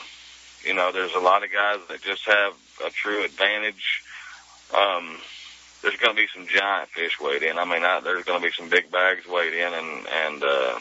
you 0.64 0.75
know 0.75 0.90
there's 0.92 1.14
a 1.14 1.20
lot 1.20 1.44
of 1.44 1.53
guys 1.53 1.81
that 1.88 2.01
just 2.01 2.25
have 2.27 2.55
a 2.87 2.90
true 2.90 3.25
advantage. 3.25 4.03
Um, 4.75 5.18
there's 5.83 5.96
going 5.96 6.14
to 6.14 6.20
be 6.20 6.29
some 6.35 6.46
giant 6.46 6.88
fish 6.90 7.20
weighed 7.20 7.42
in. 7.42 7.59
I 7.59 7.64
mean, 7.64 7.85
I, 7.85 8.01
there's 8.01 8.25
going 8.25 8.40
to 8.40 8.46
be 8.46 8.53
some 8.57 8.70
big 8.70 8.90
bags 8.90 9.27
weighed 9.27 9.53
in, 9.53 9.72
and 9.75 10.07
and 10.07 10.42
uh, 10.42 10.79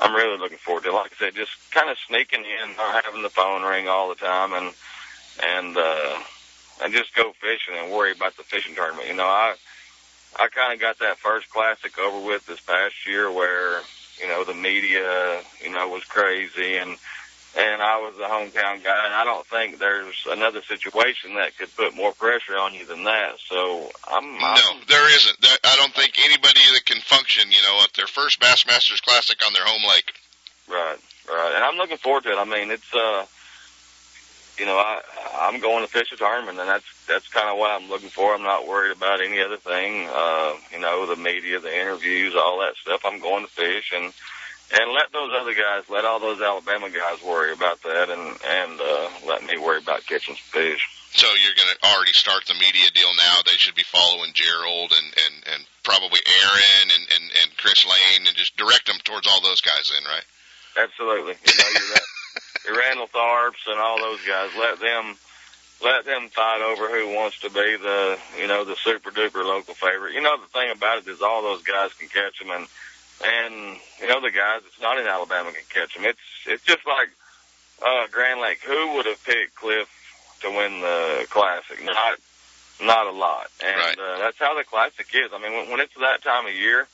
I'm 0.00 0.14
really 0.14 0.38
looking 0.38 0.58
forward 0.58 0.84
to. 0.84 0.92
Like 0.92 1.12
I 1.12 1.16
said, 1.18 1.34
just 1.34 1.52
kind 1.72 1.90
of 1.90 1.98
sneaking 2.08 2.44
in, 2.44 2.76
not 2.76 3.04
having 3.04 3.22
the 3.22 3.30
phone 3.30 3.62
ring 3.62 3.88
all 3.88 4.08
the 4.08 4.14
time, 4.16 4.52
and 4.52 4.74
and. 5.44 5.76
uh 5.76 6.18
and 6.82 6.92
just 6.92 7.14
go 7.14 7.32
fishing 7.40 7.74
and 7.76 7.92
worry 7.92 8.12
about 8.12 8.36
the 8.36 8.42
fishing 8.42 8.74
tournament. 8.74 9.08
You 9.08 9.14
know, 9.14 9.26
I 9.26 9.54
I 10.38 10.48
kind 10.48 10.72
of 10.74 10.80
got 10.80 10.98
that 11.00 11.18
first 11.18 11.50
classic 11.50 11.98
over 11.98 12.26
with 12.26 12.46
this 12.46 12.60
past 12.60 13.06
year 13.06 13.30
where 13.30 13.80
you 14.20 14.28
know 14.28 14.44
the 14.44 14.54
media 14.54 15.40
you 15.62 15.70
know 15.72 15.88
was 15.88 16.04
crazy 16.04 16.76
and 16.76 16.96
and 17.56 17.82
I 17.82 17.98
was 17.98 18.16
the 18.16 18.24
hometown 18.24 18.82
guy 18.84 19.04
and 19.06 19.14
I 19.14 19.24
don't 19.24 19.46
think 19.46 19.78
there's 19.78 20.26
another 20.28 20.62
situation 20.62 21.34
that 21.34 21.56
could 21.56 21.74
put 21.76 21.94
more 21.94 22.12
pressure 22.12 22.56
on 22.56 22.74
you 22.74 22.84
than 22.84 23.04
that. 23.04 23.36
So 23.48 23.90
I'm 24.06 24.38
no, 24.38 24.46
I'm, 24.46 24.80
there 24.86 25.14
isn't. 25.14 25.38
I 25.64 25.76
don't 25.76 25.94
think 25.94 26.14
anybody 26.24 26.60
that 26.74 26.84
can 26.84 27.00
function, 27.00 27.50
you 27.50 27.62
know, 27.62 27.80
at 27.84 27.92
their 27.94 28.06
first 28.06 28.40
Bassmasters 28.40 29.02
Classic 29.02 29.38
on 29.46 29.52
their 29.54 29.64
home 29.64 29.82
lake. 29.88 30.12
Right, 30.68 30.98
right, 31.28 31.52
and 31.54 31.64
I'm 31.64 31.76
looking 31.76 31.96
forward 31.96 32.24
to 32.24 32.32
it. 32.32 32.36
I 32.36 32.44
mean, 32.44 32.70
it's 32.70 32.94
uh 32.94 33.24
you 34.58 34.66
know, 34.66 34.76
I 34.76 35.00
I'm 35.40 35.60
going 35.60 35.84
to 35.84 35.90
fish 35.90 36.10
a 36.12 36.16
tournament, 36.16 36.58
and 36.58 36.68
that's 36.68 36.84
that's 37.06 37.28
kind 37.28 37.48
of 37.48 37.58
what 37.58 37.70
I'm 37.70 37.88
looking 37.88 38.08
for. 38.08 38.34
I'm 38.34 38.42
not 38.42 38.66
worried 38.66 38.96
about 38.96 39.20
any 39.20 39.40
other 39.40 39.56
thing. 39.56 40.08
Uh, 40.12 40.54
you 40.72 40.80
know, 40.80 41.06
the 41.06 41.16
media, 41.16 41.60
the 41.60 41.74
interviews, 41.74 42.34
all 42.34 42.60
that 42.60 42.76
stuff. 42.76 43.02
I'm 43.04 43.20
going 43.20 43.44
to 43.44 43.50
fish, 43.50 43.92
and 43.94 44.12
and 44.70 44.92
let 44.92 45.12
those 45.12 45.32
other 45.32 45.54
guys, 45.54 45.88
let 45.88 46.04
all 46.04 46.20
those 46.20 46.40
Alabama 46.40 46.90
guys 46.90 47.22
worry 47.24 47.52
about 47.52 47.82
that, 47.82 48.10
and 48.10 48.20
and 48.20 48.80
uh, 48.80 49.08
let 49.26 49.44
me 49.46 49.56
worry 49.58 49.78
about 49.78 50.04
catching 50.06 50.34
some 50.36 50.50
fish. 50.52 50.82
So 51.12 51.26
you're 51.40 51.56
going 51.56 51.72
to 51.72 51.88
already 51.88 52.12
start 52.12 52.44
the 52.46 52.54
media 52.54 52.90
deal 52.92 53.08
now. 53.16 53.40
They 53.46 53.56
should 53.56 53.74
be 53.74 53.84
following 53.84 54.32
Gerald 54.34 54.92
and 54.92 55.08
and 55.16 55.54
and 55.54 55.64
probably 55.82 56.20
Aaron 56.20 56.88
and 56.94 57.04
and 57.16 57.24
and 57.24 57.56
Chris 57.56 57.84
Lane, 57.86 58.26
and 58.26 58.36
just 58.36 58.56
direct 58.56 58.86
them 58.86 58.98
towards 59.04 59.26
all 59.26 59.40
those 59.40 59.60
guys. 59.60 59.90
Then, 59.92 60.04
right? 60.04 60.26
Absolutely. 60.76 61.34
You 61.46 61.54
know, 61.58 61.68
you're. 61.72 62.76
Randall 62.76 63.08
Tharps 63.14 63.66
and 63.66 63.80
all 63.80 63.98
those 63.98 64.20
guys. 64.26 64.50
Let 64.58 64.80
them 64.80 65.16
let 65.82 66.04
them 66.04 66.28
fight 66.28 66.60
over 66.60 66.88
who 66.88 67.14
wants 67.14 67.40
to 67.40 67.50
be 67.50 67.76
the 67.76 68.18
you 68.38 68.46
know 68.46 68.64
the 68.64 68.76
super 68.76 69.10
duper 69.10 69.44
local 69.44 69.74
favorite. 69.74 70.14
You 70.14 70.20
know 70.20 70.36
the 70.36 70.48
thing 70.48 70.70
about 70.70 70.98
it 70.98 71.08
is 71.08 71.22
all 71.22 71.42
those 71.42 71.62
guys 71.62 71.92
can 71.94 72.08
catch 72.08 72.38
them, 72.38 72.50
and 72.50 72.66
and 73.24 73.78
the 74.28 74.38
guys 74.38 74.60
that's 74.62 74.80
not 74.80 74.98
in 74.98 75.06
Alabama 75.06 75.50
can 75.52 75.64
catch 75.72 75.94
them. 75.94 76.04
It's 76.04 76.20
it's 76.46 76.64
just 76.64 76.86
like 76.86 77.08
uh, 77.84 78.06
Grand 78.10 78.40
Lake. 78.40 78.60
Who 78.66 78.94
would 78.94 79.06
have 79.06 79.22
picked 79.24 79.54
Cliff 79.54 79.88
to 80.42 80.50
win 80.50 80.80
the 80.80 81.26
Classic? 81.30 81.82
Not 81.84 82.18
not 82.82 83.06
a 83.06 83.10
lot, 83.10 83.48
and 83.64 83.76
right. 83.76 83.98
uh, 83.98 84.18
that's 84.18 84.38
how 84.38 84.56
the 84.56 84.64
Classic 84.64 85.06
is. 85.12 85.30
I 85.32 85.40
mean, 85.40 85.52
when, 85.52 85.70
when 85.70 85.80
it's 85.80 85.94
that 85.98 86.22
time 86.22 86.46
of 86.46 86.54
year, 86.54 86.86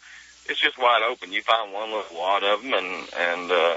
it's 0.46 0.60
just 0.60 0.78
wide 0.78 1.02
open. 1.02 1.32
You 1.32 1.42
find 1.42 1.72
one 1.72 1.90
little 1.90 2.16
wad 2.16 2.44
of 2.44 2.62
them, 2.62 2.72
and 2.72 3.08
and 3.18 3.52
uh, 3.52 3.76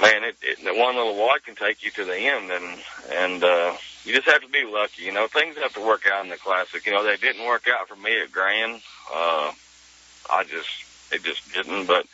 man, 0.00 0.24
it, 0.24 0.36
it 0.42 0.78
one 0.78 0.96
little 0.96 1.16
wad 1.16 1.44
can 1.44 1.56
take 1.56 1.84
you 1.84 1.90
to 1.92 2.04
the 2.04 2.16
end, 2.16 2.50
and 2.50 2.78
and 3.10 3.44
uh, 3.44 3.74
you 4.04 4.14
just 4.14 4.28
have 4.28 4.42
to 4.42 4.48
be 4.48 4.64
lucky. 4.64 5.02
You 5.02 5.12
know, 5.12 5.26
things 5.26 5.56
have 5.58 5.74
to 5.74 5.84
work 5.84 6.06
out 6.06 6.24
in 6.24 6.30
the 6.30 6.36
classic. 6.36 6.86
You 6.86 6.92
know, 6.92 7.04
they 7.04 7.16
didn't 7.16 7.44
work 7.46 7.66
out 7.68 7.88
for 7.88 7.96
me 7.96 8.20
at 8.22 8.32
Grand. 8.32 8.80
Uh, 9.12 9.52
I 10.30 10.44
just 10.44 10.68
it 11.12 11.22
just 11.22 11.52
didn't, 11.52 11.86
but. 11.86 12.06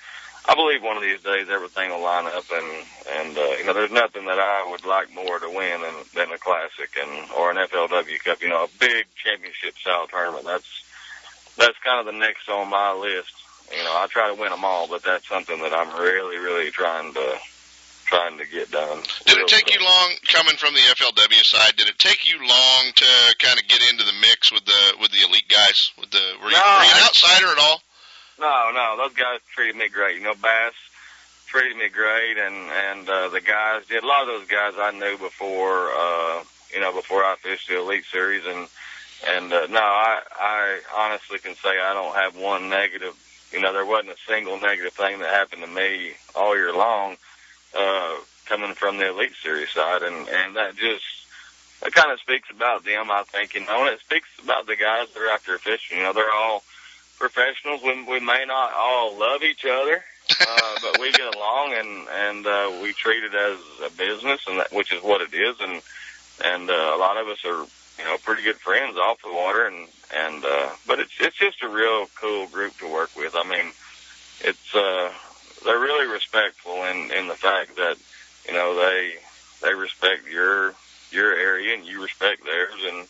I 0.51 0.55
believe 0.55 0.83
one 0.83 0.97
of 0.97 1.03
these 1.03 1.21
days 1.21 1.51
everything 1.51 1.91
will 1.91 2.01
line 2.01 2.25
up, 2.25 2.45
and 2.51 2.87
and 3.19 3.37
uh, 3.37 3.57
you 3.59 3.67
know 3.67 3.75
there's 3.75 3.91
nothing 3.91 4.25
that 4.25 4.39
I 4.39 4.67
would 4.71 4.83
like 4.87 5.13
more 5.13 5.39
to 5.39 5.51
win 5.51 5.83
than 5.83 5.95
than 6.15 6.33
a 6.33 6.39
classic 6.39 6.97
and 6.97 7.31
or 7.37 7.51
an 7.51 7.59
FLW 7.59 8.25
Cup. 8.25 8.41
You 8.41 8.49
know, 8.49 8.65
a 8.65 8.69
big 8.81 9.05
championship 9.15 9.77
style 9.77 10.07
tournament. 10.07 10.47
That's 10.47 10.85
that's 11.59 11.77
kind 11.85 12.01
of 12.01 12.07
the 12.07 12.19
next 12.19 12.49
on 12.49 12.71
my 12.71 12.95
list. 12.95 13.35
You 13.77 13.85
know, 13.85 13.93
I 13.93 14.07
try 14.09 14.33
to 14.33 14.41
win 14.41 14.51
them 14.51 14.65
all, 14.65 14.89
but 14.89 15.03
that's 15.03 15.29
something 15.29 15.61
that 15.61 15.75
I'm 15.75 16.01
really, 16.01 16.39
really 16.39 16.71
trying 16.71 17.13
to 17.13 17.39
trying 18.07 18.39
to 18.39 18.47
get 18.47 18.71
done. 18.71 19.03
Did 19.27 19.37
it 19.37 19.49
take 19.49 19.69
you 19.75 19.85
long 19.85 20.13
coming 20.33 20.57
from 20.57 20.73
the 20.73 20.81
FLW 20.81 21.45
side? 21.45 21.77
Did 21.77 21.89
it 21.89 21.99
take 21.99 22.25
you 22.25 22.39
long 22.41 22.83
to 22.97 23.37
kind 23.39 23.61
of 23.61 23.69
get 23.69 23.83
into 23.91 24.05
the 24.05 24.17
mix 24.23 24.51
with 24.51 24.65
the 24.65 24.97
with 25.01 25.13
the 25.13 25.21
elite 25.29 25.49
guys? 25.49 25.93
With 26.01 26.11
the 26.11 26.25
were 26.41 26.49
you, 26.49 26.57
no, 26.57 26.65
were 26.65 26.85
you 26.85 26.97
an 26.97 27.05
outsider 27.05 27.49
at 27.53 27.59
all? 27.59 27.83
No, 28.39 28.71
no, 28.73 28.97
those 28.97 29.15
guys 29.15 29.41
treated 29.55 29.77
me 29.77 29.89
great. 29.89 30.17
You 30.17 30.23
know, 30.23 30.35
Bass 30.35 30.73
treated 31.47 31.77
me 31.77 31.89
great, 31.89 32.39
and 32.39 32.55
and 32.55 33.09
uh, 33.09 33.29
the 33.29 33.41
guys 33.41 33.87
did. 33.87 34.05
A 34.05 34.07
lot 34.07 34.23
of 34.23 34.29
those 34.29 34.47
guys 34.49 34.75
I 34.79 34.93
knew 34.93 35.19
before, 35.19 35.91
uh, 35.91 36.45
you 36.73 36.81
know, 36.81 36.93
before 36.93 37.25
I 37.25 37.37
fished 37.37 37.69
the 37.69 37.79
Elite 37.79 38.05
Series, 38.11 38.45
and 38.47 38.69
and 39.29 39.53
uh, 39.53 39.67
no, 39.69 39.81
I 39.81 40.21
I 40.39 40.81
honestly 40.97 41.39
can 41.39 41.55
say 41.57 41.71
I 41.71 41.95
don't 41.95 42.15
have 42.15 42.37
one 42.37 42.69
negative. 42.69 43.15
You 43.53 43.61
know, 43.61 43.73
there 43.73 43.87
wasn't 43.87 44.11
a 44.11 44.17
single 44.27 44.61
negative 44.61 44.93
thing 44.93 45.19
that 45.21 45.31
happened 45.31 45.63
to 45.63 45.69
me 45.69 46.13
all 46.37 46.57
year 46.57 46.73
long, 46.73 47.17
uh, 47.77 48.17
coming 48.47 48.75
from 48.75 48.99
the 48.99 49.09
Elite 49.09 49.35
Series 49.43 49.71
side, 49.71 50.03
and 50.03 50.29
and 50.29 50.55
that 50.57 50.77
just 50.77 51.05
that 51.81 51.93
kind 51.93 52.13
of 52.13 52.21
speaks 52.21 52.51
about 52.51 52.85
them, 52.85 53.11
I 53.11 53.23
think, 53.25 53.55
you 53.55 53.65
know, 53.65 53.85
and 53.85 53.95
it 53.95 54.01
speaks 54.01 54.29
about 54.43 54.67
the 54.67 54.77
guys 54.77 55.09
that 55.15 55.23
are 55.23 55.31
out 55.31 55.47
there 55.47 55.59
fishing. 55.59 55.99
You 55.99 56.05
know, 56.05 56.13
they're 56.13 56.33
all 56.33 56.63
professionals. 57.19 57.83
We, 57.83 58.03
we 58.05 58.21
may 58.21 58.45
not 58.47 58.73
all 58.73 59.19
love 59.19 59.43
each 59.43 59.65
other, 59.65 60.03
uh, 60.41 60.79
but 60.83 61.01
we 61.01 61.13
get 61.13 61.35
along 61.35 61.75
and, 61.75 62.09
and, 62.09 62.47
uh, 62.47 62.73
we 62.83 62.93
treat 62.93 63.25
it 63.25 63.35
as 63.35 63.59
a 63.85 63.91
business 63.97 64.41
and 64.47 64.61
that, 64.61 64.73
which 64.73 64.93
is 64.93 65.03
what 65.03 65.21
it 65.21 65.35
is. 65.35 65.57
And, 65.61 65.83
and, 66.45 66.71
uh, 66.71 66.93
a 66.95 66.99
lot 66.99 67.17
of 67.17 67.29
us 67.29 67.45
are, 67.45 67.67
you 67.99 68.05
know, 68.05 68.17
pretty 68.23 68.43
good 68.43 68.57
friends 68.57 68.97
off 68.97 69.21
the 69.23 69.33
water 69.33 69.67
and, 69.67 69.89
and, 70.15 70.45
uh, 70.45 70.71
but 70.87 71.01
it's, 71.01 71.13
it's 71.21 71.37
just 71.37 71.63
a 71.63 71.69
real 71.69 72.07
cool 72.21 72.47
group 72.47 72.77
to 72.79 72.93
work 72.93 73.11
with. 73.17 73.35
I 73.35 73.45
mean, 73.45 73.73
it's, 74.41 74.75
uh, 74.75 75.13
they're 75.65 75.81
really 75.81 76.07
respectful 76.07 76.85
in, 76.85 77.11
in 77.13 77.27
the 77.27 77.35
fact 77.35 77.77
that, 77.77 77.97
you 78.47 78.53
know, 78.55 78.77
they, 78.77 79.15
they 79.63 79.75
respect 79.75 80.29
your, 80.31 80.75
your 81.11 81.35
area 81.35 81.75
and 81.75 81.85
you 81.85 82.03
respect 82.03 82.45
theirs 82.45 82.81
and, 82.87 83.07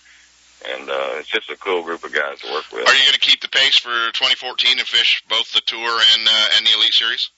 and 0.66 0.90
uh, 0.90 1.18
it's 1.18 1.28
just 1.28 1.50
a 1.50 1.56
cool 1.56 1.82
group 1.82 2.04
of 2.04 2.12
guys 2.12 2.40
to 2.40 2.50
work 2.52 2.64
with. 2.72 2.86
Are 2.86 2.94
you 2.94 3.04
going 3.04 3.14
to 3.14 3.20
keep 3.20 3.40
the 3.40 3.48
pace 3.48 3.78
for 3.78 4.07
2014 4.18 4.80
and 4.80 4.88
fish 4.88 5.22
both 5.28 5.52
the 5.52 5.60
tour 5.64 5.78
and 5.78 6.26
uh, 6.26 6.46
and 6.56 6.66
the 6.66 6.74
elite 6.74 6.92
series? 6.92 7.30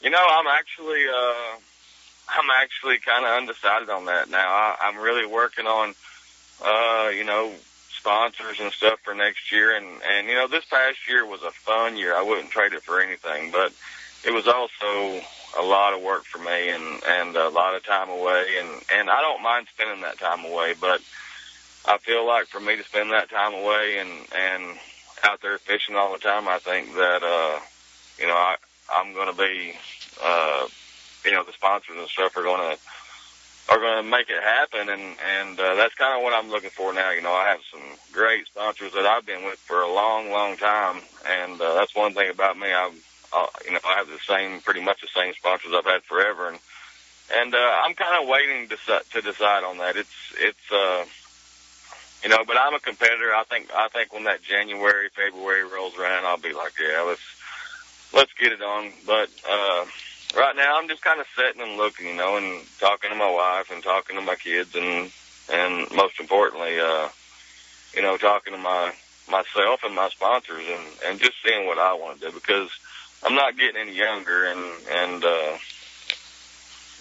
You 0.00 0.10
know, 0.10 0.24
I'm 0.30 0.46
actually 0.46 1.02
uh, 1.08 1.58
I'm 2.28 2.48
actually 2.62 2.98
kind 2.98 3.24
of 3.24 3.30
undecided 3.38 3.90
on 3.90 4.04
that 4.04 4.30
now. 4.30 4.48
I, 4.48 4.76
I'm 4.82 4.98
really 4.98 5.26
working 5.26 5.66
on 5.66 5.94
uh, 6.64 7.10
you 7.10 7.24
know 7.24 7.52
sponsors 7.90 8.60
and 8.60 8.72
stuff 8.72 9.00
for 9.02 9.14
next 9.14 9.50
year, 9.50 9.76
and 9.76 9.86
and 10.08 10.28
you 10.28 10.34
know 10.34 10.46
this 10.46 10.64
past 10.66 11.08
year 11.08 11.26
was 11.26 11.42
a 11.42 11.50
fun 11.50 11.96
year. 11.96 12.16
I 12.16 12.22
wouldn't 12.22 12.50
trade 12.50 12.72
it 12.72 12.84
for 12.84 13.00
anything, 13.00 13.50
but 13.50 13.72
it 14.24 14.32
was 14.32 14.46
also 14.46 15.20
a 15.58 15.62
lot 15.62 15.92
of 15.92 16.02
work 16.02 16.24
for 16.24 16.38
me 16.38 16.68
and 16.68 17.02
and 17.04 17.36
a 17.36 17.48
lot 17.48 17.74
of 17.74 17.84
time 17.84 18.10
away, 18.10 18.46
and 18.60 18.68
and 18.94 19.10
I 19.10 19.20
don't 19.22 19.42
mind 19.42 19.66
spending 19.74 20.02
that 20.02 20.20
time 20.20 20.44
away, 20.44 20.74
but 20.80 21.00
I 21.84 21.98
feel 21.98 22.24
like 22.24 22.46
for 22.46 22.60
me 22.60 22.76
to 22.76 22.84
spend 22.84 23.10
that 23.10 23.28
time 23.28 23.54
away 23.54 23.98
and 23.98 24.10
and 24.36 24.78
out 25.24 25.40
there 25.42 25.58
fishing 25.58 25.96
all 25.96 26.12
the 26.12 26.18
time, 26.18 26.48
I 26.48 26.58
think 26.58 26.94
that 26.94 27.22
uh, 27.22 27.60
you 28.18 28.26
know 28.26 28.34
I 28.34 28.56
I'm 28.92 29.12
going 29.12 29.28
to 29.28 29.36
be 29.36 29.74
uh, 30.22 30.66
you 31.24 31.32
know 31.32 31.44
the 31.44 31.52
sponsors 31.52 31.96
and 31.96 32.08
stuff 32.08 32.36
are 32.36 32.42
going 32.42 32.72
to 32.72 32.78
are 33.68 33.78
going 33.78 34.02
to 34.02 34.10
make 34.10 34.30
it 34.30 34.42
happen, 34.42 34.88
and 34.88 35.16
and 35.20 35.60
uh, 35.60 35.74
that's 35.74 35.94
kind 35.94 36.16
of 36.16 36.22
what 36.22 36.32
I'm 36.32 36.50
looking 36.50 36.70
for 36.70 36.92
now. 36.92 37.10
You 37.10 37.20
know, 37.20 37.32
I 37.32 37.48
have 37.48 37.60
some 37.70 37.82
great 38.12 38.46
sponsors 38.46 38.92
that 38.94 39.06
I've 39.06 39.26
been 39.26 39.44
with 39.44 39.58
for 39.58 39.82
a 39.82 39.92
long, 39.92 40.30
long 40.30 40.56
time, 40.56 41.02
and 41.26 41.60
uh, 41.60 41.74
that's 41.74 41.94
one 41.94 42.14
thing 42.14 42.30
about 42.30 42.58
me. 42.58 42.72
I'm, 42.72 42.94
uh, 43.32 43.46
you 43.64 43.72
know, 43.72 43.80
I 43.84 43.98
have 43.98 44.08
the 44.08 44.18
same, 44.26 44.60
pretty 44.60 44.80
much 44.80 45.00
the 45.02 45.08
same 45.14 45.34
sponsors 45.34 45.72
I've 45.74 45.84
had 45.84 46.02
forever, 46.04 46.48
and 46.48 46.58
and 47.34 47.54
uh, 47.54 47.72
I'm 47.84 47.94
kind 47.94 48.22
of 48.22 48.28
waiting 48.28 48.68
to 48.68 48.76
to 49.12 49.20
decide 49.20 49.64
on 49.64 49.78
that. 49.78 49.96
It's 49.96 50.16
it's 50.38 50.72
uh, 50.72 51.04
you 52.22 52.28
know, 52.28 52.44
but 52.46 52.56
I'm 52.56 52.74
a 52.74 52.80
competitor. 52.80 53.34
I 53.34 53.44
think 53.44 53.68
I 53.74 53.88
think 53.88 54.12
when 54.12 54.24
that 54.24 54.42
January, 54.42 55.08
February 55.14 55.64
rolls 55.64 55.94
around, 55.98 56.24
I'll 56.24 56.38
be 56.38 56.52
like, 56.52 56.72
yeah, 56.80 57.02
let's 57.02 57.20
let's 58.12 58.32
get 58.34 58.52
it 58.52 58.62
on. 58.62 58.92
But 59.06 59.28
uh, 59.48 59.84
right 60.36 60.56
now, 60.56 60.78
I'm 60.78 60.88
just 60.88 61.02
kind 61.02 61.20
of 61.20 61.26
sitting 61.36 61.62
and 61.62 61.76
looking, 61.76 62.06
you 62.06 62.14
know, 62.14 62.36
and 62.36 62.66
talking 62.80 63.10
to 63.10 63.16
my 63.16 63.30
wife 63.30 63.70
and 63.70 63.82
talking 63.82 64.16
to 64.16 64.22
my 64.22 64.36
kids, 64.36 64.74
and 64.74 65.10
and 65.48 65.90
most 65.94 66.18
importantly, 66.20 66.78
uh, 66.80 67.08
you 67.94 68.02
know, 68.02 68.16
talking 68.16 68.52
to 68.52 68.58
my 68.58 68.92
myself 69.30 69.80
and 69.84 69.94
my 69.94 70.08
sponsors, 70.08 70.64
and 70.66 70.86
and 71.06 71.20
just 71.20 71.34
seeing 71.44 71.66
what 71.66 71.78
I 71.78 71.94
want 71.94 72.20
to 72.20 72.26
do 72.26 72.32
because 72.32 72.70
I'm 73.22 73.34
not 73.34 73.56
getting 73.56 73.80
any 73.80 73.96
younger, 73.96 74.44
and 74.46 74.60
and 74.88 75.24
uh, 75.24 75.58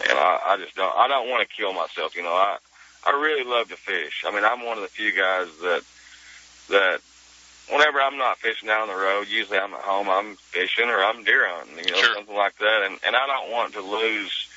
and 0.09 0.17
I, 0.19 0.39
I 0.45 0.57
just 0.57 0.75
don't 0.75 0.95
I 0.95 1.07
don't 1.07 1.29
want 1.29 1.47
to 1.47 1.55
kill 1.55 1.73
myself, 1.73 2.15
you 2.15 2.23
know. 2.23 2.33
I 2.33 2.57
I 3.07 3.11
really 3.21 3.43
love 3.43 3.69
to 3.69 3.77
fish. 3.77 4.23
I 4.27 4.31
mean, 4.31 4.43
I'm 4.43 4.65
one 4.65 4.77
of 4.77 4.83
the 4.83 4.89
few 4.89 5.11
guys 5.13 5.47
that 5.61 5.81
that 6.69 6.99
whenever 7.71 8.01
I'm 8.01 8.17
not 8.17 8.37
fishing 8.37 8.67
down 8.67 8.89
the 8.89 8.95
road, 8.95 9.27
usually 9.29 9.57
I'm 9.57 9.73
at 9.73 9.79
home, 9.79 10.09
I'm 10.09 10.35
fishing 10.35 10.89
or 10.89 11.01
I'm 11.03 11.23
deer 11.23 11.47
hunting, 11.47 11.77
you 11.85 11.91
know, 11.91 12.01
Sure. 12.01 12.15
something 12.15 12.35
like 12.35 12.57
that. 12.57 12.83
And 12.85 12.99
and 13.05 13.15
I 13.15 13.25
don't 13.27 13.51
want 13.51 13.73
to 13.73 13.81
lose. 13.81 14.49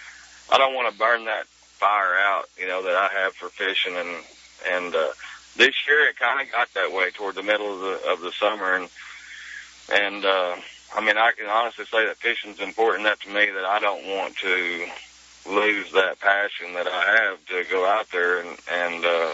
I 0.50 0.58
don't 0.58 0.74
want 0.74 0.92
to 0.92 0.98
burn 0.98 1.26
that 1.26 1.46
fire 1.46 2.16
out, 2.16 2.46
you 2.58 2.66
know, 2.66 2.82
that 2.82 2.94
I 2.96 3.08
have 3.22 3.34
for 3.34 3.48
fishing. 3.50 3.94
And 3.96 4.08
and 4.68 4.94
uh, 4.94 5.08
this 5.56 5.74
year 5.86 6.08
it 6.08 6.18
kind 6.18 6.40
of 6.40 6.50
got 6.52 6.74
that 6.74 6.92
way 6.92 7.10
toward 7.12 7.36
the 7.36 7.42
middle 7.44 7.72
of 7.72 7.80
the 7.80 8.10
of 8.10 8.20
the 8.20 8.32
summer. 8.32 8.74
And 8.74 8.88
and 9.92 10.24
uh, 10.24 10.56
I 10.96 11.00
mean, 11.00 11.16
I 11.16 11.30
can 11.38 11.46
honestly 11.46 11.84
say 11.84 12.04
that 12.06 12.16
fishing's 12.16 12.58
important 12.58 13.06
enough 13.06 13.20
to 13.20 13.28
me 13.28 13.48
that 13.50 13.64
I 13.64 13.78
don't 13.78 14.06
want 14.08 14.36
to 14.38 14.86
lose 15.46 15.90
that 15.92 16.20
passion 16.20 16.74
that 16.74 16.86
I 16.86 17.24
have 17.24 17.44
to 17.46 17.64
go 17.70 17.86
out 17.86 18.10
there 18.12 18.40
and 18.40 18.58
and 18.70 19.04
uh, 19.04 19.32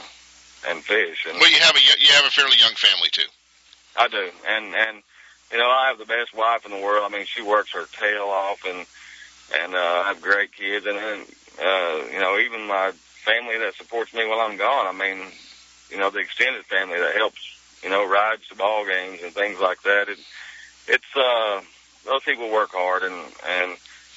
and 0.69 0.83
fish. 0.83 1.27
And 1.29 1.39
Well, 1.39 1.51
you 1.51 1.59
have 1.61 1.77
a 1.77 1.81
you 1.81 2.13
have 2.13 2.25
a 2.25 2.31
fairly 2.31 2.57
young 2.59 2.75
family 2.75 3.09
too. 3.11 3.29
I 3.99 4.09
do, 4.09 4.31
and 4.49 4.75
and 4.75 5.03
you 5.53 5.59
know 5.59 5.69
I 5.69 5.89
have 5.89 5.99
the 5.99 6.07
best 6.07 6.35
wife 6.35 6.65
in 6.65 6.73
the 6.73 6.85
world. 6.85 7.05
I 7.05 7.17
mean, 7.17 7.27
she 7.27 7.43
works 7.43 7.73
her 7.73 7.87
tail 7.99 8.25
off, 8.25 8.65
and 8.67 8.87
and 9.63 9.75
uh, 9.75 9.79
I 9.79 10.09
have 10.09 10.23
great 10.23 10.53
kids, 10.53 10.87
and 10.87 10.97
then 10.97 11.21
uh, 11.61 12.05
you 12.13 12.21
know 12.21 12.39
even 12.39 12.67
my 12.67 12.93
family 13.25 13.59
that 13.59 13.75
supports 13.75 14.15
me 14.15 14.27
while 14.27 14.41
I'm 14.41 14.57
gone. 14.57 14.87
I 14.87 14.93
mean, 14.93 15.27
you 15.91 15.99
know 15.99 16.11
the 16.11 16.21
extended 16.21 16.65
family 16.67 16.99
that 16.99 17.15
helps, 17.17 17.41
you 17.83 17.91
know, 17.91 18.09
rides 18.09 18.47
to 18.49 18.57
ball 18.57 18.85
games 18.87 19.21
and 19.23 19.33
things 19.33 19.59
like 19.61 19.83
that. 19.83 20.09
It, 20.09 20.19
it's 20.89 21.17
uh, 21.17 21.61
those 22.05 22.23
people 22.23 22.51
work 22.51 22.71
hard, 22.73 23.03
and 23.03 23.15
and 23.49 23.77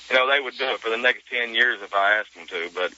you 0.10 0.16
know 0.16 0.30
they 0.30 0.40
would 0.40 0.58
do 0.58 0.66
it 0.66 0.80
for 0.80 0.90
the 0.90 0.98
next 0.98 1.28
ten 1.30 1.54
years 1.54 1.82
if 1.82 1.94
I 1.94 2.20
asked 2.20 2.36
them 2.36 2.48
to, 2.48 2.70
but. 2.74 2.94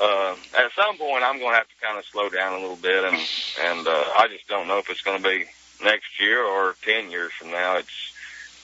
Uh, 0.00 0.36
at 0.56 0.70
some 0.76 0.96
point, 0.96 1.24
I'm 1.24 1.40
going 1.40 1.50
to 1.50 1.56
have 1.56 1.66
to 1.66 1.74
kind 1.82 1.98
of 1.98 2.04
slow 2.04 2.28
down 2.28 2.52
a 2.52 2.60
little 2.60 2.76
bit, 2.76 3.02
and 3.02 3.16
and 3.64 3.84
uh, 3.84 4.04
I 4.16 4.28
just 4.30 4.46
don't 4.46 4.68
know 4.68 4.78
if 4.78 4.88
it's 4.90 5.00
going 5.00 5.20
to 5.20 5.28
be 5.28 5.46
next 5.82 6.20
year 6.20 6.40
or 6.40 6.76
ten 6.84 7.10
years 7.10 7.32
from 7.32 7.50
now. 7.50 7.78
It's 7.78 8.12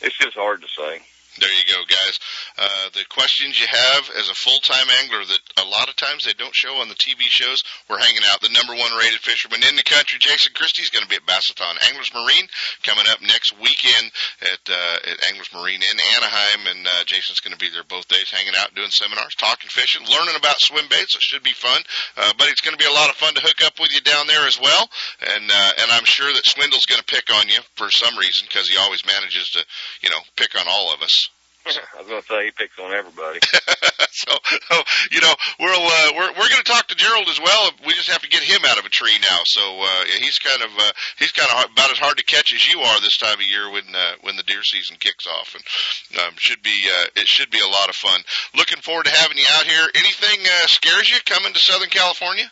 it's 0.00 0.16
just 0.16 0.36
hard 0.36 0.62
to 0.62 0.68
say. 0.68 1.00
There 1.40 1.50
you 1.50 1.74
go, 1.74 1.82
guys. 1.88 2.20
Uh, 2.56 2.90
the 2.94 3.04
questions 3.08 3.60
you 3.60 3.66
have 3.66 4.10
as 4.16 4.28
a 4.28 4.34
full-time 4.34 4.86
angler 5.02 5.24
that 5.24 5.38
a 5.56 5.64
lot 5.64 5.88
of 5.88 5.96
times 5.96 6.24
they 6.24 6.34
don't 6.34 6.54
show 6.54 6.80
on 6.82 6.88
the 6.88 6.98
TV 6.98 7.22
shows. 7.28 7.62
We're 7.88 7.98
hanging 7.98 8.26
out 8.30 8.40
the 8.40 8.50
number 8.50 8.74
one 8.74 8.92
rated 8.98 9.20
fisherman 9.20 9.62
in 9.62 9.76
the 9.76 9.82
country, 9.82 10.18
Jason 10.18 10.52
Christie's 10.54 10.90
going 10.90 11.04
to 11.04 11.08
be 11.08 11.16
at 11.16 11.26
Bassathon 11.26 11.78
Anglers 11.90 12.10
Marine 12.14 12.48
coming 12.82 13.04
up 13.08 13.22
next 13.22 13.54
weekend 13.60 14.10
at, 14.42 14.62
uh, 14.68 14.98
at 15.10 15.24
Anglers 15.30 15.50
Marine 15.54 15.82
in 15.82 15.96
Anaheim. 16.16 16.66
And, 16.66 16.86
uh, 16.86 17.04
Jason's 17.06 17.40
going 17.40 17.54
to 17.54 17.62
be 17.62 17.70
there 17.70 17.84
both 17.84 18.08
days 18.08 18.30
hanging 18.30 18.54
out, 18.58 18.74
doing 18.74 18.90
seminars, 18.90 19.34
talking 19.36 19.70
fishing, 19.70 20.02
learning 20.06 20.36
about 20.36 20.60
swim 20.60 20.88
baits. 20.88 21.14
It 21.14 21.22
should 21.22 21.42
be 21.42 21.54
fun. 21.54 21.82
Uh, 22.16 22.32
but 22.38 22.48
it's 22.48 22.60
going 22.60 22.76
to 22.76 22.82
be 22.82 22.90
a 22.90 22.94
lot 22.94 23.10
of 23.10 23.16
fun 23.16 23.34
to 23.34 23.44
hook 23.44 23.62
up 23.64 23.78
with 23.78 23.92
you 23.94 24.00
down 24.00 24.26
there 24.26 24.46
as 24.46 24.58
well. 24.60 24.88
And, 25.20 25.50
uh, 25.50 25.72
and 25.78 25.90
I'm 25.92 26.04
sure 26.04 26.32
that 26.32 26.46
Swindle's 26.46 26.86
going 26.86 27.00
to 27.00 27.12
pick 27.14 27.30
on 27.32 27.48
you 27.48 27.60
for 27.76 27.90
some 27.90 28.16
reason 28.18 28.46
because 28.48 28.68
he 28.68 28.76
always 28.78 29.06
manages 29.06 29.50
to, 29.50 29.64
you 30.02 30.10
know, 30.10 30.22
pick 30.36 30.58
on 30.58 30.66
all 30.68 30.92
of 30.92 31.02
us. 31.02 31.28
I 31.66 31.98
was 31.98 32.08
going 32.08 32.20
to 32.20 32.28
say 32.28 32.44
he 32.44 32.50
picks 32.50 32.78
on 32.78 32.92
everybody. 32.92 33.40
so, 34.12 34.32
so, 34.68 34.76
you 35.10 35.20
know, 35.20 35.34
we'll 35.58 35.86
uh, 35.86 36.10
we're 36.12 36.32
we're 36.36 36.50
going 36.52 36.62
to 36.62 36.70
talk 36.70 36.88
to 36.88 36.94
Gerald 36.94 37.28
as 37.28 37.40
well. 37.40 37.70
We 37.86 37.94
just 37.94 38.10
have 38.10 38.20
to 38.20 38.28
get 38.28 38.42
him 38.42 38.60
out 38.68 38.78
of 38.78 38.84
a 38.84 38.90
tree 38.90 39.16
now. 39.20 39.40
So 39.44 39.62
uh, 39.62 40.04
he's 40.20 40.38
kind 40.38 40.62
of 40.62 40.70
uh, 40.76 40.92
he's 41.18 41.32
kind 41.32 41.48
of 41.50 41.72
about 41.72 41.90
as 41.90 41.98
hard 41.98 42.18
to 42.18 42.24
catch 42.24 42.52
as 42.52 42.60
you 42.68 42.80
are 42.80 43.00
this 43.00 43.16
time 43.16 43.40
of 43.40 43.46
year 43.46 43.70
when 43.70 43.84
uh, 43.94 44.12
when 44.20 44.36
the 44.36 44.42
deer 44.42 44.62
season 44.62 44.96
kicks 45.00 45.26
off, 45.26 45.56
and 45.56 46.20
um, 46.20 46.34
should 46.36 46.62
be 46.62 46.84
uh, 46.84 47.06
it 47.16 47.28
should 47.28 47.50
be 47.50 47.60
a 47.60 47.68
lot 47.68 47.88
of 47.88 47.94
fun. 47.94 48.20
Looking 48.56 48.82
forward 48.82 49.06
to 49.06 49.12
having 49.12 49.38
you 49.38 49.46
out 49.56 49.64
here. 49.64 49.86
Anything 49.94 50.44
uh, 50.44 50.66
scares 50.66 51.10
you 51.10 51.16
coming 51.24 51.52
to 51.52 51.58
Southern 51.58 51.88
California? 51.88 52.50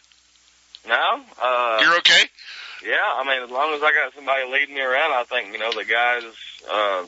No, 0.88 1.20
uh, 1.40 1.78
You're 1.80 1.96
okay. 1.98 2.24
yeah. 2.84 2.96
I 3.14 3.22
mean, 3.28 3.42
as 3.44 3.50
long 3.50 3.72
as 3.74 3.82
I 3.82 3.92
got 3.92 4.14
somebody 4.14 4.50
leading 4.50 4.74
me 4.74 4.80
around, 4.80 5.12
I 5.12 5.24
think 5.24 5.52
you 5.52 5.58
know 5.58 5.70
the 5.70 5.84
guys 5.84 6.24
uh, 6.70 7.04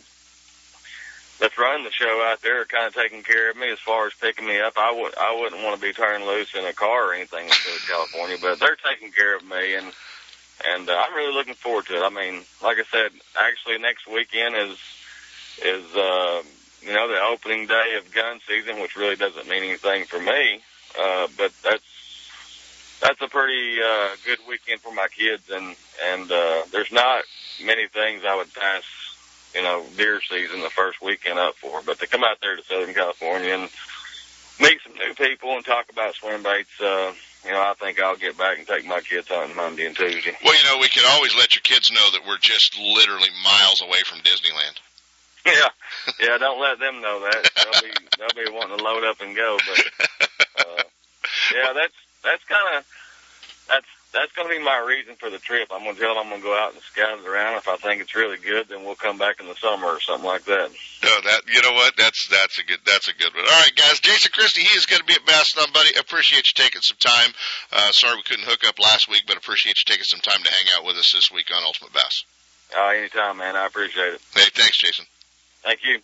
that's 1.45 1.59
running 1.59 1.85
the 1.85 1.93
show 1.93 2.25
out 2.25 2.41
there 2.41 2.63
are 2.63 2.65
kind 2.65 2.87
of 2.87 2.95
taking 2.95 3.23
care 3.23 3.51
of 3.51 3.57
me 3.59 3.71
as 3.71 3.79
far 3.79 4.07
as 4.07 4.15
picking 4.15 4.47
me 4.47 4.59
up. 4.63 4.73
I 4.79 4.91
would 4.91 5.15
I 5.19 5.39
wouldn't 5.39 5.63
want 5.63 5.79
to 5.79 5.87
be 5.87 5.93
turned 5.93 6.25
loose 6.25 6.55
in 6.55 6.65
a 6.65 6.73
car 6.73 7.11
or 7.11 7.15
anything 7.15 7.45
in 7.45 7.79
California, 7.87 8.39
but 8.41 8.59
they're 8.59 8.79
taking 8.83 9.13
care 9.13 9.37
of 9.37 9.45
me, 9.45 9.75
and 9.75 9.93
and 10.67 10.89
uh, 10.89 10.97
I'm 10.97 11.15
really 11.15 11.35
looking 11.35 11.53
forward 11.53 11.85
to 11.87 11.97
it. 11.97 12.03
I 12.03 12.09
mean, 12.09 12.45
like 12.63 12.79
I 12.79 12.85
said, 12.91 13.11
actually 13.39 13.77
next 13.77 14.09
weekend 14.09 14.55
is 14.57 14.79
is 15.63 15.85
uh, 15.95 16.43
you 16.81 16.95
know 16.95 17.09
the 17.09 17.21
opening 17.21 17.67
day 17.67 17.99
of 17.99 18.11
gun 18.11 18.41
season, 18.49 18.81
which 18.81 18.97
really 18.97 19.17
doesn't 19.17 19.47
mean 19.47 19.65
anything 19.65 20.05
for 20.05 20.19
me, 20.19 20.63
uh, 20.99 21.29
but 21.37 21.53
that's 21.63 21.85
that's 23.03 23.21
a 23.21 23.29
pretty 23.29 23.83
uh, 23.85 24.17
good 24.25 24.39
weekend 24.49 24.81
for 24.81 24.95
my 24.95 25.09
kids, 25.09 25.51
and 25.51 25.77
and 26.07 26.33
uh, 26.33 26.63
there's 26.73 26.91
not 26.91 27.23
many 27.63 27.87
things 27.87 28.23
I 28.27 28.35
would 28.35 28.53
pass 28.55 28.83
you 29.55 29.63
know, 29.63 29.85
deer 29.97 30.21
season 30.29 30.61
the 30.61 30.71
first 30.71 31.01
weekend 31.03 31.39
up 31.39 31.55
for. 31.57 31.81
But 31.85 32.01
to 32.01 32.07
come 32.07 32.25
out 32.25 32.39
there 32.41 32.57
to 32.57 32.63
Southern 32.65 32.95
California 32.95 33.55
and 33.55 33.71
meet 34.61 34.79
some 34.83 34.95
new 34.95 35.15
people 35.15 35.55
and 35.57 35.65
talk 35.65 35.91
about 35.91 36.15
swim 36.15 36.43
baits, 36.43 36.81
uh, 36.81 37.13
you 37.45 37.53
know, 37.53 37.61
I 37.61 37.75
think 37.75 38.01
I'll 38.01 38.17
get 38.17 38.39
back 38.39 38.59
and 38.59 38.67
take 38.67 38.87
my 38.87 39.01
kids 39.01 39.29
hunting 39.29 39.57
Monday 39.57 39.87
and 39.87 39.95
Tuesday. 39.95 40.37
Well, 40.45 40.57
you 40.57 40.65
know, 40.65 40.81
we 40.81 40.89
could 40.89 41.05
always 41.11 41.35
let 41.37 41.55
your 41.55 41.63
kids 41.63 41.91
know 41.91 42.11
that 42.13 42.27
we're 42.27 42.39
just 42.39 42.79
literally 42.79 43.29
miles 43.45 43.83
away 43.83 44.01
from 44.05 44.19
Disneyland. 44.21 44.79
Yeah, 45.47 45.69
yeah. 46.23 46.39
Don't 46.39 46.59
let 46.59 46.79
them 46.79 47.03
know 47.03 47.21
that. 47.21 47.51
They'll 47.61 47.83
be 47.83 47.95
they'll 48.19 48.47
be 48.47 48.51
wanting 48.51 48.79
to 48.79 48.83
load 48.83 49.05
up 49.05 49.21
and 49.21 49.37
go. 49.37 49.59
But 49.69 50.09
uh, 50.59 50.83
yeah, 51.55 51.73
that's 51.75 51.93
that's 52.25 52.43
kind 52.45 52.79
of 52.79 52.87
that's 53.69 53.87
that's 54.15 54.33
going 54.33 54.49
to 54.49 54.55
be 54.55 54.63
my 54.63 54.79
reason 54.79 55.17
for 55.19 55.29
the 55.29 55.39
trip. 55.39 55.69
I'm 55.75 55.83
going 55.83 55.97
to 55.97 56.01
tell 56.01 56.15
them 56.15 56.31
I'm 56.31 56.31
going 56.31 56.43
to 56.43 56.47
go 56.47 56.57
out 56.57 56.73
and 56.73 56.81
scout 56.83 57.19
it 57.19 57.27
around. 57.27 57.59
If 57.59 57.69
I 57.69 57.77
think 57.77 58.01
it's 58.01 58.15
really 58.15 58.39
good, 58.39 58.69
then 58.71 58.85
we'll 58.85 58.95
come 58.95 59.19
back 59.19 59.41
in 59.41 59.47
the 59.47 59.59
summer 59.59 59.89
or 59.89 60.01
something 60.01 60.25
like 60.25 60.45
that. 60.47 60.71
No, 61.03 61.11
that 61.11 61.43
you 61.53 61.61
know 61.61 61.75
what? 61.75 61.99
That's 61.99 62.29
that's 62.31 62.59
a 62.59 62.65
good 62.65 62.79
that's 62.87 63.09
a 63.09 63.13
good 63.13 63.35
one. 63.35 63.45
All 63.45 63.61
right, 63.61 63.75
guys. 63.75 64.01
Jason 64.01 64.31
Christie, 64.33 64.63
he 64.63 64.79
is 64.79 64.87
going 64.87 65.03
to 65.03 65.07
be 65.07 65.19
at 65.19 65.27
Bassathon, 65.27 65.75
buddy. 65.75 65.91
Appreciate 65.99 66.47
you 66.47 66.55
taking 66.55 66.81
some 66.81 66.97
time. 66.97 67.35
Uh, 67.73 67.91
sorry 67.91 68.17
we 68.17 68.23
couldn't 68.23 68.47
hook 68.47 68.63
up 68.67 68.79
last 68.79 69.11
week, 69.11 69.25
but 69.27 69.37
appreciate 69.37 69.77
you 69.77 69.85
taking 69.85 70.07
some 70.07 70.21
time 70.21 70.43
to 70.43 70.51
hang 70.51 70.79
out 70.79 70.87
with 70.87 70.97
us 70.97 71.13
this 71.13 71.31
week 71.31 71.51
on 71.55 71.63
Ultimate 71.67 71.93
Bass. 71.93 72.25
Uh, 72.77 72.89
anytime, 72.89 73.37
man. 73.37 73.57
I 73.57 73.67
appreciate 73.67 74.15
it. 74.15 74.21
Hey, 74.33 74.49
thanks, 74.55 74.79
Jason. 74.79 75.05
Thank 75.63 75.81
you. 75.85 76.01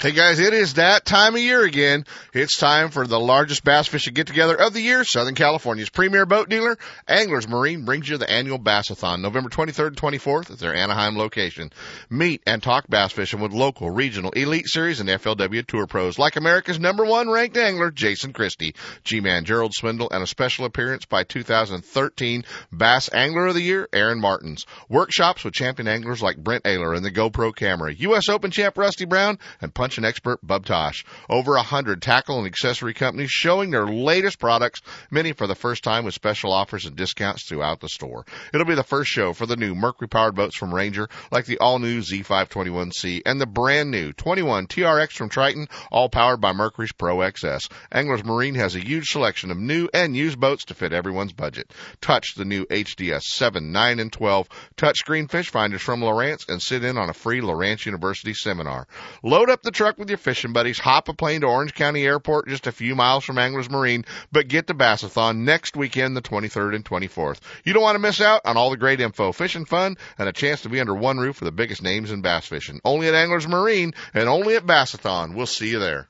Hey 0.00 0.12
guys, 0.12 0.38
it 0.38 0.54
is 0.54 0.74
that 0.74 1.04
time 1.04 1.34
of 1.34 1.40
year 1.40 1.64
again. 1.64 2.04
It's 2.32 2.56
time 2.56 2.90
for 2.90 3.04
the 3.04 3.18
largest 3.18 3.64
bass 3.64 3.88
fishing 3.88 4.14
get 4.14 4.28
together 4.28 4.54
of 4.54 4.72
the 4.72 4.80
year. 4.80 5.02
Southern 5.02 5.34
California's 5.34 5.88
premier 5.88 6.24
boat 6.24 6.48
dealer, 6.48 6.78
Anglers 7.08 7.48
Marine, 7.48 7.84
brings 7.84 8.08
you 8.08 8.16
the 8.16 8.30
annual 8.30 8.60
Bassathon, 8.60 9.22
November 9.22 9.50
23rd 9.50 9.88
and 9.88 9.96
24th 9.96 10.52
at 10.52 10.60
their 10.60 10.72
Anaheim 10.72 11.18
location. 11.18 11.72
Meet 12.10 12.44
and 12.46 12.62
talk 12.62 12.88
bass 12.88 13.10
fishing 13.10 13.40
with 13.40 13.50
local, 13.52 13.90
regional, 13.90 14.30
elite 14.30 14.68
series 14.68 15.00
and 15.00 15.08
FLW 15.08 15.66
tour 15.66 15.88
pros 15.88 16.16
like 16.16 16.36
America's 16.36 16.78
number 16.78 17.04
one 17.04 17.28
ranked 17.28 17.56
angler, 17.56 17.90
Jason 17.90 18.32
Christie, 18.32 18.76
G-Man 19.02 19.46
Gerald 19.46 19.74
Swindle, 19.74 20.10
and 20.12 20.22
a 20.22 20.28
special 20.28 20.64
appearance 20.64 21.06
by 21.06 21.24
2013 21.24 22.44
Bass 22.70 23.10
Angler 23.12 23.48
of 23.48 23.56
the 23.56 23.62
Year, 23.62 23.88
Aaron 23.92 24.20
Martens. 24.20 24.64
Workshops 24.88 25.42
with 25.42 25.54
champion 25.54 25.88
anglers 25.88 26.22
like 26.22 26.36
Brent 26.36 26.62
Ehrler 26.62 26.96
and 26.96 27.04
the 27.04 27.10
GoPro 27.10 27.52
camera, 27.52 27.92
U.S. 27.92 28.28
Open 28.28 28.52
champ 28.52 28.78
Rusty 28.78 29.04
Brown, 29.04 29.40
and 29.60 29.74
and 29.96 30.04
expert 30.04 30.46
Bub 30.46 30.66
Tosh. 30.66 31.04
Over 31.30 31.56
a 31.56 31.62
hundred 31.62 32.02
tackle 32.02 32.38
and 32.38 32.46
accessory 32.46 32.92
companies 32.92 33.30
showing 33.30 33.70
their 33.70 33.86
latest 33.86 34.38
products, 34.38 34.82
many 35.10 35.32
for 35.32 35.46
the 35.46 35.54
first 35.54 35.82
time 35.82 36.04
with 36.04 36.14
special 36.14 36.52
offers 36.52 36.84
and 36.84 36.96
discounts 36.96 37.48
throughout 37.48 37.80
the 37.80 37.88
store. 37.88 38.26
It'll 38.52 38.66
be 38.66 38.74
the 38.74 38.82
first 38.82 39.10
show 39.10 39.32
for 39.32 39.46
the 39.46 39.56
new 39.56 39.74
Mercury 39.74 40.08
powered 40.08 40.34
boats 40.34 40.56
from 40.56 40.74
Ranger, 40.74 41.08
like 41.30 41.46
the 41.46 41.58
all 41.58 41.78
new 41.78 42.00
Z521C 42.00 43.22
and 43.24 43.40
the 43.40 43.46
brand 43.46 43.90
new 43.90 44.12
21 44.12 44.66
TRX 44.66 45.12
from 45.12 45.28
Triton, 45.28 45.68
all 45.90 46.08
powered 46.08 46.40
by 46.40 46.52
Mercury's 46.52 46.92
Pro 46.92 47.18
XS. 47.18 47.70
Anglers 47.92 48.24
Marine 48.24 48.56
has 48.56 48.74
a 48.74 48.84
huge 48.84 49.10
selection 49.10 49.50
of 49.50 49.56
new 49.56 49.88
and 49.94 50.16
used 50.16 50.40
boats 50.40 50.64
to 50.66 50.74
fit 50.74 50.92
everyone's 50.92 51.32
budget. 51.32 51.72
Touch 52.00 52.34
the 52.34 52.44
new 52.44 52.66
HDS 52.66 53.22
7, 53.22 53.72
9, 53.72 54.00
and 54.00 54.12
12 54.12 54.48
touchscreen 54.76 55.30
fish 55.30 55.50
finders 55.50 55.82
from 55.82 56.00
Lowrance 56.00 56.48
and 56.48 56.60
sit 56.60 56.84
in 56.84 56.98
on 56.98 57.08
a 57.08 57.14
free 57.14 57.40
Lowrance 57.40 57.86
University 57.86 58.34
seminar. 58.34 58.86
Load 59.22 59.50
up 59.50 59.62
the 59.62 59.70
truck 59.78 59.96
with 59.96 60.08
your 60.08 60.18
fishing 60.18 60.52
buddies, 60.52 60.80
hop 60.80 61.08
a 61.08 61.14
plane 61.14 61.42
to 61.42 61.46
Orange 61.46 61.72
County 61.72 62.04
Airport, 62.04 62.48
just 62.48 62.66
a 62.66 62.72
few 62.72 62.96
miles 62.96 63.24
from 63.24 63.38
Anglers 63.38 63.70
Marine, 63.70 64.04
but 64.32 64.48
get 64.48 64.66
to 64.66 64.74
Bassathon 64.74 65.44
next 65.44 65.76
weekend, 65.76 66.16
the 66.16 66.20
23rd 66.20 66.74
and 66.74 66.84
24th. 66.84 67.38
You 67.62 67.74
don't 67.74 67.84
want 67.84 67.94
to 67.94 68.00
miss 68.00 68.20
out 68.20 68.40
on 68.44 68.56
all 68.56 68.70
the 68.70 68.76
great 68.76 69.00
info, 69.00 69.30
fishing 69.30 69.66
fun, 69.66 69.96
and 70.18 70.28
a 70.28 70.32
chance 70.32 70.62
to 70.62 70.68
be 70.68 70.80
under 70.80 70.96
one 70.96 71.18
roof 71.18 71.40
with 71.40 71.46
the 71.46 71.52
biggest 71.52 71.80
names 71.80 72.10
in 72.10 72.22
bass 72.22 72.46
fishing. 72.46 72.80
Only 72.84 73.06
at 73.06 73.14
Anglers 73.14 73.46
Marine 73.46 73.94
and 74.14 74.28
only 74.28 74.56
at 74.56 74.66
Bassathon. 74.66 75.36
We'll 75.36 75.46
see 75.46 75.68
you 75.68 75.78
there. 75.78 76.08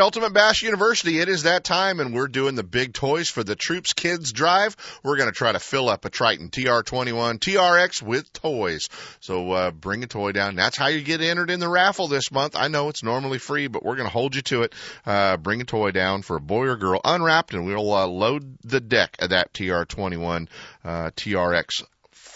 Ultimate 0.00 0.32
Bass 0.32 0.62
University. 0.62 1.18
It 1.20 1.28
is 1.28 1.44
that 1.44 1.64
time, 1.64 2.00
and 2.00 2.14
we're 2.14 2.28
doing 2.28 2.54
the 2.54 2.62
big 2.62 2.94
toys 2.94 3.28
for 3.28 3.44
the 3.44 3.56
Troops 3.56 3.92
Kids 3.92 4.32
Drive. 4.32 4.76
We're 5.02 5.16
going 5.16 5.28
to 5.28 5.34
try 5.34 5.52
to 5.52 5.58
fill 5.58 5.88
up 5.88 6.04
a 6.04 6.10
Triton 6.10 6.50
TR21 6.50 7.38
TRX 7.38 8.02
with 8.02 8.32
toys. 8.32 8.88
So 9.20 9.52
uh, 9.52 9.70
bring 9.70 10.02
a 10.02 10.06
toy 10.06 10.32
down. 10.32 10.56
That's 10.56 10.76
how 10.76 10.88
you 10.88 11.02
get 11.02 11.20
entered 11.20 11.50
in 11.50 11.60
the 11.60 11.68
raffle 11.68 12.08
this 12.08 12.32
month. 12.32 12.56
I 12.56 12.68
know 12.68 12.88
it's 12.88 13.02
normally 13.02 13.38
free, 13.38 13.66
but 13.68 13.84
we're 13.84 13.96
going 13.96 14.08
to 14.08 14.12
hold 14.12 14.34
you 14.34 14.42
to 14.42 14.62
it. 14.62 14.74
Uh, 15.06 15.36
bring 15.36 15.60
a 15.60 15.64
toy 15.64 15.90
down 15.90 16.22
for 16.22 16.36
a 16.36 16.40
boy 16.40 16.66
or 16.66 16.76
girl, 16.76 17.00
unwrapped, 17.04 17.54
and 17.54 17.66
we'll 17.66 17.92
uh, 17.92 18.06
load 18.06 18.58
the 18.62 18.80
deck 18.80 19.16
of 19.20 19.30
that 19.30 19.52
TR21 19.52 20.48
uh, 20.84 21.10
TRX 21.16 21.84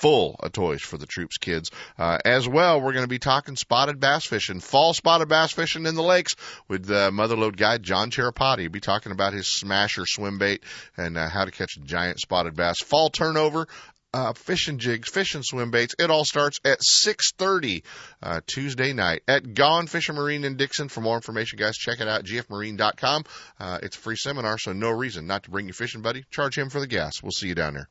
full 0.00 0.36
of 0.38 0.52
toys 0.52 0.80
for 0.80 0.96
the 0.96 1.06
troops 1.06 1.38
kids. 1.38 1.70
Uh, 1.98 2.18
as 2.24 2.48
well, 2.48 2.80
we're 2.80 2.92
going 2.92 3.04
to 3.04 3.08
be 3.08 3.18
talking 3.18 3.56
spotted 3.56 3.98
bass 3.98 4.24
fishing, 4.24 4.60
fall 4.60 4.94
spotted 4.94 5.28
bass 5.28 5.52
fishing 5.52 5.86
in 5.86 5.94
the 5.94 6.02
lakes 6.02 6.36
with 6.68 6.88
uh, 6.90 7.10
motherload 7.10 7.56
guide 7.56 7.82
John 7.82 8.10
Cherapati. 8.10 8.60
He'll 8.60 8.70
be 8.70 8.80
talking 8.80 9.12
about 9.12 9.32
his 9.32 9.48
smasher 9.48 10.04
swim 10.06 10.38
bait 10.38 10.62
and 10.96 11.16
uh, 11.16 11.28
how 11.28 11.44
to 11.44 11.50
catch 11.50 11.76
a 11.76 11.80
giant 11.80 12.20
spotted 12.20 12.54
bass. 12.54 12.80
Fall 12.80 13.10
turnover. 13.10 13.66
Uh, 14.14 14.32
fishing 14.32 14.78
jigs, 14.78 15.06
fishing 15.10 15.42
swim 15.42 15.70
baits. 15.70 15.94
It 15.98 16.10
all 16.10 16.24
starts 16.24 16.60
at 16.64 16.78
6:30 16.80 17.82
uh, 18.22 18.40
Tuesday 18.46 18.94
night 18.94 19.20
at 19.28 19.52
Gone 19.52 19.86
Fishing 19.86 20.14
Marine 20.14 20.44
in 20.44 20.56
Dixon. 20.56 20.88
For 20.88 21.02
more 21.02 21.16
information, 21.16 21.58
guys, 21.58 21.76
check 21.76 22.00
it 22.00 22.08
out 22.08 22.24
gfmarine.com. 22.24 23.24
Uh, 23.60 23.78
it's 23.82 23.98
a 23.98 24.00
free 24.00 24.16
seminar, 24.16 24.56
so 24.56 24.72
no 24.72 24.88
reason 24.88 25.26
not 25.26 25.42
to 25.42 25.50
bring 25.50 25.66
your 25.66 25.74
fishing 25.74 26.00
buddy. 26.00 26.24
Charge 26.30 26.56
him 26.56 26.70
for 26.70 26.80
the 26.80 26.86
gas. 26.86 27.22
We'll 27.22 27.32
see 27.32 27.48
you 27.48 27.54
down 27.54 27.74
there. 27.74 27.90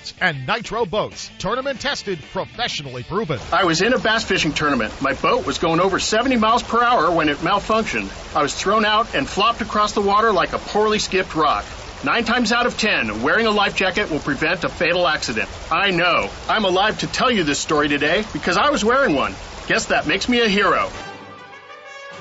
Outboards, 0.01 0.13
and 0.21 0.47
Nitro 0.47 0.85
Boats. 0.85 1.31
Tournament 1.39 1.79
tested, 1.79 2.19
professionally 2.31 3.03
proven. 3.03 3.39
I 3.51 3.65
was 3.65 3.81
in 3.81 3.93
a 3.93 3.99
bass 3.99 4.23
fishing 4.23 4.53
tournament. 4.53 4.93
My 5.01 5.13
boat 5.13 5.45
was 5.45 5.57
going 5.57 5.79
over 5.79 5.99
70 5.99 6.37
miles 6.37 6.63
per 6.63 6.83
hour 6.83 7.11
when 7.11 7.29
it 7.29 7.37
malfunctioned. 7.37 8.35
I 8.35 8.41
was 8.41 8.53
thrown 8.53 8.85
out 8.85 9.13
and 9.15 9.27
flopped 9.27 9.61
across 9.61 9.93
the 9.93 10.01
water 10.01 10.31
like 10.31 10.53
a 10.53 10.59
poorly 10.59 10.99
skipped 10.99 11.35
rock. 11.35 11.65
Nine 12.03 12.25
times 12.25 12.51
out 12.51 12.65
of 12.65 12.79
ten, 12.79 13.21
wearing 13.21 13.45
a 13.45 13.51
life 13.51 13.75
jacket 13.75 14.09
will 14.09 14.19
prevent 14.19 14.63
a 14.63 14.69
fatal 14.69 15.07
accident. 15.07 15.49
I 15.71 15.91
know. 15.91 16.29
I'm 16.49 16.65
alive 16.65 16.99
to 16.99 17.07
tell 17.07 17.31
you 17.31 17.43
this 17.43 17.59
story 17.59 17.89
today 17.89 18.23
because 18.33 18.57
I 18.57 18.71
was 18.71 18.83
wearing 18.83 19.13
one. 19.13 19.35
Guess 19.67 19.87
that 19.87 20.07
makes 20.07 20.27
me 20.27 20.41
a 20.41 20.47
hero. 20.47 20.89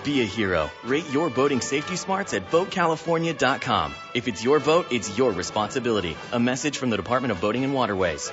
Be 0.03 0.23
a 0.23 0.25
hero. 0.25 0.71
Rate 0.85 1.09
your 1.11 1.31
boating 1.31 1.61
safety 1.61 1.97
smarts 1.97 2.35
at 2.35 2.51
BoatCalifornia.com. 2.51 3.95
If 4.15 4.29
it's 4.29 4.43
your 4.43 4.59
boat, 4.59 4.87
it's 4.91 5.17
your 5.17 5.33
responsibility. 5.33 6.17
A 6.33 6.41
message 6.41 6.79
from 6.79 6.91
the 6.91 6.97
Department 6.97 7.33
of 7.33 7.41
Boating 7.41 7.65
and 7.65 7.75
Waterways. 7.75 8.33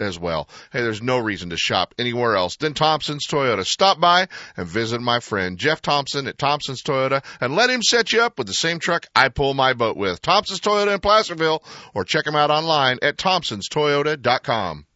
as 0.00 0.18
well. 0.18 0.48
Hey, 0.72 0.82
there's 0.82 1.02
no 1.02 1.18
reason 1.18 1.50
to 1.50 1.56
shop 1.56 1.94
anywhere 1.98 2.36
else 2.36 2.56
than 2.56 2.74
Thompson's 2.74 3.26
Toyota. 3.26 3.64
Stop 3.64 4.00
by 4.00 4.28
and 4.56 4.66
visit 4.66 5.00
my 5.00 5.20
friend 5.20 5.58
Jeff 5.58 5.82
Thompson 5.82 6.26
at 6.26 6.38
Thompson's 6.38 6.82
Toyota 6.82 7.24
and 7.40 7.54
let 7.54 7.70
him 7.70 7.82
set 7.82 8.12
you 8.12 8.22
up 8.22 8.38
with 8.38 8.46
the 8.46 8.52
same 8.52 8.78
truck 8.78 9.06
I 9.14 9.28
pull 9.28 9.54
my 9.54 9.72
boat 9.74 9.96
with. 9.96 10.22
Thompson's 10.22 10.60
Toyota 10.60 10.94
in 10.94 11.00
Placerville 11.00 11.62
or 11.94 12.04
check 12.04 12.26
him 12.26 12.36
out 12.36 12.50
online 12.50 12.98
at 13.02 13.16
thompsonstoyota.com. 13.16 14.86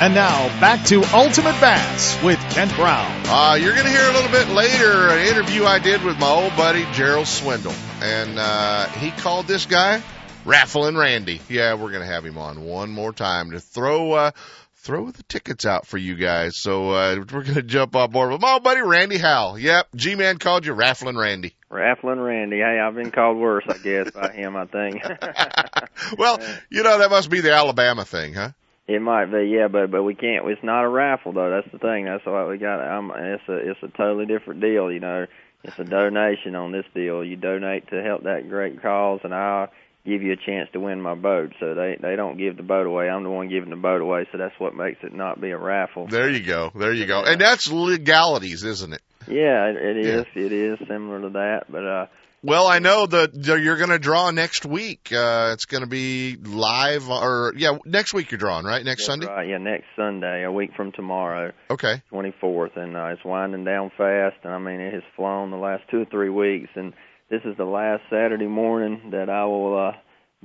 And 0.00 0.14
now 0.14 0.46
back 0.60 0.86
to 0.86 1.02
Ultimate 1.12 1.60
Bass 1.60 2.22
with 2.22 2.38
Kent 2.50 2.72
Brown. 2.76 3.22
Uh, 3.26 3.58
you're 3.60 3.72
going 3.72 3.84
to 3.84 3.90
hear 3.90 4.08
a 4.08 4.12
little 4.12 4.30
bit 4.30 4.48
later 4.48 5.08
an 5.08 5.26
interview 5.26 5.64
I 5.64 5.80
did 5.80 6.04
with 6.04 6.16
my 6.20 6.28
old 6.28 6.54
buddy 6.56 6.86
Gerald 6.92 7.26
Swindle, 7.26 7.74
and 8.00 8.38
uh, 8.38 8.86
he 8.86 9.10
called 9.10 9.46
this 9.46 9.66
guy 9.66 10.02
Raffling 10.44 10.96
Randy. 10.96 11.40
Yeah, 11.48 11.74
we're 11.74 11.90
going 11.90 12.06
to 12.06 12.12
have 12.12 12.24
him 12.24 12.38
on 12.38 12.62
one 12.62 12.90
more 12.90 13.12
time 13.12 13.50
to 13.50 13.60
throw 13.60 14.12
uh, 14.12 14.30
throw 14.76 15.10
the 15.10 15.22
tickets 15.24 15.66
out 15.66 15.86
for 15.86 15.98
you 15.98 16.14
guys. 16.14 16.56
So 16.56 16.90
uh, 16.90 17.16
we're 17.16 17.42
going 17.42 17.54
to 17.54 17.62
jump 17.62 17.96
on 17.96 18.10
board 18.10 18.32
with 18.32 18.40
my 18.40 18.58
buddy 18.58 18.80
Randy 18.80 19.18
Howell. 19.18 19.58
Yep, 19.58 19.88
G-Man 19.96 20.38
called 20.38 20.64
you 20.64 20.72
Raffling 20.72 21.16
Randy. 21.16 21.54
Raffling 21.70 22.20
Randy. 22.20 22.58
Hey, 22.58 22.78
I've 22.78 22.94
been 22.94 23.10
called 23.10 23.36
worse, 23.36 23.64
I 23.68 23.78
guess, 23.78 24.10
by 24.10 24.32
him. 24.32 24.56
I 24.56 24.66
think. 24.66 25.02
well, 26.18 26.40
you 26.70 26.82
know 26.82 26.98
that 26.98 27.10
must 27.10 27.30
be 27.30 27.40
the 27.40 27.52
Alabama 27.52 28.04
thing, 28.04 28.34
huh? 28.34 28.50
It 28.86 29.02
might 29.02 29.26
be, 29.26 29.52
yeah, 29.54 29.68
but 29.68 29.90
but 29.90 30.02
we 30.02 30.14
can't. 30.14 30.48
It's 30.48 30.62
not 30.62 30.82
a 30.82 30.88
raffle 30.88 31.32
though. 31.32 31.50
That's 31.50 31.70
the 31.70 31.78
thing. 31.78 32.06
That's 32.06 32.24
why 32.24 32.46
we 32.46 32.56
got. 32.56 32.80
I'm, 32.80 33.10
it's 33.10 33.46
a 33.46 33.70
it's 33.70 33.82
a 33.82 33.88
totally 33.88 34.24
different 34.24 34.62
deal. 34.62 34.90
You 34.90 35.00
know, 35.00 35.26
it's 35.64 35.78
a 35.78 35.84
donation 35.84 36.54
on 36.54 36.72
this 36.72 36.86
deal. 36.94 37.24
You 37.24 37.36
donate 37.36 37.88
to 37.90 38.02
help 38.02 38.24
that 38.24 38.48
great 38.48 38.80
cause, 38.80 39.20
and 39.24 39.34
I'll 39.34 39.68
give 40.04 40.22
you 40.22 40.32
a 40.32 40.36
chance 40.36 40.70
to 40.72 40.80
win 40.80 41.00
my 41.00 41.14
boat. 41.14 41.52
So 41.60 41.74
they 41.74 41.96
they 42.00 42.16
don't 42.16 42.38
give 42.38 42.56
the 42.56 42.62
boat 42.62 42.86
away. 42.86 43.08
I'm 43.08 43.24
the 43.24 43.30
one 43.30 43.48
giving 43.48 43.70
the 43.70 43.76
boat 43.76 44.00
away. 44.00 44.26
So 44.32 44.38
that's 44.38 44.58
what 44.58 44.74
makes 44.74 45.02
it 45.02 45.12
not 45.12 45.40
be 45.40 45.50
a 45.50 45.58
raffle. 45.58 46.06
There 46.06 46.30
you 46.30 46.44
go. 46.44 46.70
There 46.74 46.92
you 46.92 47.06
go. 47.06 47.22
And 47.24 47.40
that's 47.40 47.70
legalities, 47.70 48.64
isn't 48.64 48.92
it? 48.92 49.02
Yeah, 49.26 49.66
it, 49.66 49.76
it 49.76 49.96
is. 49.98 50.26
Yeah. 50.34 50.42
It 50.42 50.52
is 50.52 50.78
similar 50.88 51.20
to 51.22 51.30
that, 51.30 51.64
but 51.68 51.84
uh 51.84 52.06
well, 52.42 52.66
I 52.66 52.78
know 52.78 53.06
that 53.06 53.34
you're 53.34 53.76
going 53.76 53.90
to 53.90 53.98
draw 53.98 54.30
next 54.30 54.64
week. 54.64 55.12
Uh, 55.12 55.50
it's 55.52 55.64
going 55.64 55.82
to 55.82 55.88
be 55.88 56.36
live, 56.36 57.08
or 57.08 57.52
yeah, 57.56 57.78
next 57.84 58.14
week 58.14 58.30
you're 58.30 58.38
drawing, 58.38 58.64
right? 58.64 58.84
Next 58.84 59.02
That's 59.02 59.06
Sunday. 59.06 59.26
Right. 59.26 59.48
Yeah, 59.48 59.58
next 59.58 59.86
Sunday, 59.96 60.44
a 60.44 60.52
week 60.52 60.70
from 60.76 60.92
tomorrow. 60.92 61.52
Okay. 61.70 62.02
24th, 62.12 62.76
and 62.76 62.96
uh, 62.96 63.06
it's 63.06 63.24
winding 63.24 63.64
down 63.64 63.90
fast. 63.96 64.36
And 64.44 64.52
I 64.52 64.58
mean, 64.58 64.80
it 64.80 64.94
has 64.94 65.02
flown 65.16 65.50
the 65.50 65.56
last 65.56 65.82
two 65.90 66.02
or 66.02 66.06
three 66.06 66.30
weeks, 66.30 66.70
and 66.76 66.92
this 67.28 67.40
is 67.44 67.56
the 67.56 67.64
last 67.64 68.02
Saturday 68.10 68.46
morning 68.46 69.10
that 69.10 69.28
I 69.28 69.44
will 69.44 69.88
uh, 69.88 69.92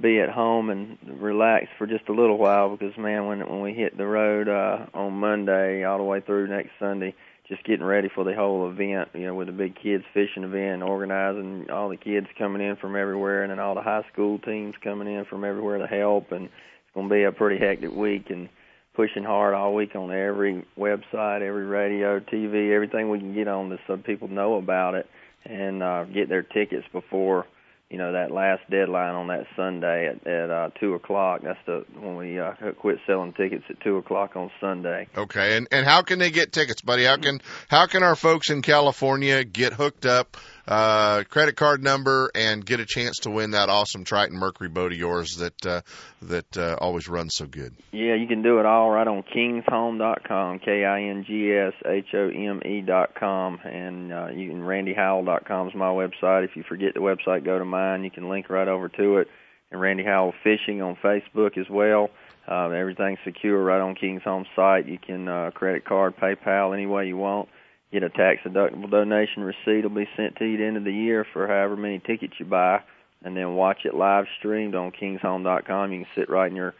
be 0.01 0.19
at 0.19 0.29
home 0.29 0.69
and 0.69 0.97
relax 1.21 1.67
for 1.77 1.85
just 1.85 2.09
a 2.09 2.13
little 2.13 2.37
while 2.37 2.75
because 2.75 2.97
man, 2.97 3.27
when 3.27 3.39
when 3.47 3.61
we 3.61 3.73
hit 3.73 3.95
the 3.95 4.07
road 4.07 4.49
uh, 4.49 4.85
on 4.93 5.13
Monday 5.13 5.83
all 5.83 5.99
the 5.99 6.03
way 6.03 6.21
through 6.21 6.47
next 6.47 6.71
Sunday 6.79 7.13
just 7.47 7.63
getting 7.65 7.85
ready 7.85 8.09
for 8.13 8.23
the 8.23 8.33
whole 8.33 8.69
event, 8.69 9.09
you 9.13 9.25
know, 9.25 9.35
with 9.35 9.47
the 9.47 9.53
big 9.53 9.75
kids 9.75 10.03
fishing 10.13 10.43
event, 10.43 10.81
organizing 10.81 11.69
all 11.69 11.89
the 11.89 11.97
kids 11.97 12.27
coming 12.37 12.61
in 12.65 12.77
from 12.77 12.95
everywhere, 12.95 13.43
and 13.43 13.51
then 13.51 13.59
all 13.59 13.75
the 13.75 13.81
high 13.81 14.05
school 14.11 14.39
teams 14.39 14.75
coming 14.83 15.13
in 15.13 15.25
from 15.25 15.43
everywhere 15.43 15.77
to 15.77 15.87
help. 15.87 16.31
And 16.31 16.45
it's 16.45 16.93
going 16.93 17.09
to 17.09 17.13
be 17.13 17.23
a 17.23 17.31
pretty 17.31 17.63
hectic 17.63 17.91
week, 17.91 18.29
and 18.29 18.47
pushing 18.95 19.23
hard 19.23 19.53
all 19.53 19.73
week 19.73 19.95
on 19.95 20.11
every 20.11 20.65
website, 20.77 21.41
every 21.41 21.65
radio, 21.65 22.19
TV, 22.19 22.73
everything 22.73 23.09
we 23.09 23.19
can 23.19 23.33
get 23.33 23.47
on 23.47 23.69
this 23.69 23.79
so 23.87 23.97
people 23.97 24.27
know 24.27 24.55
about 24.55 24.93
it 24.95 25.07
and 25.45 25.81
uh, 25.81 26.03
get 26.05 26.29
their 26.29 26.43
tickets 26.43 26.85
before 26.91 27.45
you 27.93 27.99
know 27.99 28.13
that 28.13 28.31
last 28.31 28.63
deadline 28.71 29.13
on 29.13 29.27
that 29.27 29.45
Sunday 29.55 30.07
at, 30.07 30.25
at 30.25 30.49
uh, 30.49 30.69
two 30.79 30.95
o'clock. 30.95 31.41
That's 31.43 31.59
the 31.67 31.85
when 31.99 32.15
we 32.15 32.39
uh, 32.39 32.53
quit 32.79 32.97
selling 33.05 33.33
tickets 33.33 33.65
at 33.69 33.79
two 33.81 33.97
o'clock 33.97 34.35
on 34.35 34.49
Sunday. 34.59 35.07
Okay, 35.15 35.55
and 35.55 35.67
and 35.71 35.85
how 35.85 36.01
can 36.01 36.17
they 36.17 36.31
get 36.31 36.51
tickets, 36.51 36.81
buddy? 36.81 37.03
How 37.03 37.17
can 37.17 37.39
how 37.67 37.85
can 37.85 38.01
our 38.01 38.15
folks 38.15 38.49
in 38.49 38.63
California 38.63 39.43
get 39.43 39.73
hooked 39.73 40.07
up? 40.07 40.37
Uh, 40.67 41.23
credit 41.29 41.55
card 41.55 41.83
number 41.83 42.31
and 42.33 42.65
get 42.65 42.79
a 42.79 42.85
chance 42.85 43.19
to 43.19 43.29
win 43.29 43.51
that 43.51 43.69
awesome 43.69 44.03
Triton 44.03 44.37
Mercury 44.37 44.69
boat 44.69 44.91
of 44.91 44.97
yours 44.97 45.37
that 45.37 45.65
uh, 45.65 45.81
that 46.21 46.57
uh, 46.57 46.77
always 46.79 47.07
runs 47.07 47.35
so 47.35 47.45
good. 47.45 47.75
Yeah, 47.91 48.15
you 48.15 48.27
can 48.27 48.41
do 48.41 48.59
it 48.59 48.65
all 48.65 48.89
right 48.89 49.07
on 49.07 49.23
kingshome.com, 49.23 50.59
K 50.59 50.85
I 50.85 51.01
N 51.03 51.25
G 51.27 51.53
S 51.53 51.73
H 51.85 52.13
O 52.13 52.29
M 52.29 52.61
E 52.65 52.81
dot 52.81 53.15
com, 53.15 53.59
and 53.63 54.13
uh, 54.13 54.27
you 54.27 54.49
can 54.49 54.61
randyhowell.com 54.61 55.67
is 55.67 55.75
my 55.75 55.89
website. 55.89 56.45
If 56.45 56.55
you 56.55 56.63
forget 56.63 56.93
the 56.93 57.01
website, 57.01 57.43
go 57.43 57.59
to 57.59 57.65
mine. 57.65 58.03
You 58.03 58.11
can 58.11 58.29
link 58.29 58.49
right 58.49 58.67
over 58.67 58.89
to 58.89 59.17
it. 59.17 59.27
And 59.71 59.81
Randy 59.81 60.03
Howell 60.03 60.33
Fishing 60.43 60.81
on 60.81 60.95
Facebook 61.03 61.57
as 61.57 61.67
well. 61.69 62.09
Uh, 62.47 62.69
everything's 62.69 63.19
secure 63.25 63.61
right 63.61 63.81
on 63.81 63.95
King's 63.95 64.23
Home 64.23 64.45
site. 64.55 64.87
You 64.87 64.99
can 64.99 65.27
uh, 65.27 65.51
credit 65.51 65.85
card, 65.85 66.15
PayPal, 66.17 66.73
any 66.73 66.85
way 66.85 67.07
you 67.07 67.17
want 67.17 67.49
get 67.93 68.03
a 68.03 68.09
tax 68.09 68.41
deductible 68.45 68.89
donation 68.89 69.43
receipt 69.43 69.83
will 69.83 69.89
be 69.89 70.09
sent 70.17 70.35
to 70.35 70.45
you 70.45 70.55
at 70.55 70.57
the 70.57 70.65
end 70.65 70.77
of 70.77 70.83
the 70.83 70.91
year 70.91 71.25
for 71.31 71.47
however 71.47 71.77
many 71.77 71.99
tickets 71.99 72.33
you 72.39 72.45
buy 72.45 72.81
and 73.23 73.37
then 73.37 73.53
watch 73.53 73.85
it 73.85 73.93
live 73.93 74.25
streamed 74.39 74.75
on 74.75 74.91
kingshome.com 74.91 75.93
you 75.93 75.99
can 75.99 76.07
sit 76.15 76.29
right 76.29 76.49
in 76.49 76.55
your 76.55 76.73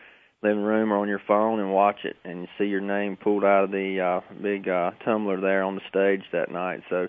living 0.44 0.64
room 0.64 0.92
or 0.92 0.98
on 0.98 1.08
your 1.08 1.22
phone 1.26 1.60
and 1.60 1.74
watch 1.74 2.00
it 2.04 2.18
and 2.26 2.42
you 2.42 2.48
see 2.58 2.66
your 2.66 2.82
name 2.82 3.16
pulled 3.16 3.46
out 3.46 3.64
of 3.64 3.72
the 3.72 4.00
uh 4.00 4.34
big 4.42 4.68
uh 4.68 4.92
tumbler 5.06 5.40
there 5.40 5.64
on 5.64 5.76
the 5.76 5.82
stage 5.90 6.24
that 6.34 6.52
night. 6.52 6.82
So 6.90 7.08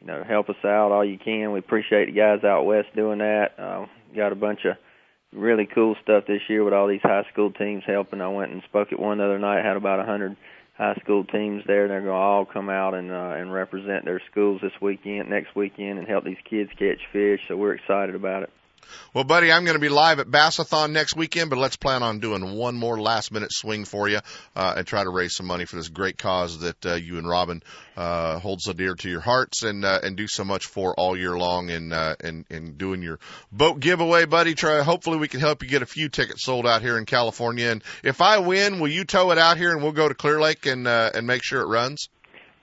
you 0.00 0.06
know 0.06 0.24
help 0.26 0.50
us 0.50 0.56
out 0.64 0.90
all 0.90 1.04
you 1.04 1.18
can. 1.18 1.52
We 1.52 1.60
appreciate 1.60 2.06
the 2.06 2.12
guys 2.12 2.42
out 2.44 2.66
west 2.66 2.88
doing 2.96 3.20
that. 3.20 3.52
Uh 3.58 3.86
got 4.14 4.32
a 4.32 4.36
bunch 4.36 4.60
of 4.64 4.76
really 5.32 5.66
cool 5.72 5.96
stuff 6.02 6.24
this 6.26 6.42
year 6.48 6.64
with 6.64 6.74
all 6.74 6.88
these 6.88 7.02
high 7.02 7.24
school 7.32 7.52
teams 7.52 7.84
helping. 7.86 8.20
I 8.20 8.28
went 8.28 8.52
and 8.52 8.62
spoke 8.64 8.92
at 8.92 9.00
one 9.00 9.18
the 9.18 9.24
other 9.24 9.38
night 9.38 9.64
had 9.64 9.76
about 9.76 10.00
a 10.00 10.04
hundred 10.04 10.36
high 10.74 10.94
school 11.02 11.24
teams 11.24 11.62
there. 11.66 11.88
They're 11.88 12.00
going 12.00 12.12
to 12.12 12.16
all 12.16 12.44
come 12.44 12.68
out 12.68 12.94
and 12.94 13.10
uh, 13.10 13.34
and 13.36 13.52
represent 13.52 14.04
their 14.04 14.20
schools 14.30 14.60
this 14.62 14.72
weekend, 14.80 15.30
next 15.30 15.54
weekend, 15.56 15.98
and 15.98 16.06
help 16.06 16.24
these 16.24 16.36
kids 16.48 16.70
catch 16.78 17.00
fish. 17.12 17.40
So 17.48 17.56
we're 17.56 17.74
excited 17.74 18.14
about 18.14 18.44
it. 18.44 18.50
Well, 19.12 19.24
buddy, 19.24 19.52
I'm 19.52 19.64
going 19.64 19.76
to 19.76 19.80
be 19.80 19.88
live 19.88 20.18
at 20.18 20.26
Bassathon 20.26 20.92
next 20.92 21.16
weekend, 21.16 21.50
but 21.50 21.58
let's 21.58 21.76
plan 21.76 22.02
on 22.02 22.18
doing 22.18 22.56
one 22.56 22.74
more 22.74 23.00
last 23.00 23.32
minute 23.32 23.52
swing 23.52 23.84
for 23.84 24.08
you 24.08 24.20
uh, 24.56 24.74
and 24.76 24.86
try 24.86 25.04
to 25.04 25.10
raise 25.10 25.34
some 25.34 25.46
money 25.46 25.64
for 25.64 25.76
this 25.76 25.88
great 25.88 26.18
cause 26.18 26.60
that 26.60 26.86
uh, 26.86 26.94
you 26.94 27.18
and 27.18 27.28
Robin 27.28 27.62
uh, 27.96 28.38
hold 28.38 28.60
so 28.60 28.72
dear 28.72 28.94
to 28.94 29.08
your 29.08 29.20
hearts 29.20 29.62
and 29.62 29.84
uh, 29.84 30.00
and 30.02 30.16
do 30.16 30.26
so 30.26 30.44
much 30.44 30.66
for 30.66 30.94
all 30.94 31.16
year 31.16 31.36
long 31.36 31.70
and 31.70 31.92
uh, 31.92 32.16
and 32.20 32.44
and 32.50 32.76
doing 32.76 33.02
your 33.02 33.18
boat 33.52 33.80
giveaway, 33.80 34.24
buddy. 34.24 34.54
Try 34.54 34.82
hopefully 34.82 35.18
we 35.18 35.28
can 35.28 35.40
help 35.40 35.62
you 35.62 35.68
get 35.68 35.82
a 35.82 35.86
few 35.86 36.08
tickets 36.08 36.44
sold 36.44 36.66
out 36.66 36.82
here 36.82 36.98
in 36.98 37.06
California. 37.06 37.70
And 37.70 37.84
if 38.02 38.20
I 38.20 38.38
win, 38.38 38.80
will 38.80 38.90
you 38.90 39.04
tow 39.04 39.30
it 39.30 39.38
out 39.38 39.56
here 39.56 39.72
and 39.72 39.82
we'll 39.82 39.92
go 39.92 40.08
to 40.08 40.14
Clear 40.14 40.40
Lake 40.40 40.66
and 40.66 40.86
uh, 40.88 41.10
and 41.14 41.26
make 41.26 41.44
sure 41.44 41.60
it 41.60 41.66
runs? 41.66 42.08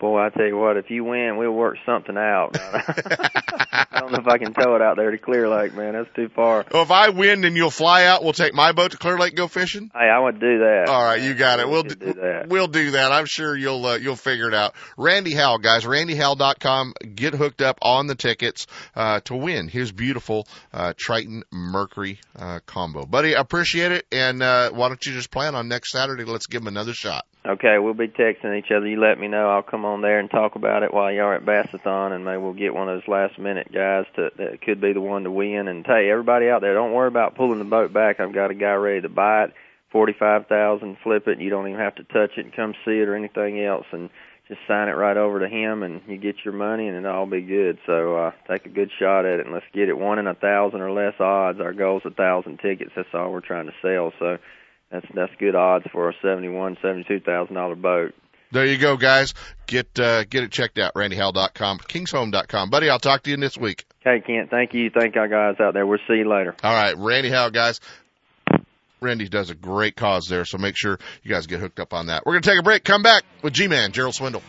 Boy, 0.01 0.19
I 0.19 0.29
tell 0.29 0.47
you 0.47 0.57
what, 0.57 0.77
if 0.77 0.89
you 0.89 1.03
win, 1.03 1.37
we'll 1.37 1.51
work 1.51 1.77
something 1.85 2.17
out. 2.17 2.57
I 3.91 3.99
don't 3.99 4.11
know 4.11 4.17
if 4.17 4.27
I 4.27 4.39
can 4.39 4.51
tow 4.51 4.75
it 4.75 4.81
out 4.81 4.97
there 4.97 5.11
to 5.11 5.17
Clear 5.19 5.47
Lake, 5.47 5.75
man. 5.75 5.93
That's 5.93 6.09
too 6.15 6.27
far. 6.27 6.65
Well, 6.73 6.81
if 6.81 6.89
I 6.89 7.09
win, 7.09 7.41
then 7.41 7.55
you'll 7.55 7.69
fly 7.69 8.05
out. 8.05 8.23
We'll 8.23 8.33
take 8.33 8.55
my 8.55 8.71
boat 8.71 8.91
to 8.91 8.97
Clear 8.97 9.19
Lake, 9.19 9.35
go 9.35 9.47
fishing. 9.47 9.91
Hey, 9.93 10.09
I 10.11 10.17
would 10.17 10.39
do 10.39 10.57
that. 10.57 10.85
All 10.89 11.03
right, 11.03 11.21
you 11.21 11.35
got 11.35 11.59
it. 11.59 11.69
We'll 11.69 11.83
do, 11.83 11.93
do 11.93 12.13
that. 12.13 12.47
We'll 12.49 12.67
do 12.67 12.91
that. 12.91 13.11
I'm 13.11 13.27
sure 13.27 13.55
you'll 13.55 13.85
uh, 13.85 13.97
you'll 13.97 14.15
figure 14.15 14.47
it 14.47 14.55
out. 14.55 14.73
Randy 14.97 15.35
Howell, 15.35 15.59
guys, 15.59 15.85
RandyHowell.com. 15.85 16.95
Get 17.13 17.35
hooked 17.35 17.61
up 17.61 17.77
on 17.83 18.07
the 18.07 18.15
tickets 18.15 18.65
uh, 18.95 19.19
to 19.25 19.35
win 19.35 19.67
his 19.67 19.91
beautiful 19.91 20.47
uh, 20.73 20.93
Triton 20.97 21.43
Mercury 21.51 22.19
uh, 22.35 22.59
combo, 22.65 23.05
buddy. 23.05 23.35
I 23.35 23.41
Appreciate 23.41 23.91
it, 23.91 24.07
and 24.11 24.41
uh, 24.41 24.71
why 24.71 24.87
don't 24.87 25.05
you 25.05 25.13
just 25.13 25.29
plan 25.29 25.53
on 25.53 25.67
next 25.67 25.91
Saturday? 25.91 26.23
Let's 26.23 26.47
give 26.47 26.63
him 26.63 26.67
another 26.69 26.93
shot. 26.93 27.25
Okay, 27.43 27.79
we'll 27.79 27.95
be 27.95 28.07
texting 28.07 28.55
each 28.55 28.71
other. 28.71 28.87
You 28.87 28.99
let 28.99 29.19
me 29.19 29.27
know. 29.27 29.49
I'll 29.49 29.63
come 29.63 29.83
on 29.83 30.01
there 30.01 30.19
and 30.19 30.29
talk 30.29 30.53
about 30.53 30.83
it 30.83 30.93
while 30.93 31.11
you're 31.11 31.33
at 31.33 31.43
Bassathon, 31.43 32.11
and 32.11 32.23
maybe 32.23 32.37
we'll 32.37 32.53
get 32.53 32.75
one 32.75 32.87
of 32.87 32.99
those 32.99 33.07
last 33.07 33.39
minute 33.39 33.71
guys 33.73 34.05
to 34.15 34.29
that 34.37 34.61
could 34.61 34.79
be 34.79 34.93
the 34.93 35.01
one 35.01 35.23
to 35.23 35.31
win. 35.31 35.67
And 35.67 35.83
hey, 35.83 36.11
everybody 36.11 36.49
out 36.49 36.61
there, 36.61 36.75
don't 36.75 36.93
worry 36.93 37.07
about 37.07 37.33
pulling 37.33 37.57
the 37.57 37.65
boat 37.65 37.91
back. 37.91 38.19
I've 38.19 38.33
got 38.33 38.51
a 38.51 38.53
guy 38.53 38.73
ready 38.73 39.01
to 39.01 39.09
buy 39.09 39.45
it, 39.45 39.53
forty 39.91 40.13
five 40.13 40.45
thousand, 40.45 40.97
flip 41.01 41.27
it. 41.27 41.41
You 41.41 41.49
don't 41.49 41.67
even 41.67 41.79
have 41.79 41.95
to 41.95 42.03
touch 42.03 42.37
it 42.37 42.45
and 42.45 42.53
come 42.53 42.75
see 42.85 42.99
it 42.99 43.07
or 43.07 43.15
anything 43.15 43.59
else, 43.59 43.87
and 43.91 44.11
just 44.47 44.61
sign 44.67 44.87
it 44.87 44.91
right 44.91 45.17
over 45.17 45.39
to 45.39 45.49
him, 45.49 45.81
and 45.81 46.01
you 46.07 46.17
get 46.17 46.45
your 46.45 46.53
money, 46.53 46.87
and 46.87 46.95
it'll 46.95 47.11
all 47.11 47.25
be 47.25 47.41
good. 47.41 47.79
So 47.87 48.17
uh, 48.17 48.31
take 48.47 48.67
a 48.67 48.69
good 48.69 48.91
shot 48.99 49.25
at 49.25 49.39
it, 49.39 49.47
and 49.47 49.53
let's 49.53 49.65
get 49.73 49.89
it 49.89 49.97
one 49.97 50.19
in 50.19 50.27
a 50.27 50.35
thousand 50.35 50.81
or 50.81 50.91
less 50.91 51.19
odds. 51.19 51.59
Our 51.59 51.73
goal's 51.73 52.03
a 52.05 52.11
thousand 52.11 52.59
tickets. 52.59 52.91
That's 52.95 53.09
all 53.15 53.31
we're 53.31 53.41
trying 53.41 53.65
to 53.65 53.73
sell. 53.81 54.13
So 54.19 54.37
that's 54.91 55.05
that's 55.13 55.31
good 55.39 55.55
odds 55.55 55.85
for 55.91 56.09
a 56.09 56.13
seventy-one, 56.21 56.77
seventy-two 56.81 57.21
thousand 57.21 57.55
dollar 57.55 57.75
boat. 57.75 58.13
There 58.51 58.65
you 58.65 58.77
go, 58.77 58.97
guys. 58.97 59.33
Get 59.65 59.97
uh, 59.99 60.25
get 60.25 60.43
it 60.43 60.51
checked 60.51 60.77
out. 60.77 60.93
RandyHowell.com, 60.93 61.79
KingsHome.com. 61.79 62.69
Buddy, 62.69 62.89
I'll 62.89 62.99
talk 62.99 63.23
to 63.23 63.29
you 63.29 63.37
this 63.37 63.57
week. 63.57 63.85
Okay, 64.05 64.25
Kent. 64.25 64.49
Thank 64.49 64.73
you. 64.73 64.89
Thank 64.89 65.15
our 65.15 65.27
guys 65.27 65.55
out 65.59 65.73
there. 65.73 65.85
We'll 65.85 65.99
see 66.07 66.15
you 66.15 66.29
later. 66.29 66.55
All 66.63 66.73
right, 66.73 66.97
Randy 66.97 67.29
Howell, 67.29 67.51
guys. 67.51 67.79
Randy 68.99 69.29
does 69.29 69.49
a 69.49 69.55
great 69.55 69.95
cause 69.95 70.27
there, 70.27 70.45
so 70.45 70.59
make 70.59 70.75
sure 70.75 70.99
you 71.23 71.31
guys 71.31 71.47
get 71.47 71.59
hooked 71.59 71.79
up 71.79 71.91
on 71.91 72.07
that. 72.07 72.23
We're 72.25 72.33
going 72.33 72.43
to 72.43 72.49
take 72.51 72.59
a 72.59 72.63
break. 72.63 72.83
Come 72.83 73.01
back 73.01 73.23
with 73.41 73.53
G-Man, 73.53 73.93
Gerald 73.93 74.13
Swindle. 74.13 74.43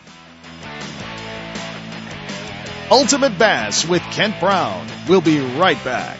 Ultimate 2.91 3.39
Bass 3.39 3.87
with 3.87 4.03
Kent 4.11 4.39
Brown. 4.39 4.87
We'll 5.07 5.21
be 5.21 5.39
right 5.39 5.83
back. 5.83 6.19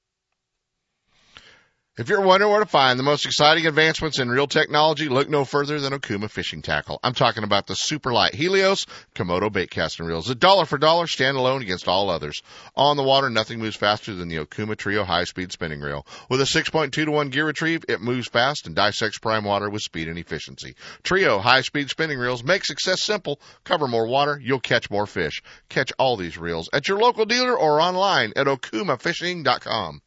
If 2.01 2.09
you're 2.09 2.21
wondering 2.21 2.51
where 2.51 2.61
to 2.61 2.65
find 2.65 2.97
the 2.97 3.03
most 3.03 3.27
exciting 3.27 3.67
advancements 3.67 4.17
in 4.17 4.27
reel 4.27 4.47
technology, 4.47 5.07
look 5.07 5.29
no 5.29 5.45
further 5.45 5.79
than 5.79 5.93
Okuma 5.93 6.31
Fishing 6.31 6.63
Tackle. 6.63 6.99
I'm 7.03 7.13
talking 7.13 7.43
about 7.43 7.67
the 7.67 7.75
super 7.75 8.11
light 8.11 8.33
Helios 8.33 8.87
Komodo 9.13 9.51
bait 9.51 9.69
casting 9.69 10.07
reels. 10.07 10.27
A 10.27 10.33
dollar 10.33 10.65
for 10.65 10.79
dollar, 10.79 11.05
standalone 11.05 11.61
against 11.61 11.87
all 11.87 12.09
others. 12.09 12.41
On 12.75 12.97
the 12.97 13.03
water, 13.03 13.29
nothing 13.29 13.59
moves 13.59 13.75
faster 13.75 14.15
than 14.15 14.29
the 14.29 14.37
Okuma 14.37 14.77
Trio 14.77 15.03
high 15.03 15.25
speed 15.25 15.51
spinning 15.51 15.79
reel. 15.79 16.07
With 16.27 16.41
a 16.41 16.45
6.2 16.45 16.91
to 16.91 17.11
1 17.11 17.29
gear 17.29 17.45
retrieve, 17.45 17.85
it 17.87 18.01
moves 18.01 18.27
fast 18.27 18.65
and 18.65 18.75
dissects 18.75 19.19
prime 19.19 19.43
water 19.43 19.69
with 19.69 19.83
speed 19.83 20.07
and 20.07 20.17
efficiency. 20.17 20.73
Trio 21.03 21.37
high 21.37 21.61
speed 21.61 21.91
spinning 21.91 22.17
reels 22.17 22.43
make 22.43 22.65
success 22.65 23.03
simple. 23.03 23.39
Cover 23.63 23.87
more 23.87 24.07
water, 24.07 24.41
you'll 24.43 24.59
catch 24.59 24.89
more 24.89 25.05
fish. 25.05 25.43
Catch 25.69 25.93
all 25.99 26.17
these 26.17 26.39
reels 26.39 26.67
at 26.73 26.87
your 26.87 26.97
local 26.97 27.25
dealer 27.25 27.55
or 27.55 27.79
online 27.79 28.33
at 28.35 28.47
okumafishing.com. 28.47 30.01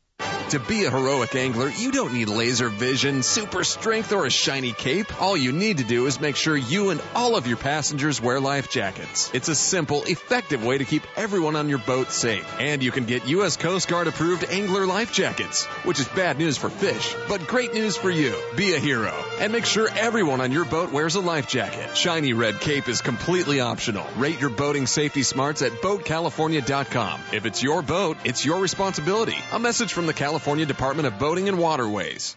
To 0.55 0.61
be 0.61 0.85
a 0.85 0.91
heroic 0.93 1.35
angler, 1.35 1.69
you 1.69 1.91
don't 1.91 2.15
need 2.15 2.29
laser 2.29 2.69
vision, 2.69 3.25
super 3.25 3.65
strength, 3.65 4.13
or 4.13 4.25
a 4.25 4.31
shiny 4.31 4.71
cape. 4.71 5.21
All 5.21 5.37
you 5.37 5.51
need 5.51 5.79
to 5.79 5.85
do 5.85 6.07
is 6.07 6.21
make 6.21 6.37
sure 6.37 6.57
you 6.57 6.91
and 6.91 7.03
all 7.13 7.35
of 7.35 7.49
your 7.49 7.57
passengers 7.57 8.23
wear 8.23 8.39
life 8.39 8.71
jackets. 8.71 9.33
It's 9.35 9.49
a 9.49 9.57
simple, 9.57 10.05
effective 10.05 10.65
way 10.65 10.79
to 10.79 10.85
keep 10.85 11.03
everyone 11.17 11.57
on 11.57 11.69
your 11.69 11.79
boat 11.79 12.13
safe. 12.13 12.49
And 12.61 12.85
you 12.85 12.93
can 12.93 13.05
get 13.05 13.27
U.S. 13.27 13.57
Coast 13.57 13.89
Guard 13.89 14.07
approved 14.07 14.45
angler 14.45 14.87
life 14.87 15.13
jackets, 15.13 15.65
which 15.83 15.99
is 15.99 16.07
bad 16.07 16.39
news 16.39 16.57
for 16.57 16.71
fish, 16.71 17.17
but 17.29 17.49
great 17.49 17.75
news 17.75 17.97
for 17.97 18.09
you. 18.09 18.41
Be 18.55 18.75
a 18.75 18.79
hero 18.79 19.13
and 19.41 19.53
make 19.53 19.65
sure 19.65 19.89
everyone 19.91 20.41
on 20.41 20.53
your 20.53 20.67
boat 20.67 20.93
wears 20.93 21.17
a 21.17 21.21
life 21.21 21.49
jacket. 21.49 21.97
Shiny 21.97 22.33
red 22.33 22.61
cape 22.61 22.89
is 22.89 23.01
completely 23.01 23.59
optional. 23.59 24.07
Rate 24.17 24.41
your 24.41 24.51
boating 24.51 24.87
safety 24.87 25.25
smarts 25.25 25.63
at 25.63 25.73
BoatCalifornia.com. 25.83 27.21
If 27.33 27.45
it's 27.45 27.61
your 27.61 27.83
boat, 27.83 28.19
it's 28.23 28.47
your 28.47 28.61
responsibility. 28.61 29.37
A 29.51 29.59
message 29.59 29.93
from 29.93 30.07
the 30.07 30.15
California 30.15 30.44
Department 30.67 31.07
of 31.07 31.19
Boating 31.19 31.49
and 31.49 31.59
Waterways. 31.59 32.37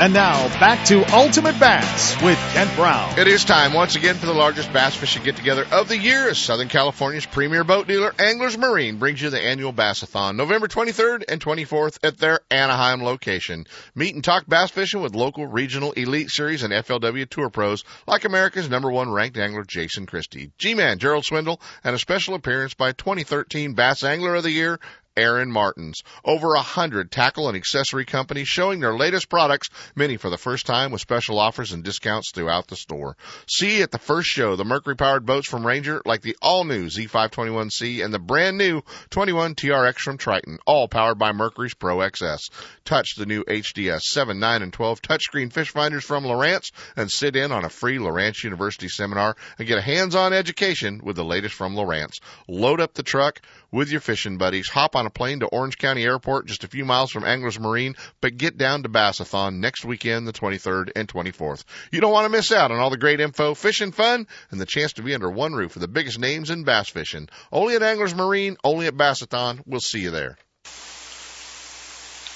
And 0.00 0.14
now 0.14 0.46
back 0.60 0.86
to 0.86 1.02
Ultimate 1.12 1.58
Bass 1.58 2.22
with 2.22 2.38
Kent 2.52 2.72
Brown. 2.76 3.18
It 3.18 3.26
is 3.26 3.44
time 3.44 3.72
once 3.72 3.96
again 3.96 4.14
for 4.14 4.26
the 4.26 4.32
largest 4.32 4.72
bass 4.72 4.94
fishing 4.94 5.24
get 5.24 5.34
together 5.34 5.66
of 5.72 5.88
the 5.88 5.98
year 5.98 6.28
as 6.28 6.38
Southern 6.38 6.68
California's 6.68 7.26
premier 7.26 7.64
boat 7.64 7.88
dealer, 7.88 8.14
Anglers 8.16 8.56
Marine, 8.56 8.98
brings 8.98 9.20
you 9.20 9.28
the 9.28 9.40
annual 9.40 9.72
Bassathon, 9.72 10.36
November 10.36 10.68
23rd 10.68 11.24
and 11.28 11.40
24th 11.40 11.98
at 12.04 12.16
their 12.16 12.38
Anaheim 12.48 13.02
location. 13.02 13.66
Meet 13.96 14.14
and 14.14 14.22
talk 14.22 14.46
bass 14.46 14.70
fishing 14.70 15.02
with 15.02 15.16
local, 15.16 15.48
regional, 15.48 15.90
elite 15.90 16.30
series, 16.30 16.62
and 16.62 16.72
FLW 16.72 17.28
tour 17.28 17.50
pros 17.50 17.82
like 18.06 18.24
America's 18.24 18.70
number 18.70 18.92
one 18.92 19.10
ranked 19.10 19.36
angler, 19.36 19.64
Jason 19.64 20.06
Christie, 20.06 20.52
G-Man, 20.58 21.00
Gerald 21.00 21.24
Swindle, 21.24 21.60
and 21.82 21.96
a 21.96 21.98
special 21.98 22.36
appearance 22.36 22.74
by 22.74 22.92
2013 22.92 23.74
Bass 23.74 24.04
Angler 24.04 24.36
of 24.36 24.44
the 24.44 24.52
Year, 24.52 24.78
Aaron 25.18 25.50
Martens. 25.50 26.02
Over 26.24 26.54
a 26.54 26.62
hundred 26.62 27.10
tackle 27.10 27.48
and 27.48 27.56
accessory 27.56 28.04
companies 28.04 28.48
showing 28.48 28.80
their 28.80 28.96
latest 28.96 29.28
products, 29.28 29.68
many 29.96 30.16
for 30.16 30.30
the 30.30 30.38
first 30.38 30.64
time 30.64 30.92
with 30.92 31.00
special 31.00 31.38
offers 31.38 31.72
and 31.72 31.82
discounts 31.82 32.30
throughout 32.32 32.68
the 32.68 32.76
store. 32.76 33.16
See 33.48 33.82
at 33.82 33.90
the 33.90 33.98
first 33.98 34.28
show 34.28 34.56
the 34.56 34.64
Mercury 34.64 34.96
powered 34.96 35.26
boats 35.26 35.48
from 35.48 35.66
Ranger 35.66 36.00
like 36.04 36.22
the 36.22 36.36
all 36.40 36.64
new 36.64 36.86
Z521C 36.86 38.04
and 38.04 38.14
the 38.14 38.18
brand 38.18 38.56
new 38.58 38.82
21 39.10 39.56
TRX 39.56 39.98
from 39.98 40.18
Triton, 40.18 40.58
all 40.66 40.88
powered 40.88 41.18
by 41.18 41.32
Mercury's 41.32 41.74
Pro 41.74 41.98
XS. 41.98 42.50
Touch 42.84 43.14
the 43.16 43.26
new 43.26 43.42
HDS 43.44 44.02
7, 44.02 44.38
9, 44.38 44.62
and 44.62 44.72
12 44.72 45.02
touchscreen 45.02 45.52
fish 45.52 45.70
finders 45.70 46.04
from 46.04 46.24
Lowrance 46.24 46.70
and 46.96 47.10
sit 47.10 47.36
in 47.36 47.52
on 47.52 47.64
a 47.64 47.68
free 47.68 47.98
Lowrance 47.98 48.44
University 48.44 48.88
seminar 48.88 49.36
and 49.58 49.66
get 49.66 49.78
a 49.78 49.82
hands-on 49.82 50.32
education 50.32 51.00
with 51.02 51.16
the 51.16 51.24
latest 51.24 51.54
from 51.54 51.74
Lowrance. 51.74 52.20
Load 52.46 52.80
up 52.80 52.94
the 52.94 53.02
truck 53.02 53.40
with 53.70 53.90
your 53.90 54.00
fishing 54.00 54.38
buddies. 54.38 54.68
Hop 54.68 54.96
on 54.96 55.06
a 55.06 55.10
plane 55.10 55.40
to 55.40 55.46
Orange 55.46 55.78
County 55.78 56.04
Airport, 56.04 56.46
just 56.46 56.64
a 56.64 56.68
few 56.68 56.84
miles 56.84 57.10
from 57.10 57.24
Anglers 57.24 57.58
Marine, 57.58 57.96
but 58.20 58.36
get 58.36 58.56
down 58.56 58.82
to 58.82 58.88
Bassathon 58.88 59.58
next 59.58 59.84
weekend, 59.84 60.26
the 60.26 60.32
23rd 60.32 60.92
and 60.96 61.08
24th. 61.08 61.64
You 61.92 62.00
don't 62.00 62.12
want 62.12 62.24
to 62.24 62.30
miss 62.30 62.52
out 62.52 62.70
on 62.70 62.78
all 62.78 62.90
the 62.90 62.96
great 62.96 63.20
info, 63.20 63.54
fishing 63.54 63.92
fun, 63.92 64.26
and 64.50 64.60
the 64.60 64.66
chance 64.66 64.94
to 64.94 65.02
be 65.02 65.14
under 65.14 65.30
one 65.30 65.52
roof 65.52 65.74
with 65.74 65.82
the 65.82 65.88
biggest 65.88 66.18
names 66.18 66.50
in 66.50 66.64
bass 66.64 66.88
fishing. 66.88 67.28
Only 67.52 67.74
at 67.74 67.82
Anglers 67.82 68.14
Marine, 68.14 68.56
only 68.64 68.86
at 68.86 68.94
Bassathon. 68.94 69.62
We'll 69.66 69.80
see 69.80 70.00
you 70.00 70.10
there. 70.10 70.36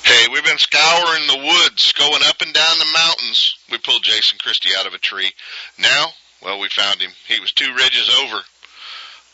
Hey, 0.05 0.27
we've 0.33 0.45
been 0.45 0.59
scouring 0.59 1.27
the 1.29 1.39
woods, 1.39 1.93
going 1.93 2.23
up 2.25 2.43
and 2.43 2.53
down 2.53 2.79
the 2.79 2.93
mountains. 2.93 3.55
We 3.71 3.79
pulled 3.79 4.03
Jason 4.03 4.39
Christie 4.39 4.75
out 4.77 4.87
of 4.87 4.95
a 4.95 4.99
tree. 4.99 5.31
Now 5.79 6.09
well, 6.43 6.59
we 6.59 6.69
found 6.69 7.01
him. 7.01 7.13
He 7.29 7.39
was 7.41 7.53
two 7.53 7.73
ridges 7.73 8.11
over. 8.25 8.43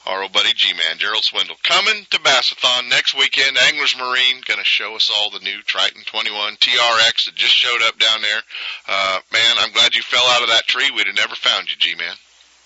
Our 0.08 0.22
old 0.22 0.32
buddy 0.32 0.54
G-Man, 0.56 0.96
Gerald 0.96 1.22
Swindle. 1.22 1.56
Coming 1.62 2.06
to 2.08 2.18
Bassathon 2.20 2.88
next 2.88 3.12
weekend, 3.12 3.58
Anglers 3.58 3.94
Marine 3.98 4.40
going 4.48 4.56
to 4.56 4.64
show 4.64 4.96
us 4.96 5.12
all 5.12 5.28
the 5.28 5.44
new 5.44 5.60
Triton 5.68 6.00
21 6.00 6.56
TRX 6.56 7.28
that 7.28 7.34
just 7.36 7.52
showed 7.52 7.82
up 7.84 7.98
down 7.98 8.22
there. 8.22 8.40
Uh, 8.88 9.20
man, 9.30 9.54
I'm 9.60 9.72
glad 9.72 9.94
you 9.94 10.00
fell 10.00 10.24
out 10.24 10.40
of 10.40 10.48
that 10.48 10.66
tree. 10.66 10.90
We'd 10.90 11.08
have 11.08 11.16
never 11.16 11.34
found 11.34 11.68
you, 11.68 11.76
G-Man. 11.76 12.16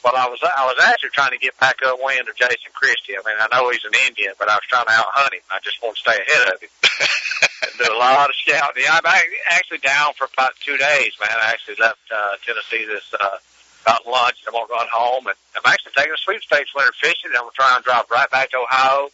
Well, 0.04 0.14
I 0.14 0.30
was 0.30 0.38
I 0.42 0.66
was 0.66 0.78
actually 0.82 1.10
trying 1.14 1.30
to 1.30 1.38
get 1.38 1.58
back 1.58 1.78
upwind 1.84 2.28
of 2.28 2.34
Jason 2.34 2.70
Christie. 2.74 3.14
I 3.18 3.22
mean, 3.26 3.38
I 3.38 3.46
know 3.50 3.70
he's 3.70 3.86
an 3.86 3.94
Indian, 4.06 4.34
but 4.38 4.48
I 4.48 4.54
was 4.54 4.66
trying 4.66 4.86
to 4.86 4.92
out 4.92 5.06
hunt 5.10 5.34
him. 5.34 5.42
I 5.50 5.58
just 5.62 5.82
want 5.82 5.94
to 5.94 6.00
stay 6.02 6.18
ahead 6.18 6.54
of 6.54 6.62
him. 6.62 6.70
Did 7.78 7.86
a 7.86 7.98
lot 7.98 8.30
of 8.30 8.34
shouting. 8.34 8.82
Yeah, 8.82 8.98
I'm 8.98 9.06
actually 9.50 9.78
down 9.78 10.14
for 10.14 10.26
about 10.26 10.58
two 10.58 10.76
days, 10.76 11.14
man. 11.22 11.30
I 11.30 11.50
actually 11.54 11.78
left 11.78 12.02
uh, 12.10 12.34
Tennessee 12.46 12.84
this 12.86 13.14
uh, 13.14 13.38
about 13.82 14.06
lunch. 14.06 14.36
I'm 14.46 14.52
gonna 14.52 14.66
run 14.70 14.86
home, 14.92 15.26
and 15.26 15.36
I'm 15.56 15.70
actually 15.70 15.92
taking 15.96 16.12
a 16.14 16.18
sweepstakes 16.18 16.74
winter 16.74 16.92
fishing. 17.00 17.30
And 17.30 17.36
I'm 17.36 17.42
gonna 17.42 17.52
try 17.58 17.76
and 17.76 17.84
drop 17.84 18.10
right 18.10 18.30
back 18.30 18.50
to 18.50 18.58
Ohio, 18.58 19.10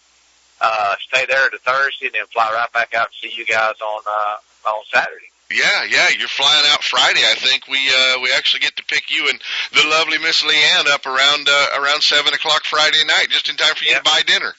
uh, 0.60 0.94
stay 1.08 1.26
there 1.26 1.48
to 1.50 1.58
Thursday, 1.58 2.06
and 2.06 2.14
then 2.14 2.26
fly 2.32 2.50
right 2.52 2.72
back 2.72 2.94
out 2.94 3.08
to 3.10 3.16
see 3.28 3.34
you 3.34 3.46
guys 3.46 3.74
on 3.80 4.02
uh, 4.06 4.68
on 4.70 4.84
Saturday. 4.92 5.26
Yeah, 5.50 5.84
yeah, 5.88 6.08
you're 6.18 6.28
flying 6.28 6.64
out 6.68 6.84
Friday. 6.84 7.20
I 7.24 7.34
think 7.34 7.66
we 7.68 7.78
uh, 7.88 8.20
we 8.20 8.32
actually 8.32 8.60
get 8.60 8.76
to 8.76 8.84
pick 8.84 9.10
you 9.10 9.28
and 9.30 9.40
the 9.72 9.88
lovely 9.88 10.18
Miss 10.18 10.42
Leanne 10.44 10.86
up 10.92 11.06
around 11.06 11.48
uh, 11.48 11.66
around 11.80 12.02
seven 12.02 12.34
o'clock 12.34 12.64
Friday 12.64 13.02
night, 13.06 13.28
just 13.30 13.48
in 13.48 13.56
time 13.56 13.74
for 13.74 13.84
you 13.84 13.92
Yeah. 13.92 13.98
to 13.98 14.04
buy 14.04 14.20
dinner. 14.26 14.52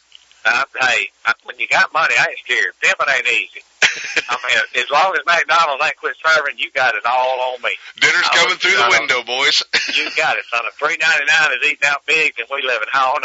Uh, 0.46 0.64
hey, 0.82 1.10
when 1.44 1.60
you 1.60 1.68
got 1.68 1.94
money, 1.94 2.16
I 2.18 2.28
ain't 2.30 2.40
scared. 2.40 2.74
Pimping 2.82 3.06
ain't 3.14 3.28
easy. 3.28 3.62
I 4.30 4.38
mean, 4.44 4.84
as 4.84 4.90
long 4.92 5.16
as 5.16 5.22
McDonald's 5.26 5.84
ain't 5.84 5.98
quit 5.98 6.16
serving, 6.24 6.58
you 6.58 6.72
got 6.72 6.96
it 6.96 7.06
all 7.06 7.54
on 7.54 7.62
me. 7.62 7.72
Dinner's 8.00 8.28
I 8.32 8.38
coming 8.38 8.58
through 8.58 8.78
the 8.78 8.90
window, 8.90 9.24
boys. 9.24 9.64
You 9.96 10.10
got 10.16 10.38
it, 10.38 10.46
son. 10.52 10.62
A 10.68 10.72
three 10.72 10.98
ninety 11.00 11.26
nine 11.26 11.58
is 11.58 11.66
eating 11.66 11.88
out 11.88 12.06
big, 12.06 12.34
and 12.40 12.48
we 12.52 12.62
live 12.62 12.82
in 12.82 12.90
Hog 12.92 13.24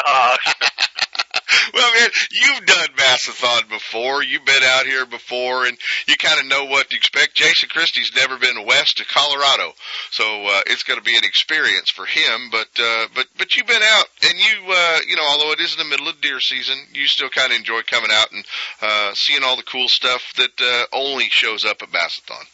well, 1.74 1.92
man, 1.94 2.11
you've 2.30 2.66
done 2.66 2.88
Bassathon 2.96 3.68
before. 3.68 4.22
You've 4.22 4.44
been 4.44 4.62
out 4.62 4.86
here 4.86 5.07
before, 5.07 5.66
and 5.66 5.76
you 6.07 6.16
kind 6.16 6.40
of 6.40 6.46
know 6.46 6.64
what 6.66 6.90
to 6.90 6.96
expect. 6.96 7.34
Jason 7.34 7.68
Christie's 7.68 8.12
never 8.14 8.38
been 8.38 8.66
west 8.66 9.00
of 9.00 9.09
Colorado, 9.09 9.72
so 10.11 10.24
uh, 10.24 10.62
it's 10.66 10.82
going 10.82 10.98
to 10.98 11.05
be 11.05 11.16
an 11.16 11.24
experience 11.24 11.90
for 11.90 12.07
him. 12.07 12.50
But 12.50 12.68
uh, 12.80 13.07
but 13.14 13.26
but 13.38 13.57
you've 13.57 13.66
been 13.66 13.82
out, 13.82 14.07
and 14.22 14.38
you 14.38 14.72
uh, 14.72 14.98
you 15.09 15.16
know, 15.16 15.26
although 15.28 15.52
it 15.52 15.61
is 15.61 15.72
in 15.72 15.78
the 15.78 15.90
middle 15.90 16.09
of 16.09 16.20
deer 16.20 16.40
season, 16.40 16.76
you 16.92 17.07
still 17.07 17.28
kind 17.28 17.52
of 17.52 17.59
enjoy 17.59 17.82
coming 17.82 18.11
out 18.12 18.32
and 18.32 18.44
uh, 18.82 19.14
seeing 19.14 19.42
all 19.42 19.57
the 19.57 19.62
cool 19.62 19.88
stuff 19.88 20.32
that 20.36 20.61
uh, 20.61 20.96
only 20.96 21.28
shows 21.30 21.64
up 21.64 21.82
at 21.82 21.90
Bassathon. 21.90 22.44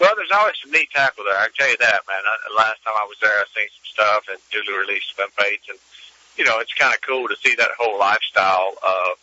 Well, 0.00 0.14
there's 0.16 0.34
always 0.34 0.58
some 0.60 0.72
neat 0.72 0.90
tackle 0.90 1.22
there. 1.22 1.38
I 1.38 1.46
can 1.46 1.54
tell 1.54 1.70
you 1.70 1.76
that, 1.78 2.02
man. 2.08 2.22
I, 2.26 2.34
last 2.58 2.82
time 2.82 2.98
I 2.98 3.06
was 3.06 3.18
there, 3.22 3.38
I 3.38 3.44
seen 3.54 3.70
some 3.70 3.86
stuff 3.86 4.24
and 4.26 4.38
newly 4.50 4.74
released 4.74 5.14
swim 5.14 5.28
baits, 5.38 5.68
and 5.68 5.78
you 6.36 6.44
know, 6.44 6.60
it's 6.60 6.72
kind 6.74 6.94
of 6.94 7.00
cool 7.02 7.28
to 7.28 7.36
see 7.36 7.54
that 7.56 7.70
whole 7.78 7.98
lifestyle 7.98 8.74
of 8.82 9.18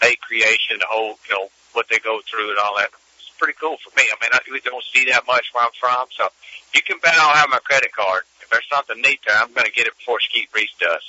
bait 0.00 0.20
creation, 0.20 0.78
the 0.78 0.86
whole, 0.88 1.18
you 1.28 1.34
know, 1.34 1.48
what 1.72 1.88
they 1.88 1.98
go 1.98 2.20
through 2.28 2.50
and 2.50 2.58
all 2.58 2.76
that. 2.76 2.90
It's 3.18 3.30
pretty 3.38 3.54
cool 3.60 3.76
for 3.82 3.90
me. 3.96 4.04
I 4.08 4.16
mean, 4.20 4.30
I, 4.32 4.38
we 4.50 4.60
don't 4.60 4.84
see 4.92 5.04
that 5.10 5.26
much 5.26 5.46
where 5.52 5.64
I'm 5.64 5.72
from, 5.78 6.08
so 6.16 6.28
you 6.74 6.82
can 6.82 6.98
bet 7.02 7.14
I'll 7.16 7.34
have 7.34 7.48
my 7.48 7.58
credit 7.58 7.92
card. 7.92 8.22
If 8.42 8.50
there's 8.50 8.68
something 8.70 9.00
neat 9.02 9.20
there, 9.26 9.36
I'm 9.36 9.52
going 9.52 9.66
to 9.66 9.72
get 9.72 9.86
it 9.86 9.96
before 9.98 10.20
Skeet 10.20 10.48
Reese 10.54 10.70
does. 10.78 11.02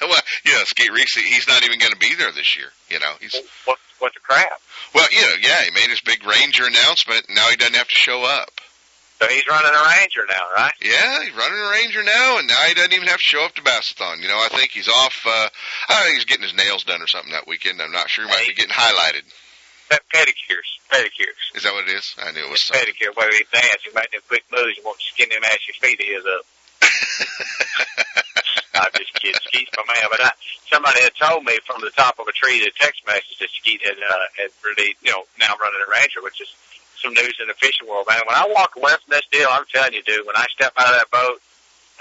well, 0.00 0.22
yeah, 0.46 0.64
Skeet 0.64 0.90
Reese, 0.90 1.14
he's 1.14 1.46
not 1.46 1.64
even 1.64 1.78
going 1.78 1.92
to 1.92 1.98
be 1.98 2.14
there 2.14 2.32
this 2.32 2.56
year. 2.56 2.68
You 2.88 2.98
know, 2.98 3.12
he's 3.20 3.36
what 3.66 3.78
what 3.98 4.14
the 4.14 4.20
crap? 4.20 4.60
well, 4.94 5.06
you 5.12 5.20
know, 5.20 5.34
yeah, 5.42 5.62
he 5.62 5.70
made 5.70 5.90
his 5.90 6.00
big 6.00 6.24
Ranger 6.24 6.66
announcement. 6.66 7.26
And 7.28 7.36
now 7.36 7.48
he 7.48 7.56
doesn't 7.56 7.76
have 7.76 7.88
to 7.88 7.94
show 7.94 8.24
up. 8.24 8.50
So 9.20 9.28
he's 9.28 9.44
running 9.46 9.68
a 9.68 9.84
Ranger 10.00 10.24
now, 10.32 10.48
right? 10.56 10.72
Yeah, 10.80 11.20
he's 11.24 11.36
running 11.36 11.58
a 11.60 11.68
Ranger 11.76 12.02
now, 12.02 12.38
and 12.38 12.48
now 12.48 12.56
he 12.64 12.72
doesn't 12.72 12.94
even 12.94 13.06
have 13.08 13.18
to 13.20 13.28
show 13.28 13.44
up 13.44 13.52
to 13.56 13.62
Bassathon. 13.62 14.22
You 14.22 14.28
know, 14.28 14.40
I 14.40 14.48
think 14.48 14.70
he's 14.72 14.88
off. 14.88 15.26
uh 15.26 15.48
I 15.90 16.04
think 16.04 16.14
he's 16.16 16.24
getting 16.24 16.44
his 16.44 16.54
nails 16.56 16.84
done 16.84 17.02
or 17.02 17.06
something 17.06 17.32
that 17.32 17.46
weekend. 17.46 17.82
I'm 17.82 17.92
not 17.92 18.08
sure. 18.08 18.24
He 18.24 18.30
might 18.30 18.48
be 18.48 18.54
getting 18.54 18.72
highlighted. 18.72 19.24
Pe- 19.90 19.98
Pedicures, 20.08 20.70
pedicures. 20.88 21.36
Is 21.54 21.64
that 21.64 21.74
what 21.74 21.86
it 21.88 21.92
is? 21.92 22.14
I 22.16 22.32
knew 22.32 22.46
it 22.46 22.50
was 22.50 22.62
something. 22.64 22.80
pedicure 22.80 23.12
where 23.14 23.28
he 23.30 23.44
dance, 23.52 23.84
he 23.84 23.90
make 23.92 24.10
them 24.10 24.22
quick 24.26 24.44
moves, 24.50 24.78
you 24.78 24.84
want 24.84 24.98
to 24.98 25.04
skin 25.12 25.28
them 25.28 25.44
ashy 25.44 25.72
feet 25.76 26.00
of 26.00 26.06
his 26.06 26.24
up. 26.24 26.46
I'm 28.80 28.92
just 28.96 29.12
kidding. 29.20 29.36
Skeet's 29.44 29.70
my 29.76 29.84
man, 29.84 30.08
but 30.10 30.24
I, 30.24 30.30
somebody 30.72 31.02
had 31.02 31.12
told 31.20 31.44
me 31.44 31.58
from 31.66 31.82
the 31.82 31.90
top 31.90 32.18
of 32.18 32.26
a 32.26 32.32
tree 32.32 32.60
the 32.64 32.70
text 32.80 33.04
message 33.06 33.36
that 33.40 33.50
Skeet 33.50 33.82
had 33.84 33.98
uh, 34.00 34.24
had 34.38 34.48
really, 34.64 34.96
you 35.02 35.12
know, 35.12 35.24
now 35.38 35.52
running 35.60 35.82
a 35.84 35.90
Ranger, 35.90 36.22
which 36.22 36.40
is 36.40 36.48
some 37.02 37.14
news 37.14 37.36
in 37.40 37.48
the 37.48 37.54
fishing 37.54 37.88
world, 37.88 38.06
man. 38.08 38.20
When 38.26 38.36
I 38.36 38.46
walk 38.52 38.76
away 38.76 38.92
from 38.92 39.10
this 39.10 39.26
deal, 39.32 39.48
I'm 39.50 39.64
telling 39.72 39.94
you, 39.94 40.02
dude, 40.02 40.26
when 40.26 40.36
I 40.36 40.46
step 40.52 40.72
out 40.78 40.92
of 40.94 41.00
that 41.00 41.10
boat 41.10 41.40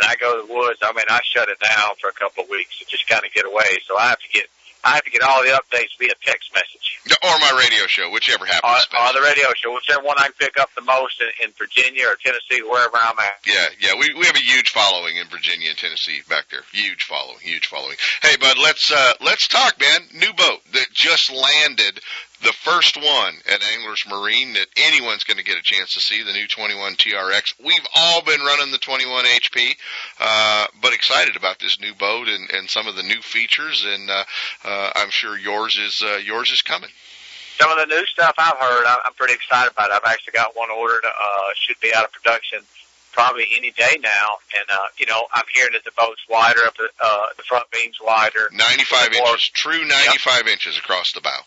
and 0.01 0.09
I 0.09 0.15
go 0.15 0.41
to 0.41 0.47
the 0.47 0.53
woods, 0.53 0.79
I 0.83 0.91
mean, 0.93 1.05
I 1.09 1.19
shut 1.23 1.49
it 1.49 1.59
down 1.59 1.95
for 1.99 2.09
a 2.09 2.13
couple 2.13 2.43
of 2.43 2.49
weeks 2.49 2.79
to 2.79 2.85
just 2.85 3.07
kind 3.07 3.23
of 3.25 3.31
get 3.33 3.45
away. 3.45 3.79
So 3.87 3.97
I 3.97 4.09
have 4.09 4.19
to 4.19 4.29
get, 4.31 4.45
I 4.83 4.95
have 4.95 5.03
to 5.03 5.11
get 5.11 5.21
all 5.23 5.43
the 5.43 5.49
updates 5.49 5.97
via 5.99 6.13
text 6.23 6.51
message. 6.53 6.99
Or 7.23 7.35
my 7.39 7.51
radio 7.57 7.87
show, 7.87 8.11
whichever 8.11 8.45
happens. 8.45 8.87
on 8.97 9.13
the 9.15 9.21
radio 9.21 9.47
show, 9.55 9.73
whichever 9.73 10.03
one 10.03 10.15
I 10.19 10.23
can 10.31 10.33
pick 10.39 10.59
up 10.59 10.69
the 10.75 10.83
most 10.83 11.19
in, 11.19 11.47
in 11.47 11.51
Virginia 11.57 12.05
or 12.07 12.15
Tennessee, 12.21 12.61
wherever 12.61 12.95
I'm 12.95 13.17
at. 13.19 13.39
Yeah, 13.47 13.65
yeah, 13.79 13.93
we 13.99 14.13
we 14.13 14.25
have 14.25 14.35
a 14.35 14.39
huge 14.43 14.69
following 14.69 15.17
in 15.17 15.27
Virginia 15.27 15.69
and 15.69 15.77
Tennessee 15.77 16.21
back 16.29 16.45
there. 16.51 16.61
Huge 16.71 17.03
following, 17.03 17.39
huge 17.41 17.67
following. 17.67 17.97
Hey, 18.21 18.35
bud, 18.37 18.57
let's 18.61 18.91
uh 18.91 19.13
let's 19.21 19.47
talk, 19.47 19.79
man. 19.79 20.01
New 20.13 20.33
boat 20.33 20.59
that 20.73 20.87
just 20.93 21.31
landed, 21.31 21.99
the 22.41 22.53
first 22.53 22.95
one 22.97 23.33
at 23.51 23.61
Anglers 23.75 24.03
Marine 24.09 24.53
that 24.53 24.67
anyone's 24.77 25.23
going 25.23 25.37
to 25.37 25.43
get 25.43 25.57
a 25.57 25.61
chance 25.61 25.93
to 25.93 25.99
see, 25.99 26.23
the 26.23 26.33
new 26.33 26.47
21 26.47 26.95
TRX. 26.95 27.53
We've 27.63 27.87
all 27.95 28.21
been 28.21 28.41
running 28.41 28.71
the 28.71 28.77
21 28.77 29.25
HP, 29.25 29.75
uh, 30.19 30.67
but 30.81 30.93
excited 30.93 31.35
about 31.35 31.59
this 31.59 31.79
new 31.79 31.93
boat 31.93 32.27
and 32.27 32.49
and 32.49 32.69
some 32.69 32.87
of 32.87 32.95
the 32.95 33.03
new 33.03 33.21
features, 33.21 33.85
and 33.85 34.09
uh, 34.09 34.23
uh 34.63 34.91
I'm 34.95 35.09
sure 35.09 35.37
yours 35.37 35.77
is 35.77 36.01
uh, 36.03 36.17
yours 36.17 36.51
is 36.51 36.61
coming. 36.61 36.89
Some 37.59 37.71
of 37.71 37.77
the 37.77 37.93
new 37.93 38.05
stuff 38.05 38.35
I've 38.37 38.57
heard, 38.57 38.85
I'm 38.85 39.13
pretty 39.15 39.33
excited 39.33 39.73
about. 39.73 39.91
I've 39.91 40.07
actually 40.07 40.31
got 40.31 40.55
one 40.55 40.71
ordered. 40.71 41.03
Uh, 41.03 41.49
should 41.55 41.79
be 41.81 41.93
out 41.93 42.05
of 42.05 42.11
production 42.13 42.59
probably 43.11 43.47
any 43.55 43.71
day 43.71 43.97
now. 44.01 44.39
And 44.57 44.69
uh, 44.71 44.87
you 44.97 45.05
know, 45.05 45.27
I'm 45.33 45.43
hearing 45.53 45.73
that 45.73 45.83
the 45.83 45.91
boat's 45.97 46.21
wider, 46.29 46.61
up 46.65 46.77
the, 46.77 46.87
uh, 47.03 47.25
the 47.35 47.43
front 47.43 47.69
beam's 47.71 47.97
wider. 48.01 48.49
95 48.53 49.11
More- 49.11 49.27
inches, 49.27 49.49
true 49.49 49.85
95 49.85 50.47
inches 50.47 50.77
across 50.77 51.11
the 51.11 51.21
bow. 51.21 51.39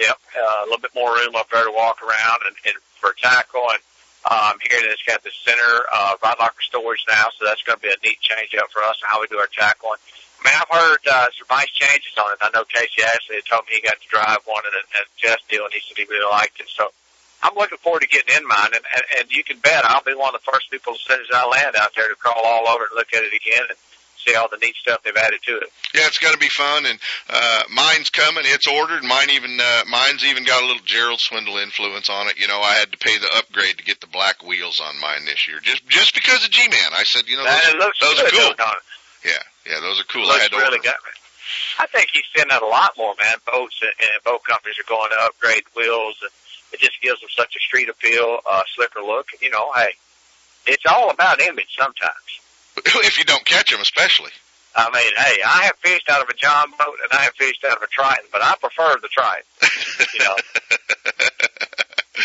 Yep, 0.00 0.16
uh, 0.32 0.64
a 0.64 0.66
little 0.66 0.80
bit 0.80 0.94
more 0.96 1.12
room 1.12 1.36
up 1.36 1.52
there 1.52 1.64
to 1.64 1.72
walk 1.76 2.00
around 2.00 2.40
and, 2.48 2.56
and 2.64 2.76
for 2.96 3.12
tackle. 3.20 3.68
And 3.68 3.84
uh, 4.24 4.52
I'm 4.52 4.60
hearing 4.64 4.88
it's 4.88 5.04
got 5.04 5.20
the 5.22 5.30
center 5.44 5.72
uh, 5.92 6.16
rod 6.24 6.40
locker 6.40 6.64
storage 6.64 7.04
now, 7.04 7.28
so 7.36 7.44
that's 7.44 7.60
going 7.62 7.76
to 7.76 7.84
be 7.84 7.92
a 7.92 8.00
neat 8.00 8.16
change 8.20 8.56
up 8.56 8.72
for 8.72 8.80
us 8.80 8.96
and 8.96 9.12
how 9.12 9.20
we 9.20 9.28
do 9.28 9.36
our 9.36 9.52
tackling. 9.52 10.00
I 10.40 10.48
mean, 10.48 10.56
I've 10.56 10.72
heard 10.72 11.04
uh, 11.04 11.28
some 11.36 11.52
nice 11.52 11.68
changes 11.68 12.16
on 12.16 12.32
it. 12.32 12.40
I 12.40 12.48
know 12.56 12.64
Casey 12.64 13.04
Ashley 13.04 13.44
had 13.44 13.44
told 13.44 13.68
me 13.68 13.76
he 13.76 13.84
got 13.84 14.00
to 14.00 14.08
drive 14.08 14.40
one 14.48 14.64
at 14.64 14.72
a, 14.72 14.82
at 15.04 15.40
deal, 15.52 15.68
and 15.68 15.72
he 15.76 15.84
said 15.84 16.00
he 16.00 16.08
really 16.08 16.24
liked 16.32 16.64
it. 16.64 16.72
So 16.72 16.88
I'm 17.44 17.52
looking 17.60 17.76
forward 17.84 18.00
to 18.00 18.08
getting 18.08 18.40
in 18.40 18.48
mine, 18.48 18.72
and, 18.72 18.80
and, 18.80 19.04
and 19.20 19.24
you 19.28 19.44
can 19.44 19.60
bet 19.60 19.84
I'll 19.84 20.00
be 20.00 20.16
one 20.16 20.32
of 20.32 20.40
the 20.40 20.48
first 20.48 20.72
people 20.72 20.96
as 20.96 21.04
soon 21.04 21.20
as 21.20 21.28
I 21.28 21.44
land 21.44 21.76
out 21.76 21.92
there 21.92 22.08
to 22.08 22.16
crawl 22.16 22.40
all 22.40 22.72
over 22.72 22.88
and 22.88 22.96
look 22.96 23.12
at 23.12 23.20
it 23.20 23.36
again 23.36 23.68
and 23.68 23.76
see 24.26 24.34
all 24.34 24.48
the 24.48 24.58
neat 24.58 24.76
stuff 24.76 25.02
they've 25.02 25.16
added 25.16 25.40
to 25.46 25.56
it. 25.58 25.72
Yeah, 25.94 26.06
it's 26.06 26.18
going 26.18 26.34
to 26.34 26.40
be 26.40 26.48
fun, 26.48 26.86
and 26.86 26.98
uh, 27.28 27.62
mine's 27.72 28.10
coming. 28.10 28.44
It's 28.46 28.66
ordered. 28.66 29.02
Mine 29.02 29.30
even 29.30 29.58
uh, 29.60 29.82
mine's 29.88 30.24
even 30.24 30.44
got 30.44 30.62
a 30.62 30.66
little 30.66 30.82
Gerald 30.84 31.20
Swindle 31.20 31.58
influence 31.58 32.08
on 32.08 32.28
it. 32.28 32.38
You 32.38 32.48
know, 32.48 32.60
I 32.60 32.74
had 32.74 32.92
to 32.92 32.98
pay 32.98 33.18
the 33.18 33.30
upgrade 33.36 33.78
to 33.78 33.84
get 33.84 34.00
the 34.00 34.06
black 34.06 34.42
wheels 34.46 34.80
on 34.80 35.00
mine 35.00 35.24
this 35.24 35.48
year, 35.48 35.58
just 35.62 35.86
just 35.88 36.14
because 36.14 36.44
of 36.44 36.50
G-Man. 36.50 36.90
I 36.92 37.04
said, 37.04 37.28
you 37.28 37.36
know, 37.36 37.44
those, 37.44 37.74
looks 37.74 38.00
those 38.00 38.20
are 38.20 38.30
cool. 38.30 38.54
Yeah, 39.24 39.32
yeah, 39.66 39.80
those 39.80 40.00
are 40.00 40.04
cool. 40.04 40.26
Looks 40.26 40.38
I 40.38 40.42
had 40.42 40.50
to 40.52 40.56
really 40.56 40.78
order. 40.78 40.82
good. 40.82 40.94
I 41.78 41.86
think 41.86 42.08
he's 42.12 42.24
sending 42.36 42.54
out 42.54 42.62
a 42.62 42.66
lot 42.66 42.92
more, 42.96 43.14
man. 43.20 43.36
Boats 43.46 43.80
and, 43.82 43.90
and 44.00 44.22
boat 44.24 44.44
companies 44.44 44.78
are 44.78 44.88
going 44.88 45.10
to 45.10 45.16
upgrade 45.24 45.64
wheels, 45.74 46.16
and 46.22 46.30
it 46.72 46.80
just 46.80 47.00
gives 47.02 47.20
them 47.20 47.28
such 47.34 47.56
a 47.56 47.60
street 47.60 47.88
appeal, 47.88 48.38
uh, 48.48 48.62
slicker 48.74 49.00
look. 49.00 49.28
You 49.40 49.50
know, 49.50 49.72
hey, 49.74 49.90
it's 50.66 50.84
all 50.88 51.10
about 51.10 51.40
image 51.40 51.74
sometimes. 51.76 52.40
if 53.04 53.18
you 53.18 53.24
don't 53.24 53.44
catch 53.44 53.70
them, 53.70 53.80
especially. 53.80 54.30
I 54.74 54.84
mean, 54.90 55.12
hey, 55.16 55.42
I 55.42 55.62
have 55.64 55.76
fished 55.82 56.08
out 56.08 56.22
of 56.22 56.28
a 56.28 56.34
John 56.34 56.70
boat 56.70 56.96
and 57.02 57.12
I 57.18 57.22
have 57.24 57.34
fished 57.34 57.64
out 57.64 57.76
of 57.76 57.82
a 57.82 57.88
Triton, 57.88 58.26
but 58.30 58.40
I 58.42 58.54
prefer 58.60 58.98
the 59.00 59.08
Triton. 59.08 59.44
You 60.14 60.20
know, 60.24 60.34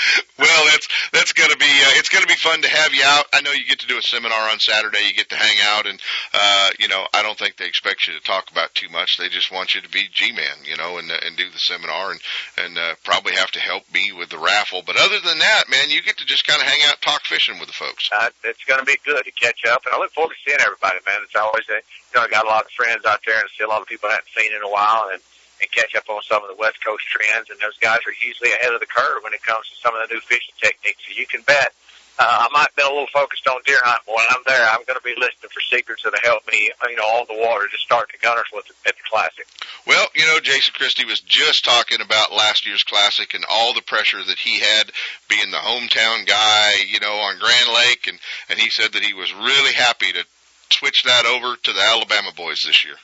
Well, 0.38 0.66
that's 0.68 0.88
that's 1.14 1.32
to 1.32 1.58
be 1.58 1.66
uh, 1.66 1.96
it's 1.96 2.10
to 2.10 2.28
be 2.28 2.36
fun 2.36 2.62
to 2.62 2.70
have 2.70 2.94
you 2.94 3.04
out. 3.06 3.26
I 3.34 3.42
know 3.42 3.52
you 3.52 3.64
get 3.66 3.80
to 3.80 3.88
do 3.88 3.98
a 3.98 4.02
seminar 4.02 4.52
on 4.52 4.60
Saturday. 4.60 5.08
You 5.08 5.14
get 5.14 5.30
to 5.30 5.36
hang 5.36 5.58
out, 5.64 5.88
and 5.88 6.00
uh, 6.34 6.70
you 6.80 6.88
know 6.88 7.08
I 7.14 7.24
don't 7.24 7.38
think 7.38 7.56
they 7.56 7.66
expect 7.66 8.08
you 8.08 8.14
to 8.14 8.20
talk 8.20 8.52
about 8.52 8.76
too 8.76 8.90
much. 8.90 9.18
They 9.18 9.30
just 9.30 9.52
want 9.52 9.76
you 9.76 9.82
to 9.82 9.90
be 9.90 10.10
G-man, 10.12 10.68
you 10.68 10.76
know, 10.76 10.98
and 10.98 11.10
uh, 11.10 11.16
and 11.26 11.38
do 11.38 11.50
the 11.50 11.58
seminar, 11.58 12.12
and 12.12 12.20
and 12.58 12.78
uh, 12.78 12.96
probably 13.04 13.34
have 13.34 13.52
to 13.52 13.60
help 13.60 13.84
me 13.94 14.12
with 14.12 14.30
the 14.30 14.38
raffle. 14.38 14.84
But 14.86 14.98
other 14.98 15.20
than 15.24 15.40
that, 15.40 15.64
man, 15.70 15.90
you 15.90 16.02
get 16.02 16.18
to 16.18 16.26
just 16.26 16.46
kind 16.46 16.62
of 16.62 16.68
hang 16.68 16.80
out, 16.88 17.02
talk 17.02 17.24
fishing 17.24 17.58
with 17.60 17.68
the 17.68 17.74
folks. 17.74 18.10
uh, 18.12 18.30
it's 18.44 18.60
to 18.66 18.86
be 18.86 18.98
good 19.06 19.24
to 19.24 19.32
catch 19.32 19.64
up, 19.66 19.86
and 19.86 19.96
I 19.96 20.00
look 20.00 20.12
forward 20.12 20.36
to 20.36 20.40
seeing 20.44 20.60
everybody, 20.60 21.00
man. 21.06 21.22
It's 21.24 21.36
always, 21.36 21.64
a, 21.70 21.80
you 21.80 22.14
know, 22.16 22.22
I 22.22 22.28
got 22.28 22.46
a 22.46 22.50
lot 22.50 22.66
of 22.66 22.72
friends 22.72 23.06
out 23.06 23.22
there, 23.26 23.40
and 23.40 23.50
see 23.58 23.64
a 23.64 23.68
lot 23.68 23.82
of 23.82 23.88
people 23.88 24.10
I 24.10 24.20
haven't 24.20 24.36
seen 24.36 24.52
in 24.52 24.62
a 24.62 24.70
while, 24.70 25.10
and 25.14 25.22
and 25.62 25.72
catch 25.72 25.96
up 25.96 26.10
on 26.10 26.22
some 26.24 26.44
of 26.44 26.50
the 26.50 26.60
West 26.60 26.84
Coast 26.84 27.04
trends. 27.08 27.50
And 27.50 27.60
those 27.60 27.78
guys 27.80 28.00
are 28.06 28.16
usually 28.26 28.52
ahead 28.54 28.74
of 28.74 28.80
the 28.80 28.90
curve 28.90 29.24
when 29.24 29.34
it 29.34 29.44
comes 29.44 29.68
to 29.70 29.76
some 29.80 29.96
of 29.96 30.08
the 30.08 30.14
new 30.16 30.22
fishing 30.22 30.56
techniques. 30.62 31.04
So 31.08 31.14
you 31.16 31.28
can 31.28 31.42
bet 31.42 31.74
uh, 32.18 32.24
I 32.24 32.48
might 32.54 32.74
been 32.76 32.86
a 32.86 32.90
little 32.90 33.12
focused 33.12 33.46
on 33.48 33.60
deer 33.66 33.80
hunting. 33.84 34.14
When 34.14 34.24
I'm 34.30 34.44
there, 34.48 34.64
I'm 34.64 34.88
going 34.88 34.96
to 34.96 35.04
be 35.04 35.16
listening 35.20 35.52
for 35.52 35.60
secrets 35.60 36.04
that'll 36.04 36.20
help 36.24 36.48
me, 36.48 36.72
you 36.88 36.96
know, 36.96 37.04
on 37.20 37.28
the 37.28 37.36
water 37.36 37.68
to 37.68 37.78
start 37.78 38.08
the 38.12 38.18
gunners 38.18 38.48
with 38.54 38.66
at 38.88 38.96
the 38.96 39.04
classic. 39.12 39.48
Well, 39.86 40.08
you 40.16 40.26
know, 40.26 40.40
Jason 40.40 40.74
Christie 40.78 41.04
was 41.04 41.20
just 41.20 41.66
talking 41.66 42.00
about 42.00 42.32
last 42.32 42.66
year's 42.66 42.84
classic 42.84 43.34
and 43.34 43.44
all 43.50 43.74
the 43.74 43.82
pressure 43.82 44.24
that 44.24 44.40
he 44.40 44.60
had 44.60 44.92
being 45.28 45.52
the 45.52 45.60
hometown 45.60 46.26
guy, 46.26 46.88
you 46.88 47.00
know, 47.02 47.20
on 47.20 47.40
Grand 47.40 47.70
Lake, 47.76 48.08
and 48.08 48.20
and 48.50 48.60
he 48.60 48.70
said 48.70 48.94
that 48.94 49.04
he 49.04 49.14
was 49.14 49.34
really 49.34 49.74
happy 49.74 50.12
to 50.14 50.24
switch 50.72 51.04
that 51.04 51.26
over 51.26 51.56
to 51.56 51.74
the 51.74 51.84
Alabama 51.84 52.32
boys 52.36 52.64
this 52.66 52.86
year. 52.86 52.96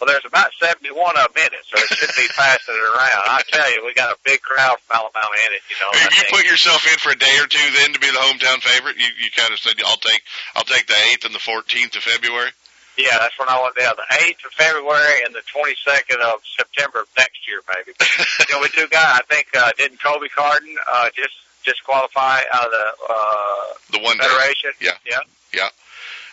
Well, 0.00 0.08
there's 0.10 0.24
about 0.26 0.50
71 0.58 0.90
of 1.16 1.30
them 1.32 1.46
in 1.46 1.52
it, 1.54 1.62
so 1.70 1.78
it 1.78 1.86
should 1.94 2.10
be 2.18 2.26
passing 2.34 2.74
it 2.74 2.86
around. 2.90 3.22
I 3.30 3.42
tell 3.46 3.70
you, 3.70 3.86
we 3.86 3.94
got 3.94 4.10
a 4.10 4.18
big 4.24 4.42
crowd 4.42 4.78
from 4.82 4.98
Alabama 4.98 5.30
in 5.46 5.52
it. 5.54 5.62
You 5.70 5.76
know, 5.78 5.90
If 5.94 6.02
I 6.02 6.10
you 6.10 6.22
think. 6.26 6.34
put 6.42 6.44
yourself 6.50 6.82
in 6.90 6.98
for 6.98 7.10
a 7.14 7.18
day 7.18 7.38
or 7.38 7.46
two, 7.46 7.62
then 7.78 7.92
to 7.94 8.00
be 8.02 8.10
the 8.10 8.18
hometown 8.18 8.58
favorite, 8.62 8.96
you 8.98 9.06
you 9.22 9.30
kind 9.30 9.52
of 9.52 9.60
said, 9.60 9.78
"I'll 9.86 10.02
take 10.02 10.22
I'll 10.56 10.66
take 10.66 10.86
the 10.90 10.98
eighth 11.12 11.24
and 11.24 11.34
the 11.34 11.38
fourteenth 11.42 11.94
of 11.94 12.02
February." 12.02 12.50
Yeah, 12.98 13.16
that's 13.18 13.38
when 13.38 13.48
I 13.48 13.56
went 13.62 13.74
down. 13.74 13.94
The 13.96 14.16
8th 14.16 14.44
of 14.44 14.52
February 14.52 15.24
and 15.24 15.34
the 15.34 15.40
22nd 15.48 16.20
of 16.20 16.40
September 16.44 17.00
of 17.00 17.08
next 17.16 17.48
year, 17.48 17.62
maybe. 17.72 17.96
you 17.96 18.44
know, 18.52 18.60
we 18.60 18.68
two 18.68 18.86
guys, 18.88 19.16
I 19.18 19.22
think, 19.34 19.48
uh, 19.56 19.72
didn't 19.78 19.98
Coby 19.98 20.28
Carden, 20.30 20.76
uh, 20.92 21.08
just, 21.16 21.32
disqualify 21.64 22.42
out 22.52 22.66
of 22.66 22.70
the, 22.70 22.86
uh, 23.08 23.64
The 23.92 23.98
one 24.00 24.18
day. 24.18 24.26
Federation? 24.28 24.72
Yeah. 24.80 24.92
Yeah. 25.06 25.20
Yeah. 25.54 25.68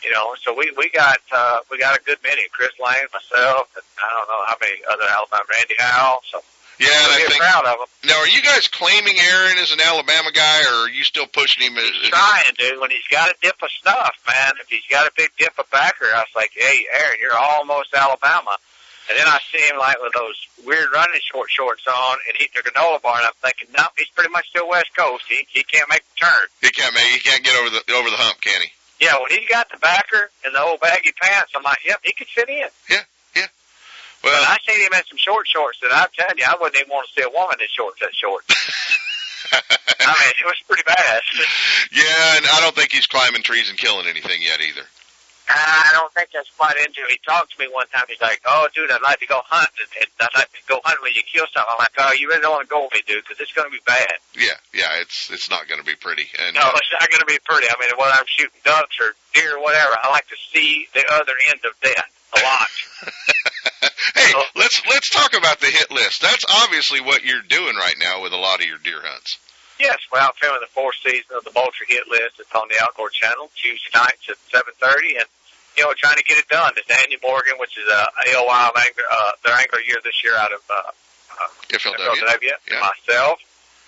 You 0.03 0.11
know, 0.11 0.35
so 0.41 0.55
we, 0.55 0.71
we 0.77 0.89
got, 0.89 1.19
uh, 1.31 1.59
we 1.69 1.77
got 1.77 1.97
a 1.97 2.01
good 2.03 2.17
many. 2.23 2.47
Chris 2.51 2.71
Lane, 2.79 3.07
myself, 3.13 3.67
and 3.75 3.83
I 3.99 4.09
don't 4.15 4.27
know 4.27 4.41
how 4.47 4.55
many 4.61 4.79
other 4.89 5.03
Alabama, 5.03 5.43
Randy 5.49 5.75
Howell. 5.77 6.21
So, 6.31 6.39
Yeah, 6.79 6.87
and 6.87 7.11
I 7.11 7.27
think 7.27 7.41
proud 7.41 7.65
of 7.65 7.79
him. 7.83 7.89
now, 8.07 8.17
are 8.19 8.27
you 8.27 8.41
guys 8.41 8.67
claiming 8.69 9.19
Aaron 9.19 9.57
as 9.59 9.71
an 9.71 9.81
Alabama 9.83 10.31
guy, 10.31 10.63
or 10.63 10.87
are 10.87 10.89
you 10.89 11.03
still 11.03 11.27
pushing 11.27 11.67
him? 11.67 11.77
As, 11.77 11.91
as 12.03 12.09
trying, 12.09 12.55
dude. 12.57 12.79
When 12.79 12.91
he's 12.91 13.07
got 13.11 13.29
a 13.29 13.35
dip 13.41 13.59
of 13.61 13.69
stuff, 13.71 14.15
man. 14.27 14.53
If 14.61 14.69
he's 14.69 14.87
got 14.89 15.07
a 15.07 15.11
big 15.15 15.31
dip 15.37 15.59
of 15.59 15.69
backer, 15.69 16.07
I 16.07 16.23
was 16.23 16.33
like, 16.35 16.51
hey, 16.55 16.87
Aaron, 16.95 17.19
you're 17.19 17.35
almost 17.35 17.93
Alabama. 17.93 18.55
And 19.09 19.17
then 19.17 19.25
I 19.27 19.39
see 19.51 19.59
him 19.65 19.79
like 19.79 19.97
with 19.99 20.13
those 20.13 20.37
weird 20.63 20.93
running 20.93 21.19
short 21.19 21.49
shorts 21.49 21.81
on 21.87 22.17
and 22.29 22.37
eating 22.39 22.55
a 22.55 22.63
granola 22.63 23.01
bar, 23.01 23.17
and 23.17 23.25
I'm 23.25 23.33
thinking, 23.41 23.73
no, 23.75 23.83
he's 23.97 24.07
pretty 24.13 24.29
much 24.29 24.47
still 24.49 24.69
West 24.69 24.95
Coast. 24.95 25.25
He 25.27 25.47
he 25.49 25.63
can't 25.63 25.89
make 25.89 26.03
the 26.13 26.25
turn. 26.25 26.45
He 26.61 26.69
can't 26.69 26.93
make. 26.93 27.09
He 27.11 27.19
can't 27.19 27.43
get 27.43 27.55
over 27.57 27.69
the 27.69 27.81
over 27.93 28.09
the 28.09 28.17
hump, 28.21 28.39
can 28.39 28.61
he? 28.61 28.69
Yeah, 28.99 29.15
when 29.21 29.31
he's 29.31 29.47
got 29.47 29.69
the 29.71 29.77
backer 29.77 30.29
and 30.43 30.53
the 30.53 30.61
old 30.61 30.79
baggy 30.81 31.11
pants, 31.19 31.53
I'm 31.55 31.63
like, 31.63 31.79
yep, 31.85 31.99
he 32.03 32.11
could 32.11 32.27
fit 32.27 32.49
in. 32.49 32.67
Yeah, 32.89 33.03
yeah. 33.35 33.47
Well, 34.23 34.35
but 34.35 34.49
I 34.49 34.57
seen 34.67 34.81
him 34.81 34.91
in 34.93 35.03
some 35.07 35.17
short 35.17 35.47
shorts, 35.47 35.79
and 35.81 35.91
I'm 35.91 36.09
telling 36.13 36.37
you, 36.37 36.45
I 36.45 36.55
wouldn't 36.59 36.75
even 36.75 36.91
want 36.91 37.07
to 37.07 37.13
see 37.15 37.25
a 37.25 37.31
woman 37.31 37.55
in 37.61 37.67
shorts 37.71 37.99
that 38.01 38.13
short. 38.13 38.43
I 39.51 40.15
mean, 40.19 40.33
it 40.41 40.45
was 40.45 40.59
pretty 40.67 40.83
bad. 40.85 41.21
Yeah, 41.91 42.37
and 42.37 42.45
I 42.45 42.61
don't 42.61 42.75
think 42.75 42.91
he's 42.91 43.07
climbing 43.07 43.41
trees 43.41 43.69
and 43.69 43.77
killing 43.77 44.05
anything 44.05 44.41
yet 44.43 44.61
either. 44.61 44.85
I 45.49 45.91
don't 45.97 46.13
think 46.13 46.29
that's 46.29 46.49
quite 46.53 46.77
into 46.77 47.01
it. 47.01 47.17
He 47.17 47.19
talked 47.25 47.51
to 47.53 47.57
me 47.57 47.65
one 47.73 47.87
time. 47.89 48.05
He's 48.07 48.21
like, 48.21 48.41
"Oh, 48.45 48.69
dude, 48.73 48.91
I'd 48.91 49.01
like 49.01 49.19
to 49.19 49.27
go 49.27 49.41
hunt, 49.43 49.69
and, 49.81 50.09
I'd 50.21 50.35
like 50.37 50.51
to 50.53 50.63
go 50.67 50.79
hunt 50.85 51.01
when 51.01 51.13
you 51.13 51.23
kill 51.25 51.45
something." 51.49 51.65
I'm 51.65 51.81
like, 51.81 51.97
"Oh, 51.97 52.13
you 52.13 52.29
really 52.29 52.41
don't 52.41 52.53
want 52.53 52.69
to 52.69 52.71
go 52.71 52.85
with 52.85 52.93
me, 52.93 53.01
dude, 53.05 53.23
because 53.25 53.41
it's 53.41 53.53
going 53.53 53.65
to 53.65 53.73
be 53.73 53.81
bad." 53.85 54.13
Yeah, 54.37 54.57
yeah. 54.73 55.01
It's 55.01 55.29
it's 55.33 55.49
not 55.49 55.67
going 55.67 55.81
to 55.81 55.85
be 55.87 55.95
pretty. 55.97 56.29
And 56.37 56.53
No, 56.53 56.61
uh, 56.61 56.77
it's 56.77 56.93
not 56.93 57.09
going 57.09 57.25
to 57.25 57.29
be 57.29 57.39
pretty. 57.41 57.65
I 57.65 57.75
mean, 57.81 57.89
whether 57.97 58.13
I'm 58.13 58.29
shooting 58.29 58.61
ducks 58.63 58.93
or 59.01 59.17
deer 59.33 59.57
or 59.57 59.63
whatever, 59.65 59.97
I 59.97 60.09
like 60.13 60.27
to 60.29 60.37
see 60.53 60.87
the 60.93 61.05
other 61.09 61.33
end 61.49 61.65
of 61.65 61.73
death 61.81 62.13
a 62.37 62.39
lot. 62.45 62.69
hey, 64.15 64.31
let's 64.55 64.85
let's 64.85 65.09
talk 65.09 65.33
about 65.33 65.59
the 65.59 65.73
hit 65.73 65.89
list. 65.89 66.21
That's 66.21 66.45
obviously 66.61 67.01
what 67.01 67.25
you're 67.25 67.41
doing 67.41 67.75
right 67.75 67.97
now 67.97 68.21
with 68.21 68.33
a 68.33 68.41
lot 68.41 68.61
of 68.61 68.67
your 68.67 68.77
deer 68.77 69.01
hunts. 69.01 69.37
Yes, 69.79 69.97
we're 70.11 70.19
out 70.19 70.35
filming 70.35 70.59
the 70.59 70.67
fourth 70.75 70.99
season 71.01 71.39
of 71.39 71.45
the 71.47 71.55
Moultrie 71.55 71.87
Hit 71.87 72.03
List. 72.11 72.35
It's 72.43 72.53
on 72.53 72.67
the 72.67 72.75
Outdoor 72.83 73.09
Channel 73.09 73.49
Tuesday 73.55 73.95
nights 73.95 74.27
at 74.27 74.35
7:30, 74.51 75.23
and 75.23 75.25
you 75.79 75.87
know, 75.87 75.95
trying 75.95 76.19
to 76.19 76.27
get 76.27 76.37
it 76.37 76.47
done. 76.51 76.75
It's 76.75 76.91
Andy 76.91 77.15
Morgan, 77.23 77.55
which 77.55 77.79
is 77.79 77.87
a 77.87 78.03
AOY 78.27 78.67
angler, 78.83 79.07
uh, 79.07 79.31
their 79.47 79.55
angler 79.55 79.79
year 79.79 79.95
this 80.03 80.19
year 80.27 80.35
out 80.35 80.51
of 80.51 80.59
uh, 80.67 80.75
uh, 80.75 81.47
FLW. 81.71 82.19
Philadelphia. 82.19 82.59
Myself, 82.67 83.39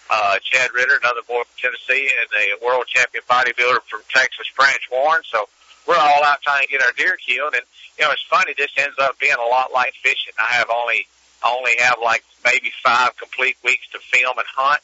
uh, 0.10 0.40
Chad 0.40 0.72
Ritter, 0.72 0.96
another 1.04 1.20
boy 1.28 1.44
from 1.44 1.56
Tennessee, 1.60 2.08
and 2.08 2.32
a 2.32 2.64
world 2.64 2.88
champion 2.88 3.28
bodybuilder 3.28 3.84
from 3.92 4.08
Texas, 4.08 4.48
Branch 4.56 4.80
Warren. 4.90 5.20
So 5.28 5.50
we're 5.86 6.00
all 6.00 6.24
out 6.24 6.42
trying 6.42 6.64
to 6.64 6.72
get 6.72 6.80
our 6.80 6.96
deer 6.96 7.20
killed, 7.20 7.60
and 7.60 7.64
you 8.00 8.06
know, 8.08 8.12
it's 8.16 8.24
funny. 8.24 8.56
This 8.56 8.72
ends 8.78 8.96
up 8.96 9.20
being 9.20 9.36
a 9.36 9.50
lot 9.52 9.74
like 9.74 9.92
fishing. 10.00 10.32
I 10.40 10.64
have 10.64 10.72
only 10.72 11.08
I 11.44 11.52
only 11.52 11.76
have 11.80 12.00
like 12.02 12.24
maybe 12.46 12.72
five 12.82 13.18
complete 13.18 13.58
weeks 13.66 13.92
to 13.92 14.00
film 14.00 14.40
and 14.40 14.48
hunt, 14.48 14.80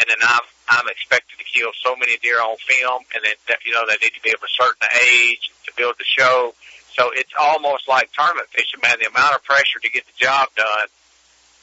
and 0.00 0.08
then 0.08 0.16
I'm 0.24 0.48
I'm 0.68 0.88
expected 0.88 1.38
to 1.38 1.44
kill 1.44 1.72
so 1.82 1.96
many 1.96 2.16
deer 2.18 2.40
on 2.40 2.56
film, 2.60 3.02
and 3.14 3.24
then 3.24 3.34
that, 3.48 3.58
you 3.64 3.72
know 3.72 3.84
they 3.88 3.96
need 4.04 4.14
to 4.14 4.22
be 4.22 4.32
of 4.32 4.42
a 4.42 4.52
certain 4.52 4.84
age 5.08 5.50
to 5.66 5.72
build 5.76 5.96
the 5.98 6.04
show. 6.04 6.54
So 6.92 7.10
it's 7.14 7.32
almost 7.38 7.88
like 7.88 8.12
tournament 8.12 8.48
fishing, 8.50 8.80
man. 8.82 8.96
The 9.00 9.08
amount 9.08 9.34
of 9.34 9.42
pressure 9.44 9.78
to 9.80 9.90
get 9.90 10.04
the 10.04 10.16
job 10.18 10.48
done 10.56 10.88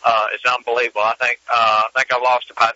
uh, 0.05 0.27
is 0.33 0.41
unbelievable. 0.49 1.01
I 1.01 1.15
think 1.19 1.39
uh, 1.49 1.83
I 1.85 1.89
think 1.95 2.13
I 2.13 2.17
lost 2.17 2.49
about 2.49 2.73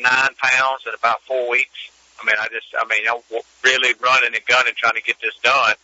nine 0.00 0.34
pounds 0.40 0.86
in 0.86 0.94
about 0.94 1.22
four 1.22 1.50
weeks. 1.50 1.90
I 2.20 2.26
mean, 2.26 2.36
I 2.40 2.48
just 2.48 2.72
I 2.72 2.88
mean, 2.88 3.04
I'm 3.04 3.20
really 3.64 3.94
running 4.00 4.34
and 4.34 4.44
gunning 4.46 4.74
trying 4.76 4.96
to 4.96 5.02
get 5.02 5.20
this 5.20 5.36
done. 5.42 5.74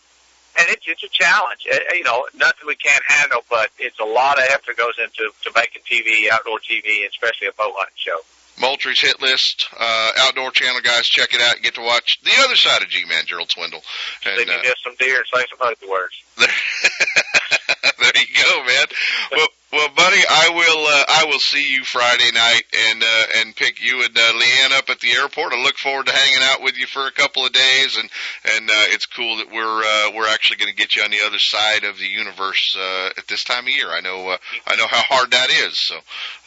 And 0.57 0.65
it's 0.69 0.87
it's 0.87 1.03
a 1.03 1.11
challenge, 1.11 1.67
it, 1.67 1.97
you 1.97 2.03
know. 2.03 2.25
Nothing 2.33 2.65
we 2.65 2.75
can't 2.75 3.03
handle, 3.05 3.43
but 3.49 3.69
it's 3.77 3.99
a 3.99 4.05
lot 4.05 4.39
of 4.39 4.45
effort 4.49 4.77
goes 4.77 4.95
into 4.97 5.29
to 5.43 5.51
making 5.53 5.83
TV, 5.83 6.31
outdoor 6.31 6.59
TV, 6.59 7.05
especially 7.07 7.47
a 7.47 7.51
bow 7.51 7.75
hunting 7.75 7.99
show. 7.99 8.19
Moultrie's 8.59 9.01
hit 9.01 9.21
list, 9.21 9.67
uh, 9.77 10.11
outdoor 10.19 10.51
channel 10.51 10.81
guys, 10.81 11.07
check 11.07 11.33
it 11.33 11.41
out. 11.41 11.61
Get 11.61 11.75
to 11.75 11.81
watch 11.81 12.19
the 12.23 12.31
other 12.43 12.55
side 12.55 12.81
of 12.81 12.89
G-Man, 12.89 13.25
Gerald 13.25 13.51
Swindle. 13.51 13.81
And, 14.25 14.39
Then 14.39 14.47
you 14.47 14.53
uh, 14.53 14.63
miss 14.63 14.75
some 14.83 14.95
deer 14.97 15.17
and 15.17 15.25
say 15.33 15.45
some 15.49 15.59
ugly 15.61 15.89
words. 15.89 16.15
there 16.37 18.11
you 18.15 18.43
go, 18.43 18.63
man. 18.63 18.85
Well, 19.31 19.47
well, 19.75 19.89
buddy, 19.89 20.21
I 20.27 20.49
will. 20.55 20.85
Uh, 20.87 21.03
I 21.09 21.25
will 21.25 21.39
see 21.39 21.73
you 21.73 21.83
Friday 21.83 22.31
night 22.33 22.63
and 22.89 23.03
uh, 23.03 23.23
and 23.37 23.55
pick 23.55 23.81
you 23.83 24.03
and 24.03 24.17
uh, 24.17 24.31
Leanne 24.33 24.77
up 24.77 24.89
at 24.89 24.99
the 25.01 25.11
airport. 25.11 25.51
I 25.51 25.61
look 25.61 25.75
forward 25.77 26.05
to 26.07 26.13
hanging 26.13 26.43
out 26.43 26.63
with 26.63 26.77
you 26.77 26.87
for 26.87 27.05
a 27.05 27.11
couple 27.11 27.45
of 27.45 27.51
days, 27.51 27.97
and 27.97 28.09
and 28.55 28.69
uh, 28.69 28.87
it's 28.95 29.05
cool 29.05 29.37
that 29.37 29.51
we're 29.51 29.83
uh, 29.83 30.15
we're 30.15 30.29
actually 30.29 30.57
going 30.57 30.71
to 30.71 30.77
get 30.77 30.95
you 30.95 31.03
on 31.03 31.11
the 31.11 31.19
other 31.25 31.39
side 31.39 31.83
of 31.83 31.97
the 31.97 32.07
universe 32.07 32.75
uh, 32.79 33.09
at 33.17 33.27
this 33.27 33.43
time 33.43 33.65
of 33.65 33.69
year. 33.69 33.89
I 33.91 33.99
know 33.99 34.29
uh, 34.29 34.37
I 34.65 34.77
know 34.77 34.87
how 34.87 35.01
hard 35.01 35.31
that 35.31 35.49
is. 35.49 35.77
So 35.77 35.97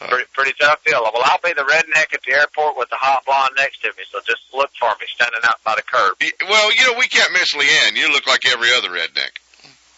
uh, 0.01 0.07
Pretty, 0.07 0.25
pretty 0.33 0.53
tough 0.59 0.83
deal. 0.83 1.01
Well, 1.03 1.21
I'll 1.23 1.39
be 1.43 1.53
the 1.53 1.69
redneck 1.69 2.13
at 2.13 2.23
the 2.25 2.33
airport 2.33 2.77
with 2.77 2.89
the 2.89 2.97
hot 2.97 3.25
blonde 3.25 3.53
next 3.57 3.81
to 3.83 3.89
me, 3.89 4.03
so 4.11 4.19
just 4.25 4.41
look 4.53 4.71
for 4.79 4.89
me 4.99 5.05
standing 5.13 5.41
out 5.43 5.63
by 5.63 5.75
the 5.75 5.83
curb. 5.83 6.17
well, 6.49 6.73
you 6.73 6.91
know 6.91 6.97
we 6.97 7.07
can't 7.07 7.31
miss 7.33 7.53
Leanne. 7.53 7.95
You 7.95 8.11
look 8.11 8.25
like 8.25 8.45
every 8.51 8.73
other 8.73 8.89
redneck. 8.89 9.37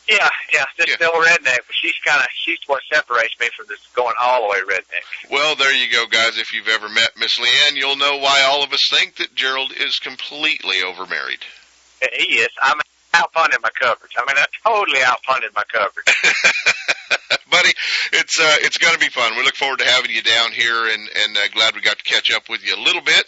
Yeah, 0.09 0.29
yeah, 0.53 0.65
just 0.77 0.93
still 0.93 1.11
redneck, 1.11 1.59
but 1.67 1.75
she's 1.79 1.95
kind 2.05 2.19
of 2.19 2.27
she's 2.33 2.57
what 2.67 2.81
separates 2.91 3.39
me 3.39 3.47
from 3.55 3.67
this 3.69 3.79
going 3.93 4.15
all 4.19 4.43
the 4.43 4.49
way 4.49 4.75
redneck. 4.75 5.31
Well, 5.31 5.55
there 5.55 5.73
you 5.73 5.91
go, 5.91 6.05
guys. 6.07 6.37
If 6.37 6.53
you've 6.53 6.67
ever 6.67 6.89
met 6.89 7.11
Miss 7.17 7.39
Leanne, 7.39 7.75
you'll 7.75 7.95
know 7.95 8.17
why 8.17 8.41
all 8.49 8.63
of 8.63 8.73
us 8.73 8.89
think 8.89 9.17
that 9.17 9.35
Gerald 9.35 9.71
is 9.71 9.99
completely 9.99 10.77
overmarried. 10.77 11.43
He 12.17 12.39
is. 12.39 12.49
I'm 12.61 12.79
outpunted 13.13 13.61
my 13.61 13.69
coverage. 13.79 14.13
I 14.17 14.25
mean, 14.25 14.37
I 14.37 14.45
totally 14.67 14.99
outpunted 14.99 15.53
my 15.55 15.63
coverage. 15.71 16.05
buddy. 17.51 17.69
It's 18.31 18.39
uh, 18.39 18.65
it's 18.65 18.77
going 18.77 18.93
to 18.93 18.99
be 18.99 19.09
fun. 19.09 19.35
We 19.35 19.43
look 19.43 19.57
forward 19.57 19.79
to 19.79 19.85
having 19.85 20.09
you 20.09 20.23
down 20.23 20.53
here, 20.53 20.87
and 20.87 21.03
and 21.03 21.35
uh, 21.35 21.49
glad 21.53 21.75
we 21.75 21.81
got 21.81 21.97
to 21.97 22.03
catch 22.05 22.31
up 22.31 22.47
with 22.47 22.65
you 22.65 22.73
a 22.73 22.79
little 22.79 23.01
bit. 23.01 23.25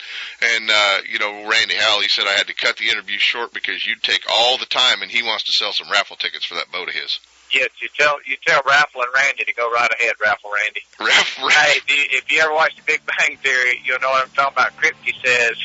And 0.56 0.70
uh, 0.72 0.98
you 1.12 1.20
know, 1.20 1.46
Randy 1.50 1.76
Howell, 1.76 2.00
he 2.00 2.08
said 2.08 2.26
I 2.26 2.32
had 2.32 2.48
to 2.48 2.54
cut 2.54 2.78
the 2.78 2.88
interview 2.88 3.18
short 3.20 3.54
because 3.54 3.86
you 3.86 3.96
take 4.02 4.22
all 4.34 4.58
the 4.58 4.66
time, 4.66 5.02
and 5.02 5.12
he 5.12 5.22
wants 5.22 5.44
to 5.44 5.52
sell 5.52 5.74
some 5.74 5.92
raffle 5.92 6.16
tickets 6.16 6.46
for 6.46 6.56
that 6.56 6.72
boat 6.72 6.88
of 6.88 6.94
his. 6.94 7.20
Yes, 7.54 7.68
you 7.82 7.90
tell 7.98 8.16
you 8.26 8.38
tell 8.48 8.62
Raffle 8.66 9.02
and 9.02 9.12
Randy 9.14 9.44
to 9.44 9.54
go 9.54 9.70
right 9.72 9.92
ahead, 9.92 10.14
Raffle 10.24 10.52
Randy. 10.56 10.82
Raffle, 10.98 11.50
Hey, 11.50 11.74
you, 11.90 12.04
if 12.12 12.32
you 12.32 12.40
ever 12.40 12.54
watch 12.54 12.74
The 12.78 12.84
Big 12.84 13.02
Bang 13.06 13.36
Theory, 13.44 13.82
you'll 13.84 14.00
know 14.00 14.10
what 14.10 14.24
I'm 14.24 14.32
talking 14.32 14.54
about. 14.54 14.72
Kripke 14.78 15.14
says, 15.22 15.58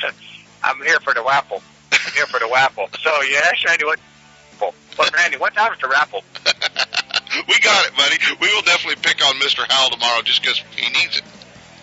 "I'm 0.64 0.82
here 0.82 0.99
for 0.99 1.14
the 1.14 1.22
waffle. 1.22 1.62
I'm 1.93 2.12
here 2.12 2.26
for 2.26 2.41
the 2.41 2.49
waffle." 2.49 2.89
So 3.01 3.22
you 3.22 3.36
ask 3.36 3.64
Randy 3.64 3.84
what. 3.84 4.01
But 4.97 5.14
Randy, 5.14 5.36
what 5.36 5.55
time 5.55 5.72
is 5.72 5.78
the 5.78 5.86
raffle? 5.86 6.24
We 7.47 7.59
got 7.61 7.87
it, 7.87 7.97
buddy. 7.97 8.16
We 8.41 8.49
will 8.55 8.62
definitely 8.62 9.03
pick 9.03 9.24
on 9.26 9.35
Mr. 9.37 9.66
Howell 9.68 9.91
tomorrow 9.91 10.22
just 10.22 10.41
because 10.41 10.62
he 10.76 10.89
needs 10.91 11.18
it. 11.18 11.24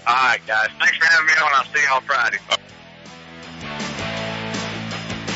All 0.08 0.14
right, 0.14 0.40
guys. 0.46 0.70
Thanks 0.80 0.98
for 0.98 1.06
having 1.06 1.26
me 1.28 1.34
on. 1.34 1.52
I'll 1.54 1.66
see 1.66 1.82
you 1.82 1.88
on 1.90 2.02
Friday. 2.04 2.38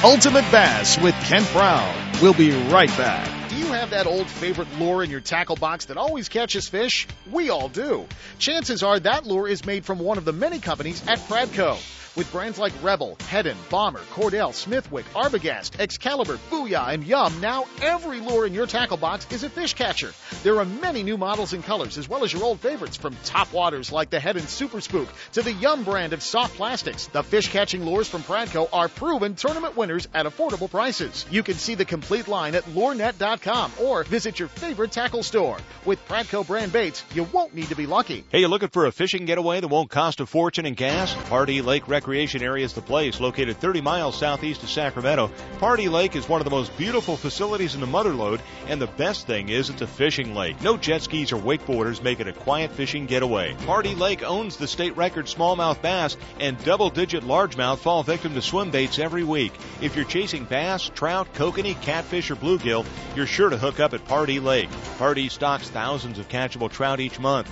Ultimate 0.03 0.49
Bass 0.51 0.97
with 0.99 1.15
Kent 1.25 1.51
Brown. 1.51 1.93
We'll 2.21 2.33
be 2.33 2.51
right 2.69 2.89
back. 2.89 3.49
Do 3.49 3.55
you 3.57 3.65
have 3.67 3.89
that 3.89 4.07
old 4.07 4.27
favorite 4.27 4.67
lure 4.79 5.03
in 5.03 5.09
your 5.09 5.19
tackle 5.19 5.55
box 5.55 5.85
that 5.85 5.97
always 5.97 6.29
catches 6.29 6.69
fish? 6.69 7.07
We 7.31 7.49
all 7.49 7.67
do. 7.67 8.07
Chances 8.37 8.83
are 8.83 8.99
that 8.99 9.25
lure 9.25 9.47
is 9.47 9.65
made 9.65 9.85
from 9.85 9.99
one 9.99 10.17
of 10.17 10.25
the 10.25 10.33
many 10.33 10.59
companies 10.59 11.05
at 11.07 11.19
Pradco. 11.19 11.77
With 12.19 12.33
brands 12.33 12.59
like 12.59 12.73
Rebel, 12.83 13.15
Heddon, 13.29 13.55
Bomber, 13.69 14.01
Cordell, 14.11 14.53
Smithwick, 14.53 15.05
Arbogast, 15.13 15.79
Excalibur, 15.79 16.37
Booyah, 16.51 16.93
and 16.93 17.01
Yum, 17.01 17.39
now 17.39 17.65
every 17.81 18.19
lure 18.19 18.45
in 18.45 18.53
your 18.53 18.67
tackle 18.67 18.97
box 18.97 19.25
is 19.31 19.43
a 19.43 19.49
fish 19.49 19.73
catcher. 19.73 20.11
There 20.43 20.59
are 20.59 20.65
many 20.65 21.01
new 21.01 21.17
models 21.17 21.53
and 21.53 21.63
colors, 21.63 21.97
as 21.97 22.09
well 22.09 22.25
as 22.25 22.33
your 22.33 22.43
old 22.43 22.59
favorites, 22.59 22.97
from 22.97 23.15
top 23.23 23.53
waters 23.53 23.93
like 23.93 24.09
the 24.09 24.17
Heddon 24.17 24.49
Super 24.49 24.81
Spook 24.81 25.07
to 25.31 25.41
the 25.41 25.53
Yum 25.53 25.85
brand 25.85 26.11
of 26.11 26.21
soft 26.21 26.57
plastics. 26.57 27.07
The 27.07 27.23
fish 27.23 27.47
catching 27.47 27.85
lures 27.85 28.09
from 28.09 28.21
Pradco 28.23 28.67
are 28.73 28.89
proven 28.89 29.35
tournament 29.35 29.77
winners 29.77 30.09
at 30.13 30.25
affordable 30.25 30.69
prices. 30.69 31.25
You 31.31 31.41
can 31.41 31.55
see 31.55 31.75
the 31.75 31.85
complete 31.85 32.27
line 32.27 32.53
at 32.53 32.65
lurenet.com 32.65 33.71
or 33.79 34.03
visit 34.03 34.39
your 34.39 34.49
favorite 34.49 34.91
tackle 34.91 35.23
store. 35.23 35.57
With 35.85 36.05
Pradco 36.09 36.45
brand 36.45 36.73
baits, 36.73 37.01
you 37.13 37.23
won't 37.23 37.55
need 37.55 37.69
to 37.69 37.77
be 37.77 37.85
lucky. 37.85 38.25
Hey, 38.29 38.41
you 38.41 38.49
looking 38.49 38.67
for 38.67 38.87
a 38.87 38.91
fishing 38.91 39.23
getaway 39.23 39.61
that 39.61 39.69
won't 39.69 39.89
cost 39.89 40.19
a 40.19 40.25
fortune 40.25 40.65
in 40.65 40.73
gas? 40.73 41.15
Pardee 41.29 41.61
Lake 41.61 41.87
Recreation 41.87 42.08
Creation 42.09 42.41
area 42.41 42.65
is 42.65 42.73
the 42.73 42.81
place, 42.81 43.19
located 43.19 43.57
30 43.57 43.81
miles 43.81 44.17
southeast 44.17 44.63
of 44.63 44.69
Sacramento. 44.71 45.29
Pardee 45.59 45.89
Lake 45.89 46.15
is 46.15 46.27
one 46.27 46.41
of 46.41 46.45
the 46.45 46.49
most 46.49 46.75
beautiful 46.75 47.15
facilities 47.15 47.75
in 47.75 47.81
the 47.81 47.85
Mother 47.85 48.15
Lode, 48.15 48.41
and 48.65 48.81
the 48.81 48.87
best 48.87 49.27
thing 49.27 49.49
is 49.49 49.69
it's 49.69 49.83
a 49.83 49.85
fishing 49.85 50.33
lake. 50.33 50.59
No 50.63 50.75
jet 50.75 51.03
skis 51.03 51.31
or 51.31 51.37
wakeboarders 51.37 52.01
make 52.01 52.19
it 52.19 52.27
a 52.27 52.33
quiet 52.33 52.71
fishing 52.71 53.05
getaway. 53.05 53.55
Pardee 53.67 53.93
Lake 53.93 54.23
owns 54.23 54.57
the 54.57 54.67
state 54.67 54.97
record 54.97 55.27
smallmouth 55.27 55.83
bass, 55.83 56.17
and 56.39 56.57
double-digit 56.63 57.23
largemouth 57.25 57.77
fall 57.77 58.01
victim 58.01 58.33
to 58.33 58.41
swim 58.41 58.71
baits 58.71 58.97
every 58.97 59.23
week. 59.23 59.53
If 59.79 59.95
you're 59.95 60.03
chasing 60.03 60.45
bass, 60.45 60.89
trout, 60.89 61.31
kokanee, 61.35 61.79
catfish, 61.79 62.31
or 62.31 62.35
bluegill, 62.37 62.87
you're 63.15 63.27
sure 63.27 63.51
to 63.51 63.57
hook 63.59 63.79
up 63.79 63.93
at 63.93 64.03
Pardee 64.05 64.39
Lake. 64.39 64.69
Pardee 64.97 65.29
stocks 65.29 65.69
thousands 65.69 66.17
of 66.17 66.27
catchable 66.27 66.71
trout 66.71 66.99
each 66.99 67.19
month. 67.19 67.51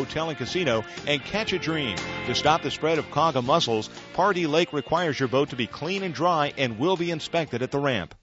Hotel 0.00 0.30
and 0.30 0.38
Casino 0.38 0.82
and 1.06 1.22
catch 1.22 1.52
a 1.52 1.58
dream. 1.58 1.96
To 2.26 2.34
stop 2.34 2.62
the 2.62 2.70
spread 2.70 2.98
of 2.98 3.10
quagga 3.10 3.42
mussels, 3.42 3.90
Pardee 4.14 4.46
Lake 4.46 4.72
requires 4.72 5.18
your 5.18 5.28
boat 5.28 5.50
to 5.50 5.56
be 5.56 5.66
clean 5.66 6.02
and 6.02 6.14
dry 6.14 6.54
and 6.56 6.78
will 6.78 6.96
be 6.96 7.10
inspected 7.10 7.62
at 7.62 7.70
the 7.70 7.78
ramp. 7.78 8.14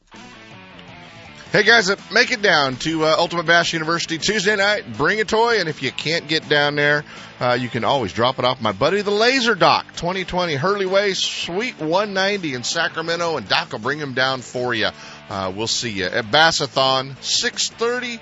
Hey 1.51 1.63
guys, 1.63 1.89
uh, 1.89 1.95
make 2.11 2.31
it 2.31 2.41
down 2.41 2.75
to 2.77 3.05
uh, 3.05 3.15
Ultimate 3.17 3.45
Bass 3.45 3.71
University 3.71 4.17
Tuesday 4.17 4.55
night. 4.55 4.97
Bring 4.97 5.21
a 5.21 5.23
toy, 5.23 5.59
and 5.59 5.69
if 5.69 5.81
you 5.81 5.91
can't 5.91 6.27
get 6.27 6.49
down 6.49 6.75
there, 6.75 7.05
uh, 7.39 7.57
you 7.59 7.69
can 7.69 7.85
always 7.85 8.11
drop 8.11 8.37
it 8.37 8.43
off 8.43 8.59
my 8.59 8.73
buddy 8.73 9.01
the 9.01 9.11
Laser 9.11 9.55
Doc 9.55 9.85
2020 9.95 10.55
Hurley 10.55 10.85
Way 10.85 11.13
Suite 11.13 11.79
190 11.79 12.53
in 12.53 12.63
Sacramento, 12.63 13.37
and 13.37 13.47
Doc 13.47 13.71
will 13.71 13.79
bring 13.79 13.97
him 13.97 14.13
down 14.13 14.41
for 14.41 14.73
you. 14.73 14.89
Uh, 15.29 15.53
we'll 15.55 15.67
see 15.67 15.91
you 15.91 16.05
at 16.05 16.25
Bassathon 16.25 17.15
6:30 17.21 18.19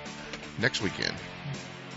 next 0.60 0.82
weekend. 0.82 1.14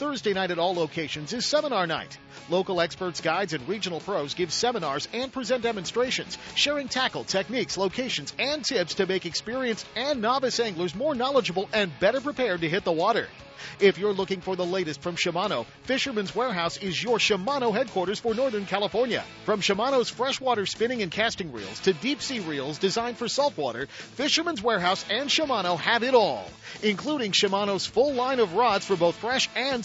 Thursday 0.00 0.32
night 0.32 0.50
at 0.50 0.58
all 0.58 0.72
locations 0.72 1.34
is 1.34 1.44
seminar 1.44 1.86
night. 1.86 2.16
Local 2.48 2.80
experts, 2.80 3.20
guides, 3.20 3.52
and 3.52 3.68
regional 3.68 4.00
pros 4.00 4.32
give 4.32 4.50
seminars 4.50 5.06
and 5.12 5.30
present 5.30 5.62
demonstrations, 5.62 6.38
sharing 6.54 6.88
tackle, 6.88 7.22
techniques, 7.24 7.76
locations, 7.76 8.32
and 8.38 8.64
tips 8.64 8.94
to 8.94 9.04
make 9.04 9.26
experienced 9.26 9.86
and 9.94 10.22
novice 10.22 10.58
anglers 10.58 10.94
more 10.94 11.14
knowledgeable 11.14 11.68
and 11.74 11.92
better 12.00 12.22
prepared 12.22 12.62
to 12.62 12.68
hit 12.70 12.84
the 12.84 12.90
water. 12.90 13.28
If 13.78 13.98
you're 13.98 14.12
looking 14.12 14.40
for 14.40 14.56
the 14.56 14.64
latest 14.64 15.02
from 15.02 15.16
Shimano, 15.16 15.66
Fisherman's 15.84 16.34
Warehouse 16.34 16.76
is 16.78 17.02
your 17.02 17.18
Shimano 17.18 17.72
headquarters 17.72 18.18
for 18.18 18.34
Northern 18.34 18.66
California. 18.66 19.24
From 19.44 19.60
Shimano's 19.60 20.08
freshwater 20.08 20.66
spinning 20.66 21.02
and 21.02 21.10
casting 21.10 21.52
reels 21.52 21.80
to 21.80 21.92
deep 21.92 22.22
sea 22.22 22.40
reels 22.40 22.78
designed 22.78 23.18
for 23.18 23.28
saltwater, 23.28 23.86
Fisherman's 23.86 24.62
Warehouse 24.62 25.04
and 25.10 25.28
Shimano 25.28 25.78
have 25.78 26.02
it 26.02 26.14
all, 26.14 26.48
including 26.82 27.32
Shimano's 27.32 27.86
full 27.86 28.14
line 28.14 28.40
of 28.40 28.54
rods 28.54 28.86
for 28.86 28.96
both 28.96 29.16
fresh 29.16 29.48
and 29.54 29.84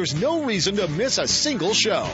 there's 0.00 0.14
no 0.14 0.44
reason 0.44 0.76
to 0.76 0.88
miss 0.88 1.18
a 1.18 1.28
single 1.28 1.74
show. 1.74 2.08